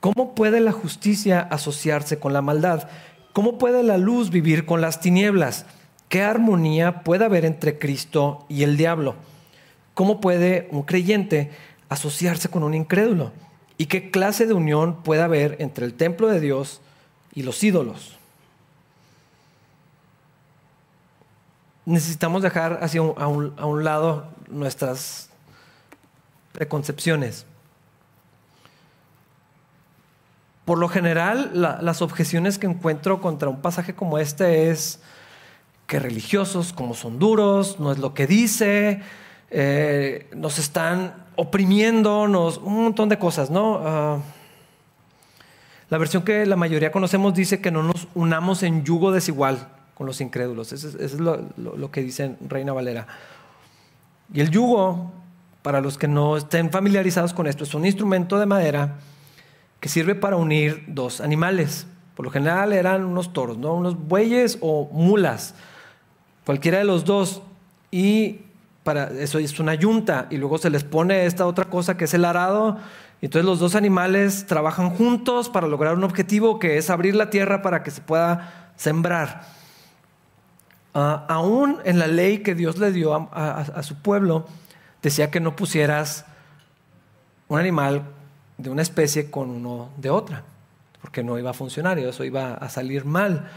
¿Cómo 0.00 0.34
puede 0.34 0.60
la 0.60 0.72
justicia 0.72 1.40
asociarse 1.40 2.18
con 2.18 2.32
la 2.32 2.42
maldad? 2.42 2.88
¿Cómo 3.32 3.58
puede 3.58 3.82
la 3.82 3.98
luz 3.98 4.30
vivir 4.30 4.66
con 4.66 4.80
las 4.80 5.00
tinieblas? 5.00 5.66
¿Qué 6.08 6.22
armonía 6.22 7.02
puede 7.02 7.24
haber 7.24 7.44
entre 7.44 7.78
Cristo 7.78 8.46
y 8.48 8.62
el 8.62 8.76
diablo? 8.76 9.14
¿Cómo 9.94 10.20
puede 10.20 10.68
un 10.72 10.82
creyente 10.82 11.50
asociarse 11.88 12.48
con 12.48 12.62
un 12.62 12.74
incrédulo? 12.74 13.32
¿Y 13.76 13.86
qué 13.86 14.10
clase 14.10 14.46
de 14.46 14.54
unión 14.54 15.02
puede 15.02 15.22
haber 15.22 15.56
entre 15.60 15.86
el 15.86 15.94
templo 15.94 16.28
de 16.28 16.40
Dios 16.40 16.80
y 17.34 17.42
los 17.42 17.62
ídolos. 17.62 18.16
Necesitamos 21.86 22.42
dejar 22.42 22.78
hacia 22.82 23.00
a, 23.00 23.26
un, 23.26 23.84
lado 23.84 24.26
nuestras 24.48 25.30
preconcepciones. 26.52 27.46
Por 30.64 30.78
lo 30.78 30.88
general, 30.88 31.50
las 31.54 32.02
objeciones 32.02 32.58
que 32.58 32.66
encuentro 32.66 33.20
contra 33.20 33.48
un 33.48 33.60
pasaje 33.60 33.94
como 33.94 34.18
este 34.18 34.70
es 34.70 35.00
que 35.86 35.98
religiosos, 35.98 36.72
como 36.72 36.94
son 36.94 37.18
duros, 37.18 37.80
no 37.80 37.90
es 37.90 37.98
lo 37.98 38.14
que 38.14 38.28
dice, 38.28 39.02
eh, 39.50 40.30
nos 40.36 40.60
están 40.60 41.26
oprimiendo, 41.34 42.22
un 42.22 42.84
montón 42.84 43.08
de 43.08 43.18
cosas, 43.18 43.50
¿no? 43.50 43.80
Ah, 43.82 44.18
la 45.90 45.98
versión 45.98 46.22
que 46.22 46.46
la 46.46 46.56
mayoría 46.56 46.92
conocemos 46.92 47.34
dice 47.34 47.60
que 47.60 47.72
no 47.72 47.82
nos 47.82 48.06
unamos 48.14 48.62
en 48.62 48.84
yugo 48.84 49.10
desigual 49.10 49.68
con 49.94 50.06
los 50.06 50.20
incrédulos. 50.20 50.72
Eso 50.72 50.96
es, 50.98 51.14
lo, 51.18 51.90
que 51.90 52.00
dice 52.00 52.36
Reina 52.48 52.72
Valera. 52.72 53.08
Y 54.32 54.40
el 54.40 54.50
yugo, 54.50 55.12
para 55.62 55.80
los 55.80 55.98
que 55.98 56.06
no 56.06 56.36
estén 56.36 56.70
familiarizados 56.70 57.34
con 57.34 57.48
esto, 57.48 57.64
es 57.64 57.74
un 57.74 57.84
instrumento 57.84 58.38
de 58.38 58.46
madera 58.46 58.98
que 59.80 59.88
sirve 59.88 60.14
para 60.14 60.36
unir 60.36 60.84
dos 60.86 61.20
animales. 61.20 61.88
Por 62.14 62.24
lo 62.24 62.30
general 62.30 62.72
eran 62.72 63.04
unos 63.04 63.32
toros, 63.32 63.58
¿no? 63.58 63.74
unos 63.74 63.98
bueyes 63.98 64.58
o 64.60 64.88
mulas, 64.92 65.56
cualquiera 66.46 66.78
de 66.78 66.84
los 66.84 67.04
dos. 67.04 67.42
Y 67.90 68.42
para 68.84 69.08
eso 69.08 69.40
es 69.40 69.58
una 69.58 69.74
yunta 69.74 70.28
y 70.30 70.36
luego 70.36 70.56
se 70.58 70.70
les 70.70 70.84
pone 70.84 71.26
esta 71.26 71.46
otra 71.46 71.64
cosa 71.64 71.96
que 71.96 72.04
es 72.04 72.14
el 72.14 72.24
arado 72.24 72.78
Entonces 73.22 73.44
los 73.44 73.58
dos 73.58 73.74
animales 73.74 74.46
trabajan 74.46 74.90
juntos 74.90 75.50
para 75.50 75.66
lograr 75.66 75.94
un 75.94 76.04
objetivo 76.04 76.58
que 76.58 76.78
es 76.78 76.88
abrir 76.88 77.14
la 77.14 77.28
tierra 77.28 77.60
para 77.60 77.82
que 77.82 77.90
se 77.90 78.00
pueda 78.00 78.72
sembrar. 78.76 79.42
Ah, 80.94 81.26
aún 81.28 81.78
en 81.84 81.98
la 81.98 82.06
ley 82.06 82.38
que 82.38 82.54
Dios 82.54 82.78
le 82.78 82.92
dio 82.92 83.28
a, 83.32 83.82
su 83.82 83.96
pueblo, 83.96 84.46
decía 85.02 85.30
que 85.30 85.38
no 85.38 85.54
pusieras 85.54 86.24
un 87.48 87.58
animal 87.58 88.04
de 88.56 88.70
una 88.70 88.82
especie 88.82 89.30
con 89.30 89.50
uno 89.50 89.90
de 89.98 90.10
otra, 90.10 90.42
porque 91.02 91.22
no 91.22 91.38
iba 91.38 91.50
a 91.50 91.54
funcionar 91.54 91.98
y 91.98 92.04
eso 92.04 92.24
iba 92.24 92.54
a 92.54 92.68
salir 92.70 93.04
mal. 93.04 93.50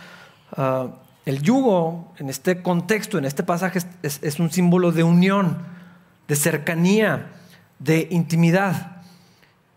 Ah, 0.58 0.88
el 1.26 1.42
yugo, 1.42 2.14
en 2.18 2.30
este 2.30 2.62
contexto, 2.62 3.18
en 3.18 3.24
este 3.24 3.44
pasaje, 3.44 3.80
es 4.02 4.40
un 4.40 4.52
símbolo 4.52 4.92
de 4.92 5.04
unión, 5.04 5.58
de 6.28 6.36
cercanía, 6.36 7.32
de 7.80 8.10
intimidad 8.12 9.03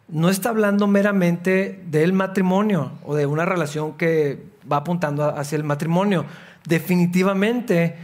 no 0.08 0.28
está 0.28 0.50
hablando 0.50 0.86
meramente 0.86 1.82
del 1.86 2.12
matrimonio 2.12 2.92
o 3.04 3.14
de 3.14 3.26
una 3.26 3.44
relación 3.44 3.94
que 3.94 4.44
va 4.70 4.78
apuntando 4.78 5.24
hacia 5.36 5.56
el 5.56 5.64
matrimonio. 5.64 6.24
Definitivamente 6.64 7.96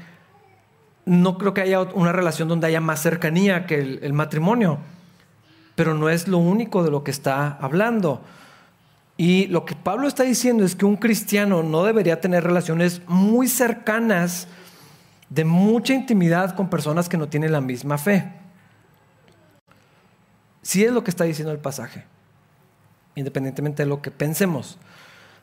no 1.04 1.38
creo 1.38 1.54
que 1.54 1.62
haya 1.62 1.80
una 1.80 2.12
relación 2.12 2.48
donde 2.48 2.66
haya 2.66 2.80
más 2.80 3.02
cercanía 3.02 3.66
que 3.66 3.80
el, 3.80 4.12
matrimonio, 4.12 4.78
pero 5.74 5.94
no 5.94 6.08
es 6.08 6.28
lo 6.28 6.38
único 6.38 6.82
de 6.82 6.90
lo 6.90 7.04
que 7.04 7.10
está 7.10 7.58
hablando. 7.60 8.20
Y 9.16 9.46
lo 9.48 9.64
que 9.64 9.74
Pablo 9.74 10.08
está 10.08 10.22
diciendo 10.24 10.64
es 10.64 10.74
que 10.74 10.84
un 10.84 10.96
cristiano 10.96 11.62
no 11.62 11.84
debería 11.84 12.20
tener 12.20 12.44
relaciones 12.44 13.02
muy 13.06 13.46
cercanas, 13.48 14.48
de 15.28 15.44
mucha 15.44 15.94
intimidad 15.94 16.54
con 16.54 16.68
personas 16.68 17.08
que 17.08 17.16
no 17.16 17.28
tienen 17.28 17.52
la 17.52 17.62
misma 17.62 17.96
fe. 17.96 18.41
Si 20.62 20.84
es 20.84 20.92
lo 20.92 21.04
que 21.04 21.10
está 21.10 21.24
diciendo 21.24 21.52
el 21.52 21.58
pasaje, 21.58 22.04
independientemente 23.14 23.82
de 23.82 23.88
lo 23.88 24.00
que 24.00 24.10
pensemos. 24.10 24.78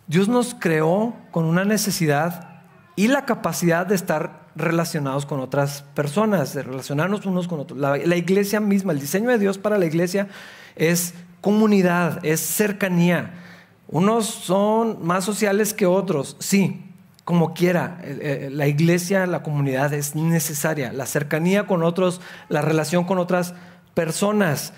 Dios 0.07 0.27
nos 0.27 0.55
creó 0.55 1.13
con 1.31 1.45
una 1.45 1.65
necesidad 1.65 2.63
y 2.95 3.07
la 3.07 3.25
capacidad 3.25 3.85
de 3.85 3.95
estar 3.95 4.47
relacionados 4.55 5.25
con 5.25 5.39
otras 5.39 5.83
personas, 5.93 6.53
de 6.53 6.63
relacionarnos 6.63 7.25
unos 7.25 7.47
con 7.47 7.59
otros. 7.59 7.79
La, 7.79 7.95
la, 7.97 8.15
iglesia 8.15 8.59
misma, 8.59 8.91
el 8.91 8.99
diseño 8.99 9.29
de 9.29 9.37
Dios 9.37 9.57
para 9.57 9.77
la 9.77 9.85
iglesia 9.85 10.27
es 10.75 11.13
comunidad, 11.41 12.25
es 12.25 12.39
cercanía. 12.41 13.33
Unos 13.87 14.25
son 14.25 15.05
más 15.05 15.23
sociales 15.23 15.73
que 15.73 15.85
otros, 15.85 16.35
sí, 16.39 16.85
como 17.23 17.53
quiera. 17.53 18.01
La 18.51 18.67
iglesia, 18.67 19.27
la 19.27 19.43
comunidad 19.43 19.93
es 19.93 20.15
necesaria. 20.15 20.91
La 20.91 21.05
cercanía 21.05 21.67
con 21.67 21.83
otros, 21.83 22.21
la 22.49 22.61
relación 22.61 23.03
con 23.05 23.19
otras 23.19 23.53
personas. 23.93 24.73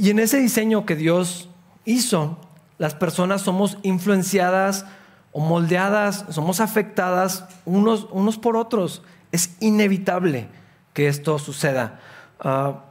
Y 0.00 0.08
en 0.08 0.18
ese 0.18 0.38
diseño 0.38 0.86
que 0.86 0.96
Dios 0.96 1.50
hizo, 1.84 2.38
las 2.78 2.94
personas 2.94 3.42
somos 3.42 3.76
influenciadas 3.82 4.86
o 5.30 5.40
moldeadas, 5.40 6.24
somos 6.30 6.60
afectadas 6.60 7.44
unos, 7.66 8.08
unos 8.10 8.38
por 8.38 8.56
otros. 8.56 9.02
Es 9.30 9.58
inevitable 9.60 10.48
que 10.94 11.06
esto 11.06 11.38
suceda. 11.38 12.00
Ah, 12.40 12.84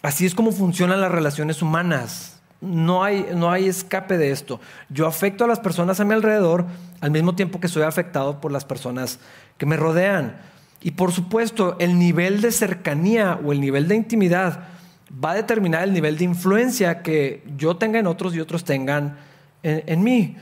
así 0.00 0.26
es 0.26 0.36
como 0.36 0.52
funcionan 0.52 1.00
las 1.00 1.10
relaciones 1.10 1.60
humanas. 1.60 2.40
No 2.60 3.02
hay, 3.02 3.30
no 3.34 3.50
hay 3.50 3.66
escape 3.66 4.16
de 4.16 4.30
esto. 4.30 4.60
Yo 4.90 5.08
afecto 5.08 5.42
a 5.42 5.48
las 5.48 5.58
personas 5.58 5.98
a 5.98 6.04
mi 6.04 6.14
alrededor 6.14 6.66
al 7.00 7.10
mismo 7.10 7.34
tiempo 7.34 7.58
que 7.58 7.66
soy 7.66 7.82
afectado 7.82 8.40
por 8.40 8.52
las 8.52 8.64
personas 8.64 9.18
que 9.58 9.66
me 9.66 9.76
rodean. 9.76 10.36
Y 10.80 10.92
por 10.92 11.10
supuesto, 11.10 11.74
el 11.80 11.98
nivel 11.98 12.40
de 12.40 12.52
cercanía 12.52 13.40
o 13.44 13.50
el 13.50 13.60
nivel 13.60 13.88
de 13.88 13.96
intimidad 13.96 14.68
va 15.12 15.32
a 15.32 15.34
determinar 15.34 15.84
el 15.84 15.92
nivel 15.92 16.18
de 16.18 16.24
influencia 16.24 17.02
que 17.02 17.42
yo 17.56 17.76
tenga 17.76 17.98
en 17.98 18.06
otros 18.06 18.34
y 18.34 18.40
otros 18.40 18.64
tengan 18.64 19.16
en, 19.62 20.02
mí. 20.02 20.36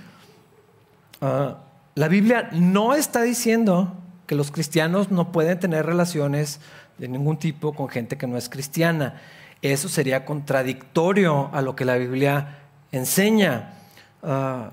Ah, 1.21 1.59
la 1.95 2.09
Biblia 2.09 2.49
no 2.53 2.95
está 2.95 3.23
diciendo 3.23 3.95
que 4.27 4.35
los 4.35 4.51
cristianos 4.51 5.11
no 5.11 5.31
pueden 5.31 5.59
tener 5.61 5.87
relaciones 5.87 6.61
de 6.99 7.09
ningún 7.09 7.39
tipo 7.39 7.75
con 7.75 7.89
gente 7.89 8.17
que 8.17 8.27
no 8.27 8.37
es 8.37 8.49
cristiana. 8.49 9.21
Eso 9.61 9.89
sería 9.89 10.25
contradictorio 10.25 11.51
a 11.53 11.63
lo 11.63 11.77
que 11.77 11.85
la 11.85 11.97
Biblia 11.97 12.59
enseña. 12.91 13.75
Ah, 14.23 14.71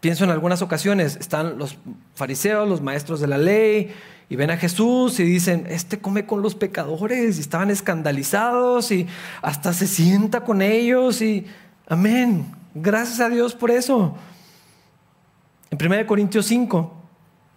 pienso 0.00 0.24
en 0.24 0.30
algunas 0.30 0.62
ocasiones, 0.62 1.16
están 1.16 1.58
los 1.58 1.76
fariseos, 2.14 2.68
los 2.68 2.80
maestros 2.80 3.20
de 3.20 3.26
la 3.26 3.38
ley, 3.38 3.92
y 4.30 4.36
ven 4.36 4.50
a 4.50 4.56
Jesús 4.56 5.18
y 5.20 5.24
dicen, 5.24 5.66
este 5.68 5.98
come 5.98 6.26
con 6.26 6.42
los 6.42 6.54
pecadores 6.54 7.38
y 7.38 7.40
estaban 7.40 7.70
escandalizados 7.70 8.92
y 8.92 9.06
hasta 9.40 9.72
se 9.72 9.86
sienta 9.86 10.40
con 10.40 10.60
ellos 10.60 11.22
y 11.22 11.46
amén. 11.86 12.46
Gracias 12.74 13.20
a 13.20 13.28
Dios 13.28 13.54
por 13.54 13.70
eso. 13.70 14.14
En 15.70 15.78
1 15.84 16.06
Corintios 16.06 16.46
5, 16.46 16.94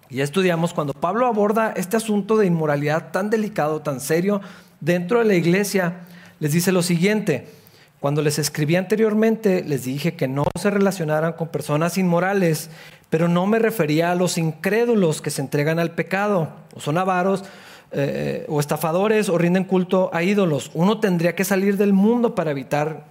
ya 0.09 0.23
estudiamos 0.23 0.73
cuando 0.73 0.93
Pablo 0.93 1.27
aborda 1.27 1.73
este 1.75 1.97
asunto 1.97 2.37
de 2.37 2.45
inmoralidad 2.45 3.11
tan 3.11 3.29
delicado, 3.29 3.81
tan 3.81 3.99
serio 3.99 4.41
dentro 4.79 5.19
de 5.19 5.25
la 5.25 5.35
iglesia, 5.35 6.01
les 6.39 6.53
dice 6.53 6.71
lo 6.71 6.83
siguiente. 6.83 7.60
Cuando 8.01 8.23
les 8.23 8.39
escribí 8.39 8.77
anteriormente, 8.77 9.63
les 9.63 9.83
dije 9.83 10.15
que 10.15 10.27
no 10.27 10.43
se 10.59 10.71
relacionaran 10.71 11.33
con 11.33 11.49
personas 11.49 11.99
inmorales, 11.99 12.71
pero 13.11 13.27
no 13.27 13.45
me 13.45 13.59
refería 13.59 14.11
a 14.11 14.15
los 14.15 14.39
incrédulos 14.39 15.21
que 15.21 15.29
se 15.29 15.39
entregan 15.39 15.77
al 15.77 15.91
pecado, 15.91 16.49
o 16.73 16.79
son 16.79 16.97
avaros, 16.97 17.43
eh, 17.91 18.47
o 18.49 18.59
estafadores, 18.59 19.29
o 19.29 19.37
rinden 19.37 19.65
culto 19.65 20.09
a 20.13 20.23
ídolos. 20.23 20.71
Uno 20.73 20.99
tendría 20.99 21.35
que 21.35 21.45
salir 21.45 21.77
del 21.77 21.93
mundo 21.93 22.33
para 22.33 22.49
evitar 22.49 23.05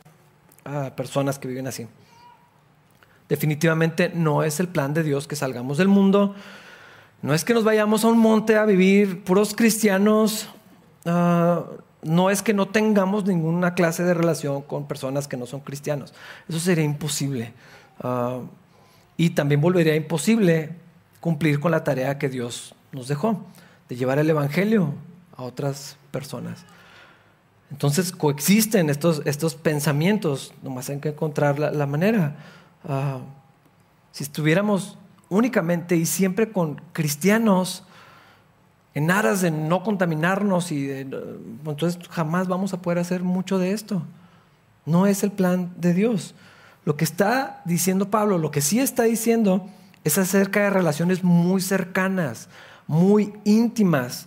a 0.65 0.91
personas 0.97 1.39
que 1.39 1.47
viven 1.47 1.69
así. 1.69 1.87
Definitivamente 3.29 4.11
no 4.13 4.43
es 4.43 4.59
el 4.59 4.67
plan 4.67 4.93
de 4.93 5.05
Dios 5.05 5.29
que 5.29 5.37
salgamos 5.37 5.79
del 5.79 5.87
mundo. 5.87 6.35
No 7.23 7.33
es 7.33 7.45
que 7.45 7.55
nos 7.55 7.63
vayamos 7.63 8.05
a 8.05 8.09
un 8.09 8.19
monte 8.19 8.57
a 8.57 8.65
vivir 8.65 9.23
puros 9.23 9.55
cristianos. 9.55 10.49
Ah, 11.07 11.63
no 12.03 12.31
es 12.31 12.43
que 12.43 12.55
no 12.55 12.69
tengamos 12.69 13.27
ninguna 13.27 13.75
clase 13.75 14.05
de 14.05 14.15
relación 14.15 14.63
con 14.63 14.87
personas 14.87 15.29
que 15.29 15.37
no 15.37 15.47
son 15.47 15.61
cristianos. 15.61 16.15
Eso 16.49 16.59
sería 16.59 16.85
imposible. 16.85 17.53
Ah, 18.03 18.41
y 19.17 19.31
también 19.31 19.61
volvería 19.61 19.95
imposible 19.97 20.71
cumplir 21.21 21.61
con 21.61 21.71
la 21.71 21.85
tarea 21.85 22.19
que 22.19 22.29
Dios 22.29 22.75
nos 22.93 23.09
dejó, 23.09 23.45
de 23.89 23.97
llevar 23.97 24.19
el 24.19 24.31
Evangelio 24.31 24.95
a 25.37 25.43
otras 25.43 25.97
personas. 26.11 26.65
Entonces 27.71 28.13
coexisten 28.13 28.91
estos, 28.91 29.23
estos 29.27 29.55
pensamientos, 29.55 30.53
nomás 30.63 30.89
hay 30.89 30.99
que 30.99 31.11
encontrar 31.11 31.59
la, 31.59 31.87
manera. 31.87 32.37
Ah, 32.89 33.21
si 34.11 34.25
estuviéramos 34.25 34.99
únicamente 35.29 35.97
y 35.97 36.07
siempre 36.07 36.51
con 36.51 36.81
cristianos, 36.93 37.85
en 38.95 39.11
aras 39.11 39.41
de 39.41 39.51
no 39.51 39.83
contaminarnos 39.83 40.73
y 40.73 40.91
entonces 40.91 41.99
jamás 42.09 42.49
vamos 42.49 42.73
a 42.73 42.83
poder 42.83 42.99
hacer 42.99 43.23
mucho 43.23 43.59
de 43.59 43.73
esto. 43.73 44.03
No 44.85 45.07
es 45.07 45.23
el 45.23 45.31
plan 45.31 45.73
de 45.77 45.95
Dios. 45.95 46.35
Lo 46.85 46.97
que 46.97 47.05
está 47.05 47.63
diciendo 47.65 48.11
Pablo, 48.11 48.39
lo 48.39 48.51
que 48.51 48.61
sí 48.61 48.81
está 48.81 49.05
diciendo 49.05 49.69
es 50.03 50.19
acerca 50.19 50.61
de 50.61 50.71
relaciones 50.71 51.23
muy 51.23 51.61
cercanas, 51.61 52.49
muy 52.87 53.33
íntimas. 53.45 54.27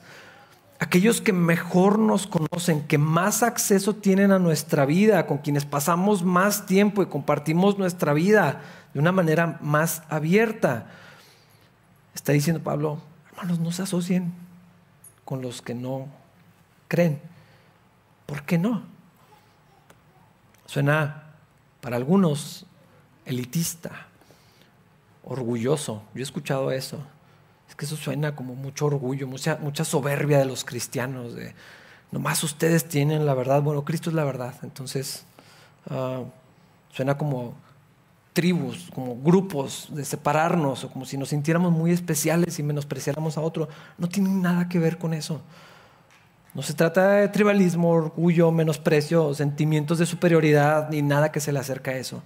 Aquellos 0.79 1.19
que 1.19 1.33
mejor 1.33 1.99
nos 1.99 2.27
conocen, 2.27 2.87
que 2.87 2.97
más 2.97 3.43
acceso 3.43 3.95
tienen 3.95 4.31
a 4.31 4.39
nuestra 4.39 4.85
vida, 4.85 5.25
con 5.25 5.39
quienes 5.39 5.65
pasamos 5.65 6.23
más 6.23 6.65
tiempo 6.65 7.01
y 7.01 7.07
compartimos 7.07 7.77
nuestra 7.77 8.13
vida 8.13 8.61
de 8.93 8.99
una 8.99 9.11
manera 9.11 9.59
más 9.61 10.03
abierta. 10.09 10.87
Está 12.15 12.31
diciendo 12.31 12.61
Pablo, 12.63 12.99
hermanos, 13.31 13.59
no 13.59 13.71
se 13.71 13.81
asocien 13.81 14.42
con 15.25 15.41
los 15.41 15.61
que 15.61 15.73
no 15.73 16.07
creen. 16.87 17.21
¿Por 18.25 18.43
qué 18.43 18.57
no? 18.57 18.83
Suena 20.65 21.23
para 21.81 21.97
algunos 21.97 22.65
elitista, 23.25 24.07
orgulloso. 25.23 26.03
Yo 26.13 26.19
he 26.19 26.23
escuchado 26.23 26.71
eso. 26.71 26.99
Es 27.69 27.75
que 27.75 27.85
eso 27.85 27.95
suena 27.95 28.35
como 28.35 28.55
mucho 28.55 28.85
orgullo, 28.85 29.27
mucha, 29.27 29.57
mucha 29.57 29.83
soberbia 29.83 30.37
de 30.39 30.45
los 30.45 30.63
cristianos. 30.63 31.35
De, 31.35 31.55
nomás 32.11 32.43
ustedes 32.43 32.87
tienen 32.87 33.25
la 33.25 33.33
verdad. 33.33 33.61
Bueno, 33.61 33.83
Cristo 33.83 34.09
es 34.09 34.15
la 34.15 34.23
verdad. 34.23 34.55
Entonces, 34.63 35.25
ah, 35.89 36.23
suena 36.91 37.17
como 37.17 37.55
tribus, 38.33 38.89
como 38.93 39.15
grupos 39.15 39.87
de 39.91 40.03
separarnos, 40.03 40.83
o 40.83 40.89
como 40.89 41.05
si 41.05 41.17
nos 41.17 41.29
sintiéramos 41.29 41.71
muy 41.71 41.91
especiales 41.91 42.59
y 42.59 42.63
menospreciáramos 42.63 43.37
a 43.37 43.41
otro. 43.41 43.69
No 43.97 44.09
tiene 44.09 44.29
nada 44.29 44.67
que 44.67 44.79
ver 44.79 44.97
con 44.97 45.13
eso. 45.13 45.41
No 46.53 46.61
se 46.61 46.73
trata 46.73 47.13
de 47.13 47.27
tribalismo, 47.29 47.89
orgullo, 47.89 48.51
menosprecio, 48.51 49.33
sentimientos 49.33 49.97
de 49.97 50.05
superioridad, 50.05 50.89
ni 50.89 51.01
nada 51.01 51.31
que 51.31 51.39
se 51.39 51.51
le 51.51 51.59
acerque 51.59 51.91
a 51.91 51.97
eso. 51.97 52.21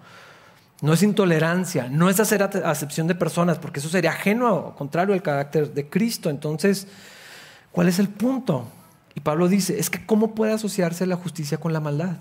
No 0.82 0.94
es 0.94 1.02
intolerancia, 1.04 1.88
no 1.90 2.10
es 2.10 2.20
hacer 2.20 2.44
acepción 2.44 3.08
de 3.08 3.16
personas, 3.16 3.58
porque 3.58 3.80
eso 3.80 3.90
sería 3.90 4.12
ajeno, 4.12 4.76
contrario 4.76 5.14
al 5.14 5.24
carácter 5.24 5.74
de 5.74 5.90
Cristo. 5.90 6.30
Entonces, 6.30 6.88
¿cuál 7.72 7.88
es 7.88 8.00
el 8.00 8.10
punto? 8.10 8.66
Y 9.16 9.22
Pablo 9.22 9.48
dice, 9.48 9.80
es 9.80 9.90
que 9.90 10.06
¿cómo 10.06 10.36
puede 10.36 10.54
asociarse 10.54 11.06
la 11.08 11.16
justicia 11.16 11.58
con 11.58 11.74
la 11.74 11.80
maldad? 11.80 12.18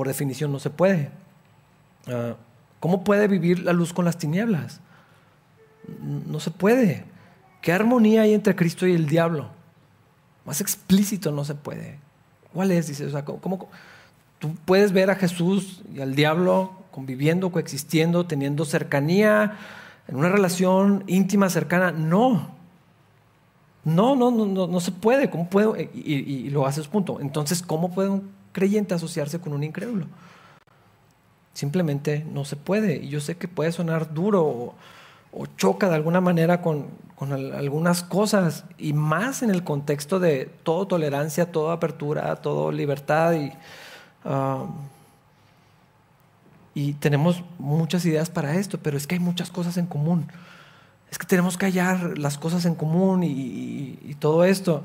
por 0.00 0.08
definición 0.08 0.52
no 0.52 0.58
se 0.58 0.70
puede. 0.70 1.10
Ah, 2.06 2.36
¿Cómo 2.80 3.04
puede 3.04 3.28
vivir 3.28 3.62
la 3.62 3.72
luz 3.72 3.92
con 3.92 4.06
las 4.06 4.16
tinieblas? 4.16 4.80
No 6.26 6.40
se 6.40 6.50
puede. 6.50 7.04
¿Qué 7.60 7.72
armonía 7.72 8.22
hay 8.22 8.32
entre 8.32 8.56
Cristo 8.56 8.86
y 8.86 8.94
el 8.94 9.06
diablo? 9.06 9.48
Más 10.46 10.62
explícito 10.62 11.30
no 11.30 11.44
se 11.44 11.54
puede. 11.54 11.98
¿Cuál 12.54 12.70
es? 12.70 12.88
Dice, 12.88 13.04
o 13.04 13.10
sea, 13.10 13.24
¿cómo, 13.24 13.68
tú 14.38 14.54
puedes 14.64 14.92
ver 14.92 15.10
a 15.10 15.14
Jesús 15.14 15.82
y 15.94 16.00
al 16.00 16.14
diablo 16.14 16.72
conviviendo, 16.90 17.52
coexistiendo, 17.52 18.26
teniendo 18.26 18.64
cercanía, 18.64 19.58
en 20.08 20.16
una 20.16 20.30
relación 20.30 21.04
íntima, 21.06 21.50
cercana? 21.50 21.92
No. 21.92 22.58
No, 23.84 24.16
no, 24.16 24.30
no, 24.30 24.66
no, 24.66 24.80
se 24.80 24.92
puede. 24.92 25.28
¿Cómo 25.28 25.50
puedo? 25.50 25.76
Y, 25.76 25.88
y 25.94 26.50
lo 26.50 26.66
haces 26.66 26.88
punto. 26.88 27.20
Entonces, 27.20 27.62
¿cómo 27.62 27.90
puede 27.90 28.08
un 28.08 28.30
creyente 28.52 28.94
asociarse 28.94 29.38
con 29.38 29.52
un 29.52 29.64
incrédulo? 29.64 30.06
Simplemente 31.60 32.24
no 32.32 32.46
se 32.46 32.56
puede. 32.56 32.96
Y 33.04 33.10
yo 33.10 33.20
sé 33.20 33.36
que 33.36 33.46
puede 33.46 33.70
sonar 33.70 34.14
duro 34.14 34.74
o, 35.30 35.46
choca 35.58 35.90
de 35.90 35.94
alguna 35.94 36.22
manera 36.22 36.62
con, 36.62 36.86
algunas 37.20 38.02
cosas, 38.02 38.64
y 38.78 38.94
más 38.94 39.42
en 39.42 39.50
el 39.50 39.62
contexto 39.62 40.18
de 40.18 40.46
todo 40.62 40.86
tolerancia, 40.86 41.52
toda 41.52 41.74
apertura, 41.74 42.34
toda 42.36 42.72
libertad. 42.72 43.34
Y, 43.34 43.52
um, 44.26 44.72
y 46.74 46.94
tenemos 46.94 47.44
muchas 47.58 48.06
ideas 48.06 48.30
para 48.30 48.54
esto, 48.54 48.78
pero 48.78 48.96
es 48.96 49.06
que 49.06 49.16
hay 49.16 49.20
muchas 49.20 49.50
cosas 49.50 49.76
en 49.76 49.84
común. 49.84 50.28
Es 51.10 51.18
que 51.18 51.26
tenemos 51.26 51.58
que 51.58 51.66
hallar 51.66 52.16
las 52.16 52.38
cosas 52.38 52.64
en 52.64 52.74
común 52.74 53.22
y, 53.22 53.98
y 54.00 54.16
todo 54.18 54.44
esto. 54.44 54.82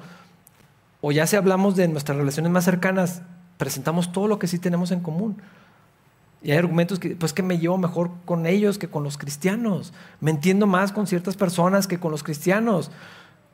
O 0.99 1.13
ya 1.13 1.25
si 1.25 1.37
hablamos 1.37 1.77
de 1.77 1.87
nuestras 1.87 2.17
relaciones 2.17 2.51
más 2.51 2.65
cercanas, 2.65 3.21
presentamos 3.55 4.11
todo 4.11 4.27
lo 4.27 4.39
que 4.39 4.47
sí 4.47 4.59
tenemos 4.59 4.91
en 4.91 4.99
común. 4.99 5.41
Y 6.41 6.51
hay 6.51 6.57
argumentos 6.57 6.99
que, 6.99 7.15
pues 7.15 7.33
que 7.33 7.41
me 7.43 7.57
llevo 7.57 7.77
mejor 7.77 8.11
con 8.25 8.45
ellos 8.45 8.77
que 8.77 8.87
con 8.87 9.03
los 9.03 9.17
cristianos. 9.17 9.93
Me 10.19 10.31
entiendo 10.31 10.67
más 10.67 10.91
con 10.91 11.07
ciertas 11.07 11.35
personas 11.35 11.87
que 11.87 11.99
con 11.99 12.11
los 12.11 12.23
cristianos. 12.23 12.91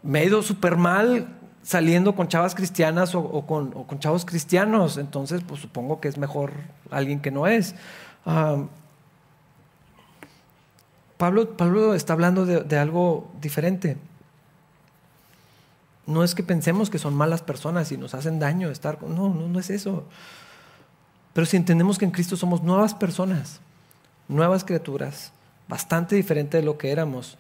Me 0.04 0.22
he 0.22 0.26
ido 0.26 0.42
súper 0.42 0.76
mal 0.78 1.28
saliendo 1.64 2.16
con 2.16 2.28
chavas 2.28 2.56
cristianas 2.56 3.16
o, 3.16 3.46
con, 3.46 4.00
chavos 4.00 4.26
cristianos. 4.26 4.98
Entonces, 4.98 5.42
pues 5.48 5.62
supongo 5.62 6.02
que 6.02 6.08
es 6.08 6.18
mejor 6.18 6.52
alguien 6.90 7.22
que 7.22 7.32
no 7.32 7.48
es. 7.48 7.76
Pablo, 11.18 11.56
Pablo, 11.56 11.94
está 11.94 12.14
hablando 12.14 12.46
de, 12.46 12.64
de 12.64 12.78
algo 12.78 13.32
diferente. 13.40 13.98
No 16.08 16.24
es 16.24 16.36
que 16.36 16.44
pensemos 16.44 16.90
que 16.90 17.00
son 17.00 17.14
malas 17.14 17.42
personas 17.42 17.92
y 17.92 17.98
nos 17.98 18.14
hacen 18.16 18.40
daño 18.40 18.70
estar 18.70 19.02
No, 19.04 19.30
no, 19.30 19.48
no 19.48 19.60
es 19.60 19.70
eso. 19.70 20.06
Pero 21.34 21.46
si 21.46 21.58
entendemos 21.58 21.98
que 21.98 22.06
en 22.06 22.12
Cristo 22.12 22.36
somos 22.36 22.62
nuevas 22.62 22.94
personas, 22.94 23.62
nuevas 24.28 24.64
criaturas, 24.64 25.32
bastante 25.68 26.16
diferente 26.16 26.58
de 26.58 26.64
lo 26.64 26.78
que 26.78 26.92
éramos, 26.92 27.38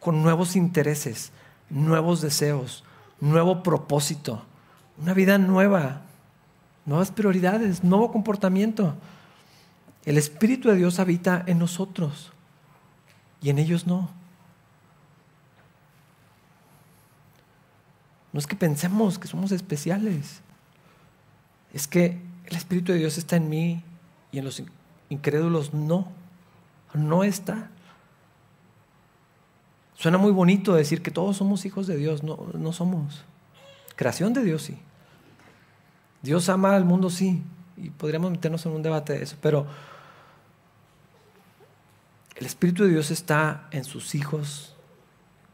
con 0.00 0.22
nuevos 0.22 0.56
intereses, 0.56 1.32
nuevos 1.70 2.20
deseos, 2.20 2.84
nuevo 3.20 3.62
propósito, 3.62 4.44
una 4.98 5.14
vida 5.14 5.38
nueva, 5.38 6.02
nuevas 6.84 7.10
prioridades, 7.10 7.82
nuevo 7.82 8.12
comportamiento. 8.12 8.94
El 10.04 10.18
Espíritu 10.18 10.68
de 10.68 10.76
Dios 10.76 10.98
habita 10.98 11.42
en 11.46 11.58
nosotros 11.58 12.32
y 13.40 13.48
en 13.48 13.58
ellos 13.58 13.86
no. 13.86 14.10
No 18.32 18.40
es 18.40 18.46
que 18.46 18.56
pensemos 18.56 19.18
que 19.18 19.28
somos 19.28 19.52
especiales, 19.52 20.40
es 21.72 21.86
que 21.86 22.20
el 22.46 22.56
Espíritu 22.56 22.92
de 22.92 22.98
Dios 22.98 23.18
está 23.18 23.36
en 23.36 23.48
mí 23.48 23.82
y 24.32 24.38
en 24.38 24.44
los 24.44 24.62
incrédulos 25.08 25.74
no. 25.74 26.08
No 26.92 27.24
está. 27.24 27.70
Suena 29.96 30.18
muy 30.18 30.32
bonito 30.32 30.74
decir 30.74 31.02
que 31.02 31.10
todos 31.10 31.36
somos 31.36 31.64
hijos 31.64 31.86
de 31.86 31.96
Dios. 31.96 32.22
No, 32.22 32.38
no 32.54 32.72
somos. 32.72 33.24
Creación 33.96 34.32
de 34.32 34.44
Dios 34.44 34.62
sí. 34.62 34.78
Dios 36.22 36.48
ama 36.48 36.76
al 36.76 36.84
mundo 36.84 37.10
sí. 37.10 37.42
Y 37.76 37.90
podríamos 37.90 38.30
meternos 38.30 38.64
en 38.66 38.72
un 38.72 38.82
debate 38.82 39.14
de 39.14 39.22
eso. 39.22 39.36
Pero 39.40 39.66
el 42.36 42.46
Espíritu 42.46 42.84
de 42.84 42.90
Dios 42.90 43.10
está 43.10 43.68
en 43.70 43.84
sus 43.84 44.14
hijos 44.14 44.74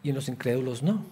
y 0.03 0.11
en 0.11 0.14
los 0.14 0.28
incrédulos 0.28 0.82
no. 0.82 1.05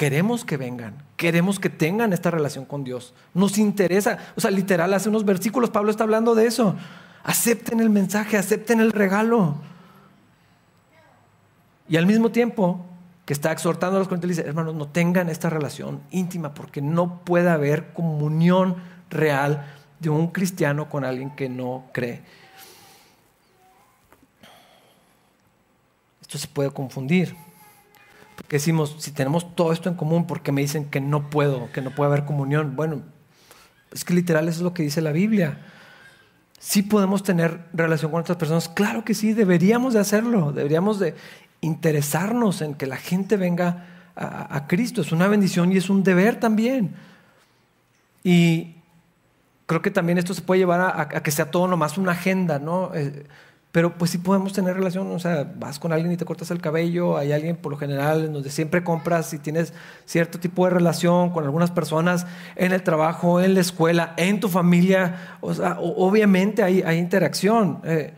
Queremos 0.00 0.46
que 0.46 0.56
vengan, 0.56 0.94
queremos 1.18 1.60
que 1.60 1.68
tengan 1.68 2.14
esta 2.14 2.30
relación 2.30 2.64
con 2.64 2.84
Dios. 2.84 3.12
Nos 3.34 3.58
interesa, 3.58 4.16
o 4.34 4.40
sea, 4.40 4.50
literal, 4.50 4.94
hace 4.94 5.10
unos 5.10 5.26
versículos 5.26 5.68
Pablo 5.68 5.90
está 5.90 6.04
hablando 6.04 6.34
de 6.34 6.46
eso. 6.46 6.74
Acepten 7.22 7.80
el 7.80 7.90
mensaje, 7.90 8.38
acepten 8.38 8.80
el 8.80 8.92
regalo. 8.92 9.56
Y 11.86 11.98
al 11.98 12.06
mismo 12.06 12.30
tiempo 12.30 12.82
que 13.26 13.34
está 13.34 13.52
exhortando 13.52 13.96
a 13.96 13.98
los 13.98 14.08
corintios, 14.08 14.38
dice, 14.38 14.48
hermanos, 14.48 14.74
no 14.74 14.88
tengan 14.88 15.28
esta 15.28 15.50
relación 15.50 16.00
íntima 16.10 16.54
porque 16.54 16.80
no 16.80 17.22
puede 17.22 17.50
haber 17.50 17.92
comunión 17.92 18.76
real 19.10 19.66
de 19.98 20.08
un 20.08 20.28
cristiano 20.28 20.88
con 20.88 21.04
alguien 21.04 21.36
que 21.36 21.50
no 21.50 21.90
cree. 21.92 22.22
Esto 26.22 26.38
se 26.38 26.48
puede 26.48 26.70
confundir 26.70 27.36
que 28.50 28.56
decimos, 28.56 28.96
si 28.98 29.12
tenemos 29.12 29.54
todo 29.54 29.72
esto 29.72 29.88
en 29.88 29.94
común, 29.94 30.26
¿por 30.26 30.42
qué 30.42 30.50
me 30.50 30.60
dicen 30.60 30.86
que 30.86 31.00
no 31.00 31.30
puedo, 31.30 31.70
que 31.70 31.82
no 31.82 31.94
puede 31.94 32.08
haber 32.08 32.24
comunión? 32.24 32.74
Bueno, 32.74 33.02
es 33.92 34.04
que 34.04 34.12
literal 34.12 34.48
eso 34.48 34.58
es 34.58 34.62
lo 34.64 34.74
que 34.74 34.82
dice 34.82 35.00
la 35.00 35.12
Biblia. 35.12 35.60
Sí 36.58 36.82
podemos 36.82 37.22
tener 37.22 37.68
relación 37.72 38.10
con 38.10 38.22
otras 38.22 38.38
personas, 38.38 38.68
claro 38.68 39.04
que 39.04 39.14
sí, 39.14 39.34
deberíamos 39.34 39.94
de 39.94 40.00
hacerlo, 40.00 40.50
deberíamos 40.50 40.98
de 40.98 41.14
interesarnos 41.60 42.60
en 42.60 42.74
que 42.74 42.86
la 42.86 42.96
gente 42.96 43.36
venga 43.36 43.86
a, 44.16 44.66
Cristo, 44.66 45.02
es 45.02 45.12
una 45.12 45.28
bendición 45.28 45.70
y 45.70 45.76
es 45.76 45.88
un 45.88 46.02
deber 46.02 46.40
también. 46.40 46.96
Y 48.24 48.74
creo 49.66 49.80
que 49.80 49.92
también 49.92 50.18
esto 50.18 50.34
se 50.34 50.42
puede 50.42 50.58
llevar 50.58 50.80
a, 50.80 51.22
que 51.22 51.30
sea 51.30 51.52
todo 51.52 51.68
nomás 51.68 51.98
una 51.98 52.12
agenda, 52.12 52.58
¿no? 52.58 52.90
Eh, 52.96 53.26
pero 53.72 53.96
pues 53.96 54.10
sí 54.10 54.18
podemos 54.18 54.52
tener 54.52 54.74
relación, 54.74 55.10
o 55.12 55.18
sea, 55.20 55.52
vas 55.56 55.78
con 55.78 55.92
alguien 55.92 56.10
y 56.10 56.16
te 56.16 56.24
cortas 56.24 56.50
el 56.50 56.60
cabello, 56.60 57.16
hay 57.16 57.32
alguien 57.32 57.56
por 57.56 57.70
lo 57.70 57.78
general 57.78 58.32
donde 58.32 58.50
siempre 58.50 58.82
compras 58.82 59.32
y 59.32 59.38
tienes 59.38 59.72
cierto 60.06 60.40
tipo 60.40 60.64
de 60.64 60.70
relación 60.70 61.30
con 61.30 61.44
algunas 61.44 61.70
personas 61.70 62.26
en 62.56 62.72
el 62.72 62.82
trabajo, 62.82 63.40
en 63.40 63.54
la 63.54 63.60
escuela, 63.60 64.14
en 64.16 64.40
tu 64.40 64.48
familia, 64.48 65.38
o 65.40 65.54
sea, 65.54 65.78
obviamente 65.78 66.64
hay, 66.64 66.82
hay 66.82 66.98
interacción. 66.98 67.80
Eh, 67.84 68.12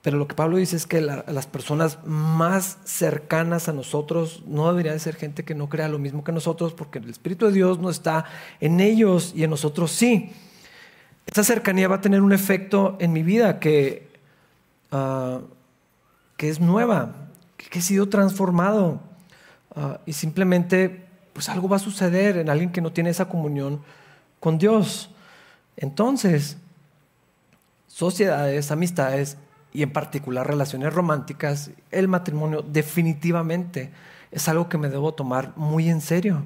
pero 0.00 0.18
lo 0.18 0.26
que 0.26 0.34
Pablo 0.34 0.56
dice 0.56 0.74
es 0.74 0.86
que 0.86 1.00
las 1.00 1.46
personas 1.46 1.98
más 2.04 2.78
cercanas 2.84 3.68
a 3.68 3.72
nosotros 3.72 4.42
no 4.46 4.68
deberían 4.68 4.98
ser 4.98 5.14
gente 5.14 5.44
que 5.44 5.54
no 5.54 5.68
crea 5.68 5.86
lo 5.86 6.00
mismo 6.00 6.24
que 6.24 6.32
nosotros, 6.32 6.72
porque 6.72 6.98
el 6.98 7.08
Espíritu 7.08 7.46
de 7.46 7.52
Dios 7.52 7.78
no 7.78 7.88
está 7.88 8.24
en 8.58 8.80
ellos 8.80 9.32
y 9.36 9.44
en 9.44 9.50
nosotros 9.50 9.92
sí. 9.92 10.32
Esa 11.24 11.44
cercanía 11.44 11.86
va 11.86 11.96
a 11.96 12.00
tener 12.00 12.20
un 12.20 12.32
efecto 12.32 12.96
en 12.98 13.12
mi 13.12 13.22
vida 13.22 13.60
que 13.60 14.11
Ah, 14.92 15.40
que 16.36 16.50
es 16.50 16.60
nueva, 16.60 17.14
que, 17.56 17.78
he 17.78 17.82
sido 17.82 18.08
transformado. 18.08 19.00
Ah, 19.74 20.00
y 20.04 20.12
simplemente, 20.12 21.06
pues 21.32 21.48
algo 21.48 21.68
va 21.68 21.76
a 21.76 21.80
suceder 21.80 22.36
en 22.36 22.50
alguien 22.50 22.70
que 22.70 22.82
no 22.82 22.92
tiene 22.92 23.10
esa 23.10 23.28
comunión 23.28 23.80
con 24.38 24.58
Dios. 24.58 25.10
Entonces, 25.78 26.58
sociedades, 27.86 28.70
amistades 28.70 29.38
y 29.72 29.82
en 29.82 29.92
particular 29.92 30.46
relaciones 30.46 30.92
románticas, 30.92 31.70
el 31.90 32.06
matrimonio 32.06 32.60
definitivamente 32.60 33.90
es 34.30 34.46
algo 34.48 34.68
que 34.68 34.76
me 34.76 34.90
debo 34.90 35.14
tomar 35.14 35.54
muy 35.56 35.88
en 35.88 36.02
serio. 36.02 36.44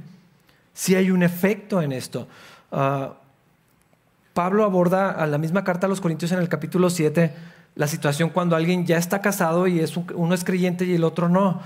Si 0.72 0.94
hay 0.94 1.10
un 1.10 1.24
efecto 1.24 1.82
en 1.82 1.92
esto. 1.92 2.28
Ah, 2.70 3.14
Pablo 4.34 4.64
aborda 4.64 5.10
a 5.10 5.26
la 5.26 5.38
misma 5.38 5.64
carta 5.64 5.86
a 5.86 5.88
los 5.88 6.00
Corintios 6.00 6.30
en 6.30 6.38
el 6.38 6.48
capítulo 6.48 6.90
7 6.90 7.55
la 7.76 7.86
situación 7.86 8.30
cuando 8.30 8.56
alguien 8.56 8.86
ya 8.86 8.96
está 8.96 9.20
casado 9.20 9.66
y 9.66 9.80
es 9.80 9.96
uno 9.96 10.34
es 10.34 10.42
creyente 10.44 10.84
y 10.86 10.94
el 10.94 11.04
otro 11.04 11.28
no. 11.28 11.60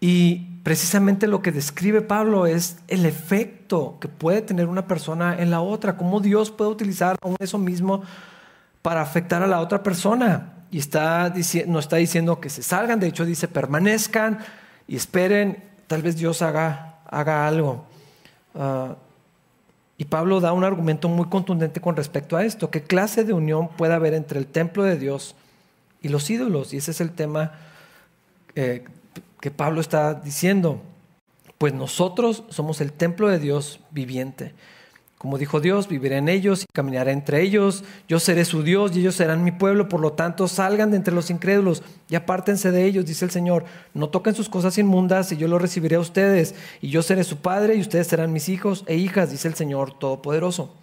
Y 0.00 0.60
precisamente 0.62 1.26
lo 1.26 1.42
que 1.42 1.52
describe 1.52 2.00
Pablo 2.00 2.46
es 2.46 2.78
el 2.86 3.04
efecto 3.04 3.98
que 4.00 4.08
puede 4.08 4.40
tener 4.40 4.68
una 4.68 4.86
persona 4.86 5.36
en 5.38 5.50
la 5.50 5.60
otra, 5.60 5.96
cómo 5.96 6.20
Dios 6.20 6.52
puede 6.52 6.70
utilizar 6.70 7.16
eso 7.40 7.58
mismo 7.58 8.02
para 8.82 9.02
afectar 9.02 9.42
a 9.42 9.48
la 9.48 9.60
otra 9.60 9.82
persona. 9.82 10.52
Y 10.70 10.78
está 10.78 11.32
no 11.66 11.80
está 11.80 11.96
diciendo 11.96 12.40
que 12.40 12.48
se 12.48 12.62
salgan, 12.62 13.00
de 13.00 13.08
hecho 13.08 13.24
dice 13.24 13.48
permanezcan 13.48 14.38
y 14.86 14.94
esperen, 14.94 15.64
tal 15.88 16.02
vez 16.02 16.16
Dios 16.16 16.40
haga, 16.40 17.00
haga 17.10 17.48
algo. 17.48 17.84
Ah, 18.54 18.94
y 19.98 20.04
Pablo 20.04 20.40
da 20.40 20.52
un 20.52 20.64
argumento 20.64 21.08
muy 21.08 21.26
contundente 21.26 21.80
con 21.80 21.96
respecto 21.96 22.36
a 22.36 22.44
esto. 22.44 22.70
¿Qué 22.70 22.82
clase 22.82 23.24
de 23.24 23.32
unión 23.32 23.68
puede 23.68 23.94
haber 23.94 24.14
entre 24.14 24.38
el 24.38 24.46
templo 24.46 24.82
de 24.82 24.98
Dios 24.98 25.34
y 26.02 26.08
los 26.08 26.28
ídolos? 26.28 26.74
Y 26.74 26.76
ese 26.76 26.90
es 26.90 27.00
el 27.00 27.12
tema 27.12 27.52
eh, 28.54 28.84
que 29.40 29.50
Pablo 29.50 29.80
está 29.80 30.14
diciendo. 30.14 30.82
Pues 31.56 31.72
nosotros 31.72 32.44
somos 32.50 32.82
el 32.82 32.92
templo 32.92 33.28
de 33.28 33.38
Dios 33.38 33.80
viviente. 33.90 34.52
Como 35.18 35.38
dijo 35.38 35.60
Dios, 35.60 35.88
viviré 35.88 36.18
en 36.18 36.28
ellos 36.28 36.62
y 36.64 36.66
caminaré 36.74 37.12
entre 37.12 37.40
ellos. 37.40 37.84
Yo 38.06 38.20
seré 38.20 38.44
su 38.44 38.62
Dios 38.62 38.94
y 38.94 39.00
ellos 39.00 39.14
serán 39.14 39.44
mi 39.44 39.50
pueblo. 39.50 39.88
Por 39.88 40.00
lo 40.00 40.12
tanto, 40.12 40.46
salgan 40.46 40.90
de 40.90 40.98
entre 40.98 41.14
los 41.14 41.30
incrédulos 41.30 41.82
y 42.10 42.16
apártense 42.16 42.70
de 42.70 42.84
ellos, 42.84 43.06
dice 43.06 43.24
el 43.24 43.30
Señor. 43.30 43.64
No 43.94 44.10
toquen 44.10 44.34
sus 44.34 44.50
cosas 44.50 44.76
inmundas 44.76 45.32
y 45.32 45.38
yo 45.38 45.48
los 45.48 45.60
recibiré 45.60 45.96
a 45.96 46.00
ustedes. 46.00 46.54
Y 46.82 46.90
yo 46.90 47.02
seré 47.02 47.24
su 47.24 47.38
padre 47.38 47.76
y 47.76 47.80
ustedes 47.80 48.08
serán 48.08 48.32
mis 48.32 48.50
hijos 48.50 48.84
e 48.86 48.96
hijas, 48.96 49.30
dice 49.30 49.48
el 49.48 49.54
Señor 49.54 49.98
Todopoderoso. 49.98 50.74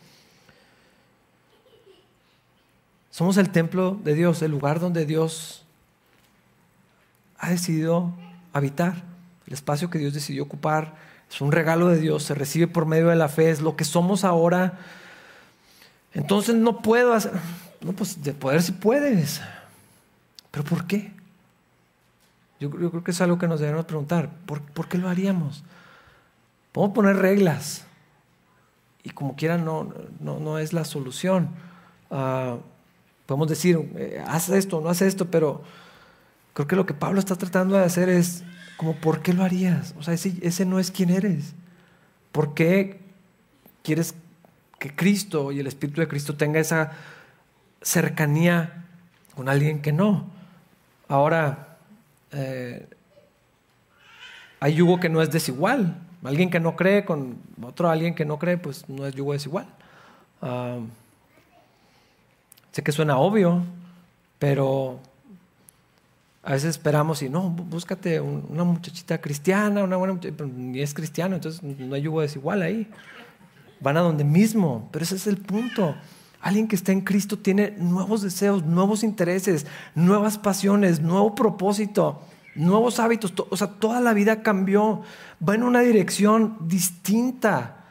Somos 3.11 3.37
el 3.37 3.51
templo 3.51 3.99
de 4.03 4.15
Dios, 4.15 4.41
el 4.41 4.49
lugar 4.49 4.79
donde 4.79 5.05
Dios 5.05 5.63
ha 7.37 7.51
decidido 7.51 8.11
habitar, 8.51 9.03
el 9.45 9.53
espacio 9.53 9.91
que 9.91 9.99
Dios 9.99 10.15
decidió 10.15 10.41
ocupar 10.41 10.95
es 11.33 11.41
un 11.41 11.51
regalo 11.51 11.87
de 11.87 11.97
Dios, 11.97 12.23
se 12.23 12.35
recibe 12.35 12.67
por 12.67 12.85
medio 12.85 13.07
de 13.07 13.15
la 13.15 13.27
fe, 13.27 13.49
es 13.49 13.59
lo 13.59 13.75
que 13.75 13.85
somos 13.85 14.23
ahora. 14.23 14.77
Entonces 16.13 16.53
no 16.53 16.83
puedo 16.83 17.13
hacer, 17.13 17.31
no, 17.81 17.93
pues 17.93 18.23
de 18.23 18.33
poder 18.33 18.61
si 18.61 18.71
puedes, 18.71 19.41
pero 20.51 20.63
¿por 20.63 20.85
qué? 20.85 21.11
Yo, 22.59 22.69
creo 22.69 23.03
que 23.03 23.09
es 23.09 23.19
algo 23.19 23.39
que 23.39 23.47
nos 23.47 23.59
debemos 23.59 23.85
preguntar, 23.85 24.29
¿por, 24.45 24.87
qué 24.87 24.99
lo 24.99 25.09
haríamos? 25.09 25.63
Podemos 26.71 26.93
poner 26.93 27.15
reglas 27.15 27.85
y 29.03 29.09
como 29.09 29.35
quieran 29.35 29.65
no, 29.65 29.91
no, 30.19 30.59
es 30.59 30.71
la 30.71 30.85
solución. 30.85 31.49
Ah, 32.11 32.57
podemos 33.25 33.49
decir, 33.49 33.91
eh, 33.95 34.23
haz 34.27 34.49
esto, 34.49 34.81
no 34.81 34.89
haz 34.89 35.01
esto, 35.01 35.31
pero 35.31 35.63
creo 36.53 36.67
que 36.67 36.75
lo 36.75 36.85
que 36.85 36.93
Pablo 36.93 37.19
está 37.19 37.35
tratando 37.35 37.75
de 37.75 37.83
hacer 37.83 38.07
es 38.07 38.43
como, 38.83 38.95
¿por 38.97 39.21
qué 39.21 39.31
lo 39.31 39.45
harías? 39.45 39.95
O 39.97 40.03
sea, 40.03 40.13
ese, 40.13 40.65
no 40.65 40.77
es 40.77 40.91
quien 40.91 41.09
eres. 41.09 41.53
¿Por 42.33 42.53
qué 42.53 42.99
quieres 43.81 44.13
que 44.77 44.93
Cristo 44.93 45.53
y 45.53 45.61
el 45.61 45.67
Espíritu 45.67 46.01
de 46.01 46.09
Cristo 46.09 46.35
tenga 46.35 46.59
esa 46.59 46.91
cercanía 47.81 48.83
con 49.35 49.47
alguien 49.47 49.81
que 49.81 49.93
no? 49.93 50.29
Ahora, 51.07 51.77
eh, 52.33 52.85
hay 54.59 54.73
yugo 54.73 54.99
que 54.99 55.07
no 55.07 55.21
es 55.21 55.31
desigual. 55.31 55.95
Alguien 56.21 56.49
que 56.49 56.59
no 56.59 56.75
cree 56.75 57.05
con 57.05 57.37
otro 57.61 57.89
alguien 57.89 58.15
que 58.15 58.25
no 58.25 58.37
cree, 58.37 58.57
pues 58.57 58.89
no 58.89 59.07
es 59.07 59.15
yugo 59.15 59.31
desigual. 59.31 59.67
Ah, 60.41 60.79
sé 62.73 62.83
que 62.83 62.91
suena 62.91 63.17
obvio, 63.17 63.63
pero 64.39 64.99
a 66.45 66.51
veces 66.51 66.71
esperamos 66.71 67.21
y 67.21 67.29
no, 67.29 67.49
búscate 67.49 68.19
una 68.19 68.65
muchachita 68.65 69.19
cristiana, 69.21 69.81
una 69.81 69.95
buena 69.95 70.13
muchachita, 70.13 70.43
ni 70.43 70.81
es 70.81 70.93
cristiano, 70.93 71.35
entonces 71.35 71.63
no 71.63 71.95
hay 71.95 72.01
yugo 72.01 72.19
desigual 72.19 72.61
ahí. 72.61 72.89
Van 73.79 73.95
a 73.95 74.01
donde 74.01 74.25
mismo, 74.25 74.89
pero 74.91 75.03
ese 75.03 75.15
es 75.15 75.25
el 75.27 75.37
punto. 75.37 75.95
Alguien 76.41 76.67
que 76.67 76.75
está 76.75 76.91
en 76.91 76.99
Cristo 76.99 77.39
tiene 77.39 77.71
nuevos 77.77 78.21
deseos, 78.21 78.63
nuevos 78.65 79.03
intereses, 79.03 79.65
nuevas 79.95 80.37
pasiones, 80.37 80.99
nuevo 80.99 81.33
propósito, 81.33 82.21
nuevos 82.55 82.99
hábitos. 82.99 83.33
O 83.49 83.55
sea, 83.55 83.67
toda 83.67 84.01
la 84.01 84.13
vida 84.13 84.43
cambió, 84.43 85.01
va 85.47 85.55
en 85.55 85.63
una 85.63 85.79
dirección 85.79 86.57
distinta. 86.67 87.85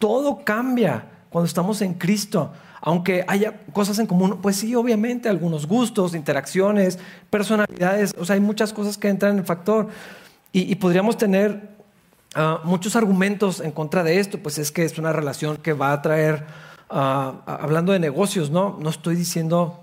Todo 0.00 0.44
cambia 0.44 1.06
cuando 1.30 1.46
estamos 1.46 1.80
en 1.82 1.94
Cristo 1.94 2.52
aunque 2.80 3.24
haya 3.28 3.64
cosas 3.72 3.98
en 3.98 4.06
común, 4.06 4.38
pues 4.42 4.56
sí, 4.56 4.74
obviamente, 4.74 5.28
algunos 5.28 5.66
gustos, 5.66 6.14
interacciones, 6.14 6.98
personalidades, 7.30 8.14
o 8.18 8.24
sea, 8.24 8.34
hay 8.34 8.40
muchas 8.40 8.72
cosas 8.72 8.98
que 8.98 9.08
entran 9.08 9.32
en 9.32 9.38
el 9.38 9.44
factor. 9.44 9.88
Y, 10.52 10.74
podríamos 10.76 11.18
tener 11.18 11.68
ah, 12.34 12.60
muchos 12.64 12.96
argumentos 12.96 13.60
en 13.60 13.72
contra 13.72 14.02
de 14.02 14.20
esto, 14.20 14.38
pues 14.38 14.58
es 14.58 14.72
que 14.72 14.84
es 14.84 14.98
una 14.98 15.12
relación 15.12 15.58
que 15.58 15.74
va 15.74 15.92
a 15.92 16.00
traer, 16.00 16.46
ah, 16.88 17.42
hablando 17.46 17.92
de 17.92 17.98
negocios, 17.98 18.50
¿no? 18.50 18.78
No 18.80 18.88
estoy 18.88 19.16
diciendo 19.16 19.80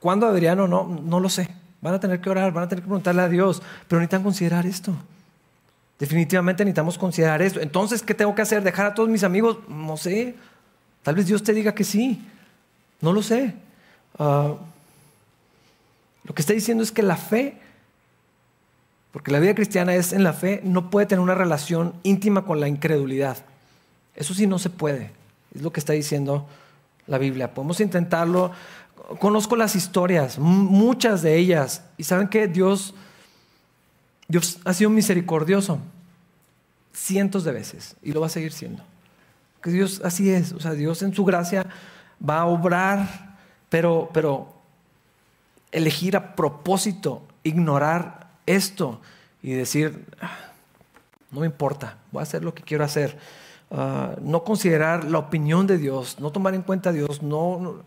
cuándo 0.00 0.26
deberían 0.26 0.58
o 0.60 0.66
no, 0.66 0.84
no 0.84 1.20
lo 1.20 1.28
sé. 1.28 1.48
Van 1.80 1.94
a 1.94 2.00
tener 2.00 2.20
que 2.20 2.30
orar, 2.30 2.52
van 2.52 2.64
a 2.64 2.68
tener 2.68 2.82
que 2.82 2.88
preguntarle 2.88 3.22
a 3.22 3.28
Dios, 3.28 3.62
pero 3.86 4.00
necesitan 4.00 4.22
considerar 4.24 4.66
esto. 4.66 4.94
Definitivamente 5.98 6.64
necesitamos 6.64 6.98
considerar 6.98 7.42
esto. 7.42 7.60
Entonces, 7.60 8.02
¿qué 8.02 8.14
tengo 8.14 8.34
que 8.34 8.42
hacer? 8.42 8.64
¿Dejar 8.64 8.86
a 8.86 8.94
todos 8.94 9.08
mis 9.08 9.22
amigos? 9.22 9.58
No 9.68 9.96
sé. 9.96 10.34
Tal 11.02 11.14
vez 11.14 11.26
Dios 11.26 11.42
te 11.42 11.52
diga 11.52 11.74
que 11.74 11.84
sí. 11.84 12.22
No 13.00 13.12
lo 13.12 13.22
sé. 13.22 13.54
Ah, 14.18 14.54
lo 16.24 16.34
que 16.34 16.42
está 16.42 16.52
diciendo 16.52 16.82
es 16.82 16.92
que 16.92 17.02
la 17.02 17.16
fe, 17.16 17.58
porque 19.10 19.32
la 19.32 19.40
vida 19.40 19.54
cristiana 19.54 19.94
es 19.94 20.12
en 20.12 20.22
la 20.22 20.32
fe, 20.32 20.60
no 20.64 20.90
puede 20.90 21.06
tener 21.06 21.20
una 21.20 21.34
relación 21.34 21.94
íntima 22.04 22.44
con 22.44 22.60
la 22.60 22.68
incredulidad. 22.68 23.38
Eso 24.14 24.34
sí 24.34 24.46
no 24.46 24.58
se 24.58 24.70
puede. 24.70 25.10
Es 25.54 25.62
lo 25.62 25.72
que 25.72 25.80
está 25.80 25.92
diciendo 25.92 26.46
la 27.06 27.18
Biblia. 27.18 27.52
Podemos 27.54 27.80
intentarlo. 27.80 28.52
Conozco 29.18 29.56
las 29.56 29.74
historias, 29.74 30.38
muchas 30.38 31.22
de 31.22 31.36
ellas. 31.36 31.82
Y 31.98 32.04
saben 32.04 32.28
que 32.28 32.46
Dios, 32.46 32.94
Dios 34.28 34.60
ha 34.64 34.72
sido 34.72 34.90
misericordioso 34.90 35.80
cientos 36.94 37.44
de 37.44 37.52
veces 37.52 37.96
y 38.02 38.12
lo 38.12 38.20
va 38.20 38.26
a 38.26 38.30
seguir 38.30 38.52
siendo. 38.52 38.84
Que 39.62 39.70
Dios 39.70 40.00
así 40.04 40.30
es, 40.30 40.52
o 40.52 40.60
sea, 40.60 40.72
Dios 40.72 41.02
en 41.02 41.14
su 41.14 41.24
gracia 41.24 41.66
va 42.28 42.40
a 42.40 42.46
obrar, 42.46 43.36
pero, 43.68 44.10
pero 44.12 44.52
elegir 45.70 46.16
a 46.16 46.34
propósito, 46.34 47.22
ignorar 47.42 48.28
esto 48.46 49.00
y 49.42 49.52
decir, 49.52 50.04
ah, 50.20 50.36
no 51.30 51.40
me 51.40 51.46
importa, 51.46 51.98
voy 52.10 52.20
a 52.20 52.22
hacer 52.24 52.44
lo 52.44 52.54
que 52.54 52.62
quiero 52.62 52.84
hacer. 52.84 53.18
Ah, 53.70 54.16
no 54.20 54.44
considerar 54.44 55.04
la 55.04 55.18
opinión 55.18 55.66
de 55.66 55.78
Dios, 55.78 56.20
no 56.20 56.30
tomar 56.30 56.54
en 56.54 56.62
cuenta 56.62 56.90
a 56.90 56.92
Dios, 56.92 57.22
no, 57.22 57.82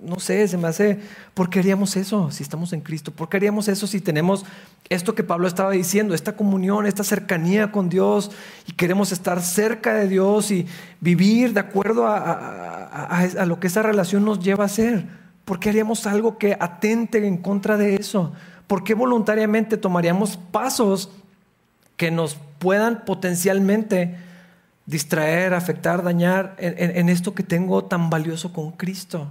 no 0.00 0.20
sé, 0.20 0.46
se 0.46 0.56
me 0.56 0.68
hace, 0.68 1.00
¿por 1.34 1.50
qué 1.50 1.58
haríamos 1.58 1.96
eso 1.96 2.30
si 2.30 2.42
estamos 2.42 2.72
en 2.72 2.80
Cristo? 2.80 3.10
¿Por 3.10 3.28
qué 3.28 3.36
haríamos 3.36 3.68
eso 3.68 3.86
si 3.86 4.00
tenemos 4.00 4.44
esto 4.88 5.14
que 5.14 5.24
Pablo 5.24 5.48
estaba 5.48 5.72
diciendo, 5.72 6.14
esta 6.14 6.36
comunión, 6.36 6.86
esta 6.86 7.04
cercanía 7.04 7.72
con 7.72 7.88
Dios 7.88 8.30
y 8.66 8.72
queremos 8.72 9.12
estar 9.12 9.42
cerca 9.42 9.94
de 9.94 10.08
Dios 10.08 10.50
y 10.50 10.66
vivir 11.00 11.52
de 11.52 11.60
acuerdo 11.60 12.06
a, 12.06 13.44
lo 13.46 13.58
que 13.60 13.66
esa 13.66 13.82
relación 13.82 14.24
nos 14.24 14.40
lleva 14.40 14.64
a 14.64 14.66
hacer? 14.66 15.06
¿Por 15.44 15.58
qué 15.58 15.70
haríamos 15.70 16.06
algo 16.06 16.38
que 16.38 16.56
atente 16.58 17.26
en 17.26 17.38
contra 17.38 17.76
de 17.76 17.96
eso? 17.96 18.32
¿Por 18.66 18.84
qué 18.84 18.94
voluntariamente 18.94 19.76
tomaríamos 19.76 20.36
pasos 20.36 21.10
que 21.96 22.10
nos 22.10 22.36
puedan 22.58 23.04
potencialmente 23.04 24.16
distraer, 24.86 25.54
afectar, 25.54 26.02
dañar 26.02 26.54
en 26.58 27.08
esto 27.08 27.34
que 27.34 27.42
tengo 27.42 27.84
tan 27.84 28.10
valioso 28.10 28.52
con 28.52 28.72
Cristo? 28.72 29.28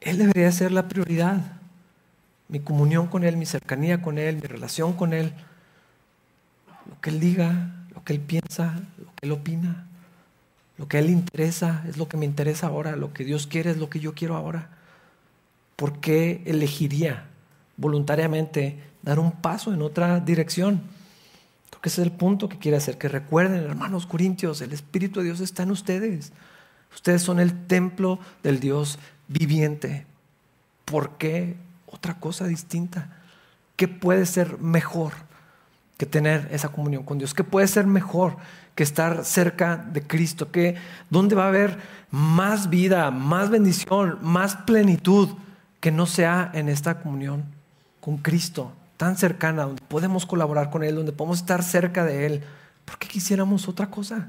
Él 0.00 0.18
debería 0.18 0.50
ser 0.52 0.72
la 0.72 0.88
prioridad. 0.88 1.40
Mi 2.48 2.60
comunión 2.60 3.08
con 3.08 3.24
Él, 3.24 3.36
mi 3.36 3.46
cercanía 3.46 4.00
con 4.00 4.18
Él, 4.18 4.36
mi 4.36 4.42
relación 4.42 4.94
con 4.94 5.12
Él. 5.12 5.32
Lo 6.86 7.00
que 7.00 7.10
Él 7.10 7.20
diga, 7.20 7.74
lo 7.94 8.02
que 8.04 8.14
Él 8.14 8.20
piensa, 8.20 8.80
lo 8.98 9.14
que 9.14 9.26
Él 9.26 9.32
opina. 9.32 9.86
Lo 10.78 10.86
que 10.88 10.98
Él 10.98 11.10
interesa 11.10 11.84
es 11.88 11.96
lo 11.96 12.08
que 12.08 12.16
me 12.16 12.24
interesa 12.24 12.68
ahora. 12.68 12.96
Lo 12.96 13.12
que 13.12 13.24
Dios 13.24 13.46
quiere 13.46 13.70
es 13.70 13.76
lo 13.76 13.90
que 13.90 14.00
yo 14.00 14.14
quiero 14.14 14.36
ahora. 14.36 14.70
¿Por 15.76 16.00
qué 16.00 16.42
elegiría 16.46 17.26
voluntariamente 17.76 18.80
dar 19.02 19.18
un 19.18 19.32
paso 19.32 19.74
en 19.74 19.82
otra 19.82 20.20
dirección? 20.20 20.82
Creo 21.70 21.82
que 21.82 21.88
ese 21.88 22.00
es 22.00 22.06
el 22.06 22.12
punto 22.12 22.48
que 22.48 22.58
quiere 22.58 22.76
hacer. 22.76 22.96
Que 22.96 23.08
recuerden, 23.08 23.62
hermanos 23.62 24.06
corintios, 24.06 24.60
el 24.60 24.72
Espíritu 24.72 25.20
de 25.20 25.26
Dios 25.26 25.40
está 25.40 25.64
en 25.64 25.72
ustedes. 25.72 26.32
Ustedes 26.94 27.22
son 27.22 27.40
el 27.40 27.66
templo 27.66 28.18
del 28.42 28.60
Dios 28.60 28.98
viviente. 29.28 30.06
¿Por 30.84 31.18
qué 31.18 31.56
otra 31.86 32.18
cosa 32.18 32.46
distinta? 32.46 33.10
¿Qué 33.76 33.86
puede 33.86 34.26
ser 34.26 34.58
mejor 34.58 35.12
que 35.96 36.06
tener 36.06 36.48
esa 36.50 36.70
comunión 36.70 37.04
con 37.04 37.18
Dios? 37.18 37.34
¿Qué 37.34 37.44
puede 37.44 37.68
ser 37.68 37.86
mejor 37.86 38.36
que 38.74 38.82
estar 38.82 39.24
cerca 39.24 39.76
de 39.76 40.02
Cristo? 40.02 40.50
¿Qué, 40.50 40.76
¿Dónde 41.10 41.34
va 41.34 41.44
a 41.44 41.48
haber 41.48 41.78
más 42.10 42.70
vida, 42.70 43.10
más 43.10 43.50
bendición, 43.50 44.18
más 44.22 44.56
plenitud 44.56 45.28
que 45.80 45.92
no 45.92 46.06
sea 46.06 46.50
en 46.54 46.68
esta 46.68 47.00
comunión 47.00 47.44
con 48.00 48.18
Cristo? 48.18 48.72
Tan 48.96 49.16
cercana, 49.16 49.64
donde 49.64 49.82
podemos 49.82 50.26
colaborar 50.26 50.70
con 50.70 50.82
Él, 50.82 50.96
donde 50.96 51.12
podemos 51.12 51.38
estar 51.38 51.62
cerca 51.62 52.04
de 52.04 52.26
Él. 52.26 52.44
¿Por 52.84 52.98
qué 52.98 53.06
quisiéramos 53.06 53.68
otra 53.68 53.90
cosa? 53.90 54.28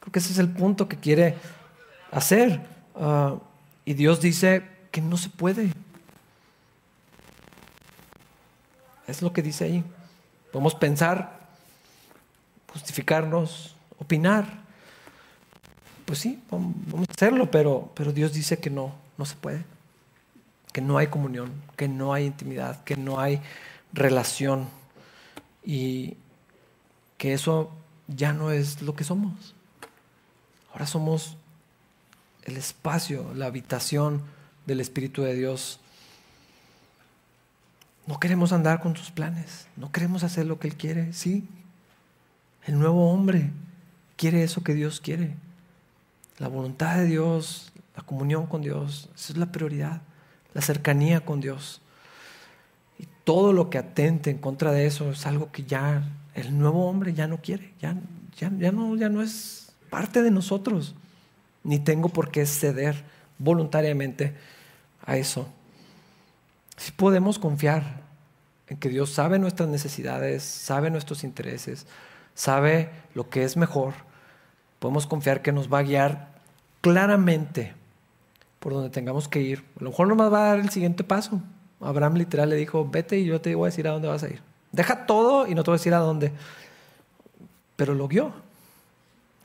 Creo 0.00 0.12
que 0.12 0.18
ese 0.18 0.32
es 0.32 0.38
el 0.38 0.50
punto 0.50 0.88
que 0.88 0.98
quiere 0.98 1.36
hacer. 2.10 2.60
Ah, 2.96 3.36
y 3.84 3.94
Dios 3.94 4.20
dice 4.20 4.62
que 4.90 5.00
no 5.00 5.16
se 5.16 5.28
puede. 5.28 5.72
Es 9.06 9.20
lo 9.22 9.32
que 9.32 9.42
dice 9.42 9.64
ahí. 9.64 9.84
Podemos 10.52 10.74
pensar, 10.74 11.40
justificarnos, 12.72 13.76
opinar. 13.98 14.62
Pues 16.06 16.18
sí, 16.18 16.42
vamos 16.50 17.08
a 17.08 17.12
hacerlo, 17.12 17.50
pero, 17.50 17.90
pero 17.94 18.12
Dios 18.12 18.32
dice 18.32 18.58
que 18.58 18.70
no, 18.70 18.94
no 19.18 19.24
se 19.24 19.36
puede. 19.36 19.64
Que 20.72 20.80
no 20.80 20.98
hay 20.98 21.08
comunión, 21.08 21.52
que 21.76 21.88
no 21.88 22.12
hay 22.12 22.24
intimidad, 22.24 22.82
que 22.84 22.96
no 22.96 23.20
hay 23.20 23.40
relación. 23.92 24.68
Y 25.62 26.16
que 27.18 27.32
eso 27.32 27.70
ya 28.06 28.32
no 28.32 28.50
es 28.50 28.82
lo 28.82 28.94
que 28.94 29.04
somos. 29.04 29.54
Ahora 30.72 30.86
somos 30.86 31.36
el 32.44 32.56
espacio, 32.56 33.32
la 33.34 33.46
habitación 33.46 34.22
del 34.66 34.80
Espíritu 34.80 35.22
de 35.22 35.34
Dios. 35.34 35.80
No 38.06 38.20
queremos 38.20 38.52
andar 38.52 38.80
con 38.80 38.96
sus 38.96 39.10
planes, 39.10 39.66
no 39.76 39.90
queremos 39.90 40.24
hacer 40.24 40.46
lo 40.46 40.58
que 40.58 40.68
Él 40.68 40.76
quiere, 40.76 41.12
sí. 41.12 41.48
El 42.66 42.78
nuevo 42.78 43.10
hombre 43.10 43.50
quiere 44.16 44.42
eso 44.42 44.62
que 44.62 44.74
Dios 44.74 45.00
quiere. 45.00 45.34
La 46.38 46.48
voluntad 46.48 46.96
de 46.96 47.06
Dios, 47.06 47.72
la 47.96 48.02
comunión 48.02 48.46
con 48.46 48.62
Dios, 48.62 49.08
esa 49.14 49.32
es 49.32 49.38
la 49.38 49.52
prioridad, 49.52 50.02
la 50.52 50.60
cercanía 50.60 51.24
con 51.24 51.40
Dios. 51.40 51.80
Y 52.98 53.06
todo 53.24 53.52
lo 53.52 53.70
que 53.70 53.78
atente 53.78 54.30
en 54.30 54.38
contra 54.38 54.72
de 54.72 54.86
eso 54.86 55.10
es 55.10 55.26
algo 55.26 55.50
que 55.50 55.64
ya 55.64 56.06
el 56.34 56.58
nuevo 56.58 56.88
hombre 56.88 57.14
ya 57.14 57.26
no 57.26 57.38
quiere, 57.38 57.72
ya, 57.80 57.96
ya, 58.36 58.50
ya, 58.58 58.72
no, 58.72 58.96
ya 58.96 59.08
no 59.08 59.22
es 59.22 59.72
parte 59.88 60.22
de 60.22 60.30
nosotros, 60.30 60.94
ni 61.64 61.78
tengo 61.78 62.10
por 62.10 62.30
qué 62.30 62.46
ceder 62.46 63.02
voluntariamente 63.38 64.34
a 65.04 65.16
eso. 65.16 65.48
Si 66.76 66.92
podemos 66.92 67.38
confiar 67.38 68.02
en 68.68 68.76
que 68.76 68.88
Dios 68.88 69.10
sabe 69.10 69.38
nuestras 69.38 69.68
necesidades, 69.68 70.42
sabe 70.42 70.90
nuestros 70.90 71.24
intereses, 71.24 71.86
sabe 72.34 72.90
lo 73.14 73.28
que 73.28 73.44
es 73.44 73.56
mejor, 73.56 73.94
podemos 74.78 75.06
confiar 75.06 75.42
que 75.42 75.52
nos 75.52 75.72
va 75.72 75.78
a 75.78 75.82
guiar 75.82 76.28
claramente 76.80 77.74
por 78.60 78.72
donde 78.72 78.90
tengamos 78.90 79.28
que 79.28 79.40
ir. 79.40 79.64
A 79.80 79.84
lo 79.84 79.90
mejor 79.90 80.08
nos 80.08 80.18
va 80.18 80.26
a 80.26 80.48
dar 80.48 80.58
el 80.60 80.70
siguiente 80.70 81.04
paso. 81.04 81.40
Abraham 81.80 82.14
literal 82.14 82.50
le 82.50 82.56
dijo, 82.56 82.88
vete 82.88 83.18
y 83.18 83.26
yo 83.26 83.40
te 83.40 83.54
voy 83.54 83.66
a 83.66 83.70
decir 83.70 83.86
a 83.86 83.92
dónde 83.92 84.08
vas 84.08 84.22
a 84.22 84.28
ir. 84.28 84.40
Deja 84.72 85.06
todo 85.06 85.46
y 85.46 85.54
no 85.54 85.62
te 85.62 85.70
voy 85.70 85.76
a 85.76 85.80
decir 85.80 85.94
a 85.94 85.98
dónde. 85.98 86.32
Pero 87.76 87.94
lo 87.94 88.08
guió. 88.08 88.32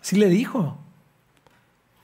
Sí 0.02 0.16
le 0.16 0.28
dijo. 0.28 0.78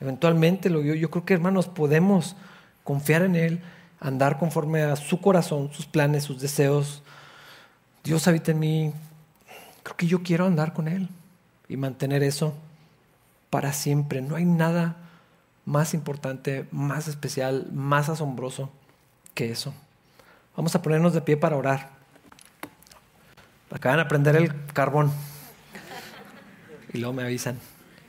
Eventualmente 0.06 0.70
lo 0.70 0.82
guió. 0.82 0.94
Yo 0.94 1.10
creo 1.10 1.26
que 1.26 1.34
hermanos 1.34 1.68
podemos 1.68 2.36
confiar 2.84 3.24
en 3.24 3.36
Él, 3.36 3.62
andar 4.00 4.38
conforme 4.38 4.84
a 4.84 4.96
su 4.96 5.20
corazón, 5.20 5.72
sus 5.74 5.88
planes, 5.88 6.26
sus 6.26 6.40
deseos. 6.40 7.02
Dios 8.04 8.28
habita 8.28 8.52
en 8.52 8.60
mí. 8.60 8.94
Creo 9.82 9.98
que 9.98 10.06
yo 10.06 10.22
quiero 10.22 10.46
andar 10.46 10.74
con 10.74 10.88
Él 10.88 11.10
y 11.68 11.76
mantener 11.76 12.22
eso 12.22 12.54
para 13.50 13.74
siempre. 13.74 14.22
No 14.22 14.36
hay 14.36 14.46
nada 14.46 14.98
más 15.66 15.96
importante, 15.96 16.68
más 16.70 17.08
especial, 17.08 17.70
más 17.74 18.08
asombroso 18.08 18.70
que 19.34 19.50
eso. 19.50 19.74
Vamos 20.56 20.76
a 20.76 20.84
ponernos 20.84 21.16
de 21.16 21.22
pie 21.22 21.36
para 21.36 21.58
orar. 21.58 21.90
Acaban 23.72 23.98
de 23.98 24.06
prender 24.06 24.36
el 24.36 24.66
carbón. 24.68 25.12
Y 26.94 27.00
luego 27.00 27.14
me 27.14 27.24
avisan 27.24 27.58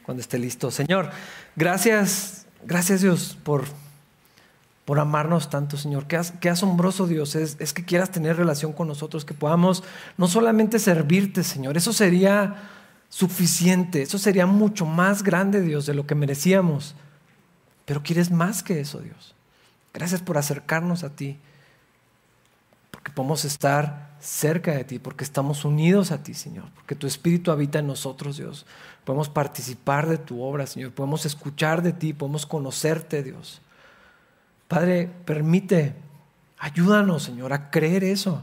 cuando 0.02 0.20
esté 0.20 0.38
listo. 0.38 0.70
Señor, 0.70 1.10
gracias, 1.56 2.46
gracias 2.64 3.02
Dios 3.02 3.36
por, 3.42 3.64
por 4.84 5.00
amarnos 5.00 5.50
tanto, 5.50 5.76
Señor. 5.76 6.06
Qué, 6.06 6.48
asombroso 6.48 7.06
Dios 7.06 7.34
es, 7.34 7.56
es 7.58 7.72
que 7.72 7.84
quieras 7.84 8.10
tener 8.10 8.36
relación 8.36 8.72
con 8.72 8.88
nosotros, 8.88 9.24
que 9.24 9.34
podamos 9.34 9.82
no 10.16 10.28
solamente 10.28 10.78
servirte, 10.78 11.42
Señor. 11.42 11.76
Eso 11.76 11.92
sería 11.92 12.70
suficiente, 13.08 14.02
eso 14.02 14.18
sería 14.18 14.46
mucho 14.46 14.86
más 14.86 15.22
grande, 15.22 15.60
Dios, 15.60 15.86
de 15.86 15.94
lo 15.94 16.06
que 16.06 16.14
merecíamos. 16.14 16.94
Pero 17.84 18.02
quieres 18.02 18.30
más 18.30 18.62
que 18.62 18.80
eso, 18.80 19.00
Dios. 19.00 19.34
Gracias 19.94 20.20
por 20.20 20.36
acercarnos 20.36 21.04
a 21.04 21.10
ti, 21.16 21.38
porque 23.06 23.14
podemos 23.14 23.44
estar 23.44 24.16
cerca 24.18 24.72
de 24.72 24.82
ti, 24.82 24.98
porque 24.98 25.22
estamos 25.22 25.64
unidos 25.64 26.10
a 26.10 26.24
ti, 26.24 26.34
Señor, 26.34 26.64
porque 26.74 26.96
tu 26.96 27.06
Espíritu 27.06 27.52
habita 27.52 27.78
en 27.78 27.86
nosotros, 27.86 28.36
Dios. 28.36 28.66
Podemos 29.04 29.28
participar 29.28 30.08
de 30.08 30.18
tu 30.18 30.42
obra, 30.42 30.66
Señor, 30.66 30.90
podemos 30.90 31.24
escuchar 31.24 31.82
de 31.82 31.92
ti, 31.92 32.12
podemos 32.12 32.46
conocerte, 32.46 33.22
Dios. 33.22 33.60
Padre, 34.66 35.08
permite, 35.24 35.94
ayúdanos, 36.58 37.22
Señor, 37.22 37.52
a 37.52 37.70
creer 37.70 38.02
eso. 38.02 38.42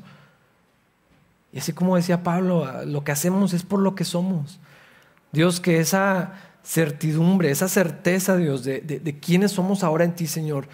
Y 1.51 1.59
así 1.59 1.73
como 1.73 1.97
decía 1.97 2.23
Pablo, 2.23 2.85
lo 2.85 3.03
que 3.03 3.11
hacemos 3.11 3.51
es 3.51 3.63
por 3.63 3.81
lo 3.81 3.95
que 3.95 4.05
somos. 4.05 4.61
Dios, 5.33 5.59
que 5.59 5.81
esa 5.81 6.35
certidumbre, 6.63 7.51
esa 7.51 7.67
certeza, 7.67 8.37
Dios, 8.37 8.63
de, 8.63 9.19
quiénes 9.21 9.51
somos 9.51 9.83
ahora 9.83 10.05
en 10.05 10.15
ti, 10.15 10.25
Señor, 10.25 10.69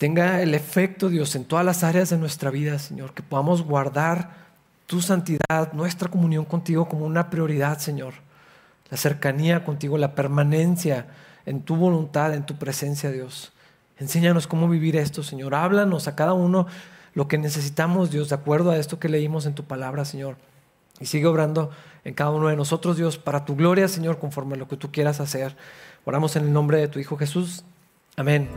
tenga 0.00 0.40
el 0.40 0.54
efecto, 0.54 1.10
Dios, 1.10 1.36
en 1.36 1.44
todas 1.44 1.62
las 1.62 1.84
áreas 1.84 2.08
de 2.08 2.16
nuestra 2.16 2.50
vida, 2.50 2.78
Señor, 2.78 3.12
que 3.12 3.22
podamos 3.22 3.60
guardar 3.60 4.30
tu 4.86 5.02
santidad, 5.02 5.74
nuestra 5.74 6.08
comunión 6.08 6.46
contigo 6.46 6.88
como 6.88 7.04
una 7.04 7.28
prioridad, 7.28 7.78
Señor. 7.80 8.14
La 8.88 8.96
cercanía 8.96 9.62
contigo, 9.62 9.98
la 9.98 10.14
permanencia 10.14 11.08
en 11.44 11.60
tu 11.60 11.76
voluntad, 11.76 12.32
en 12.32 12.46
tu 12.46 12.56
presencia, 12.56 13.10
Dios. 13.10 13.52
Enséñanos 13.98 14.46
cómo 14.46 14.70
vivir 14.70 14.96
esto, 14.96 15.22
Señor. 15.22 15.54
Háblanos 15.54 16.08
a 16.08 16.16
cada 16.16 16.32
uno 16.32 16.66
lo 17.12 17.28
que 17.28 17.36
necesitamos, 17.36 18.10
Dios, 18.10 18.30
de 18.30 18.36
acuerdo 18.36 18.70
a 18.70 18.78
esto 18.78 18.98
que 18.98 19.10
leímos 19.10 19.44
en 19.44 19.54
tu 19.54 19.64
palabra, 19.64 20.06
Señor. 20.06 20.38
Y 20.98 21.04
sigue 21.04 21.26
obrando 21.26 21.72
en 22.04 22.14
cada 22.14 22.30
uno 22.30 22.48
de 22.48 22.56
nosotros, 22.56 22.96
Dios, 22.96 23.18
para 23.18 23.44
tu 23.44 23.54
gloria, 23.54 23.86
Señor, 23.86 24.18
conforme 24.18 24.54
a 24.54 24.58
lo 24.58 24.66
que 24.66 24.78
tú 24.78 24.90
quieras 24.90 25.20
hacer. 25.20 25.58
Oramos 26.06 26.36
en 26.36 26.44
el 26.44 26.54
nombre 26.54 26.78
de 26.78 26.88
tu 26.88 26.98
Hijo 26.98 27.18
Jesús. 27.18 27.64
Amén. 28.16 28.48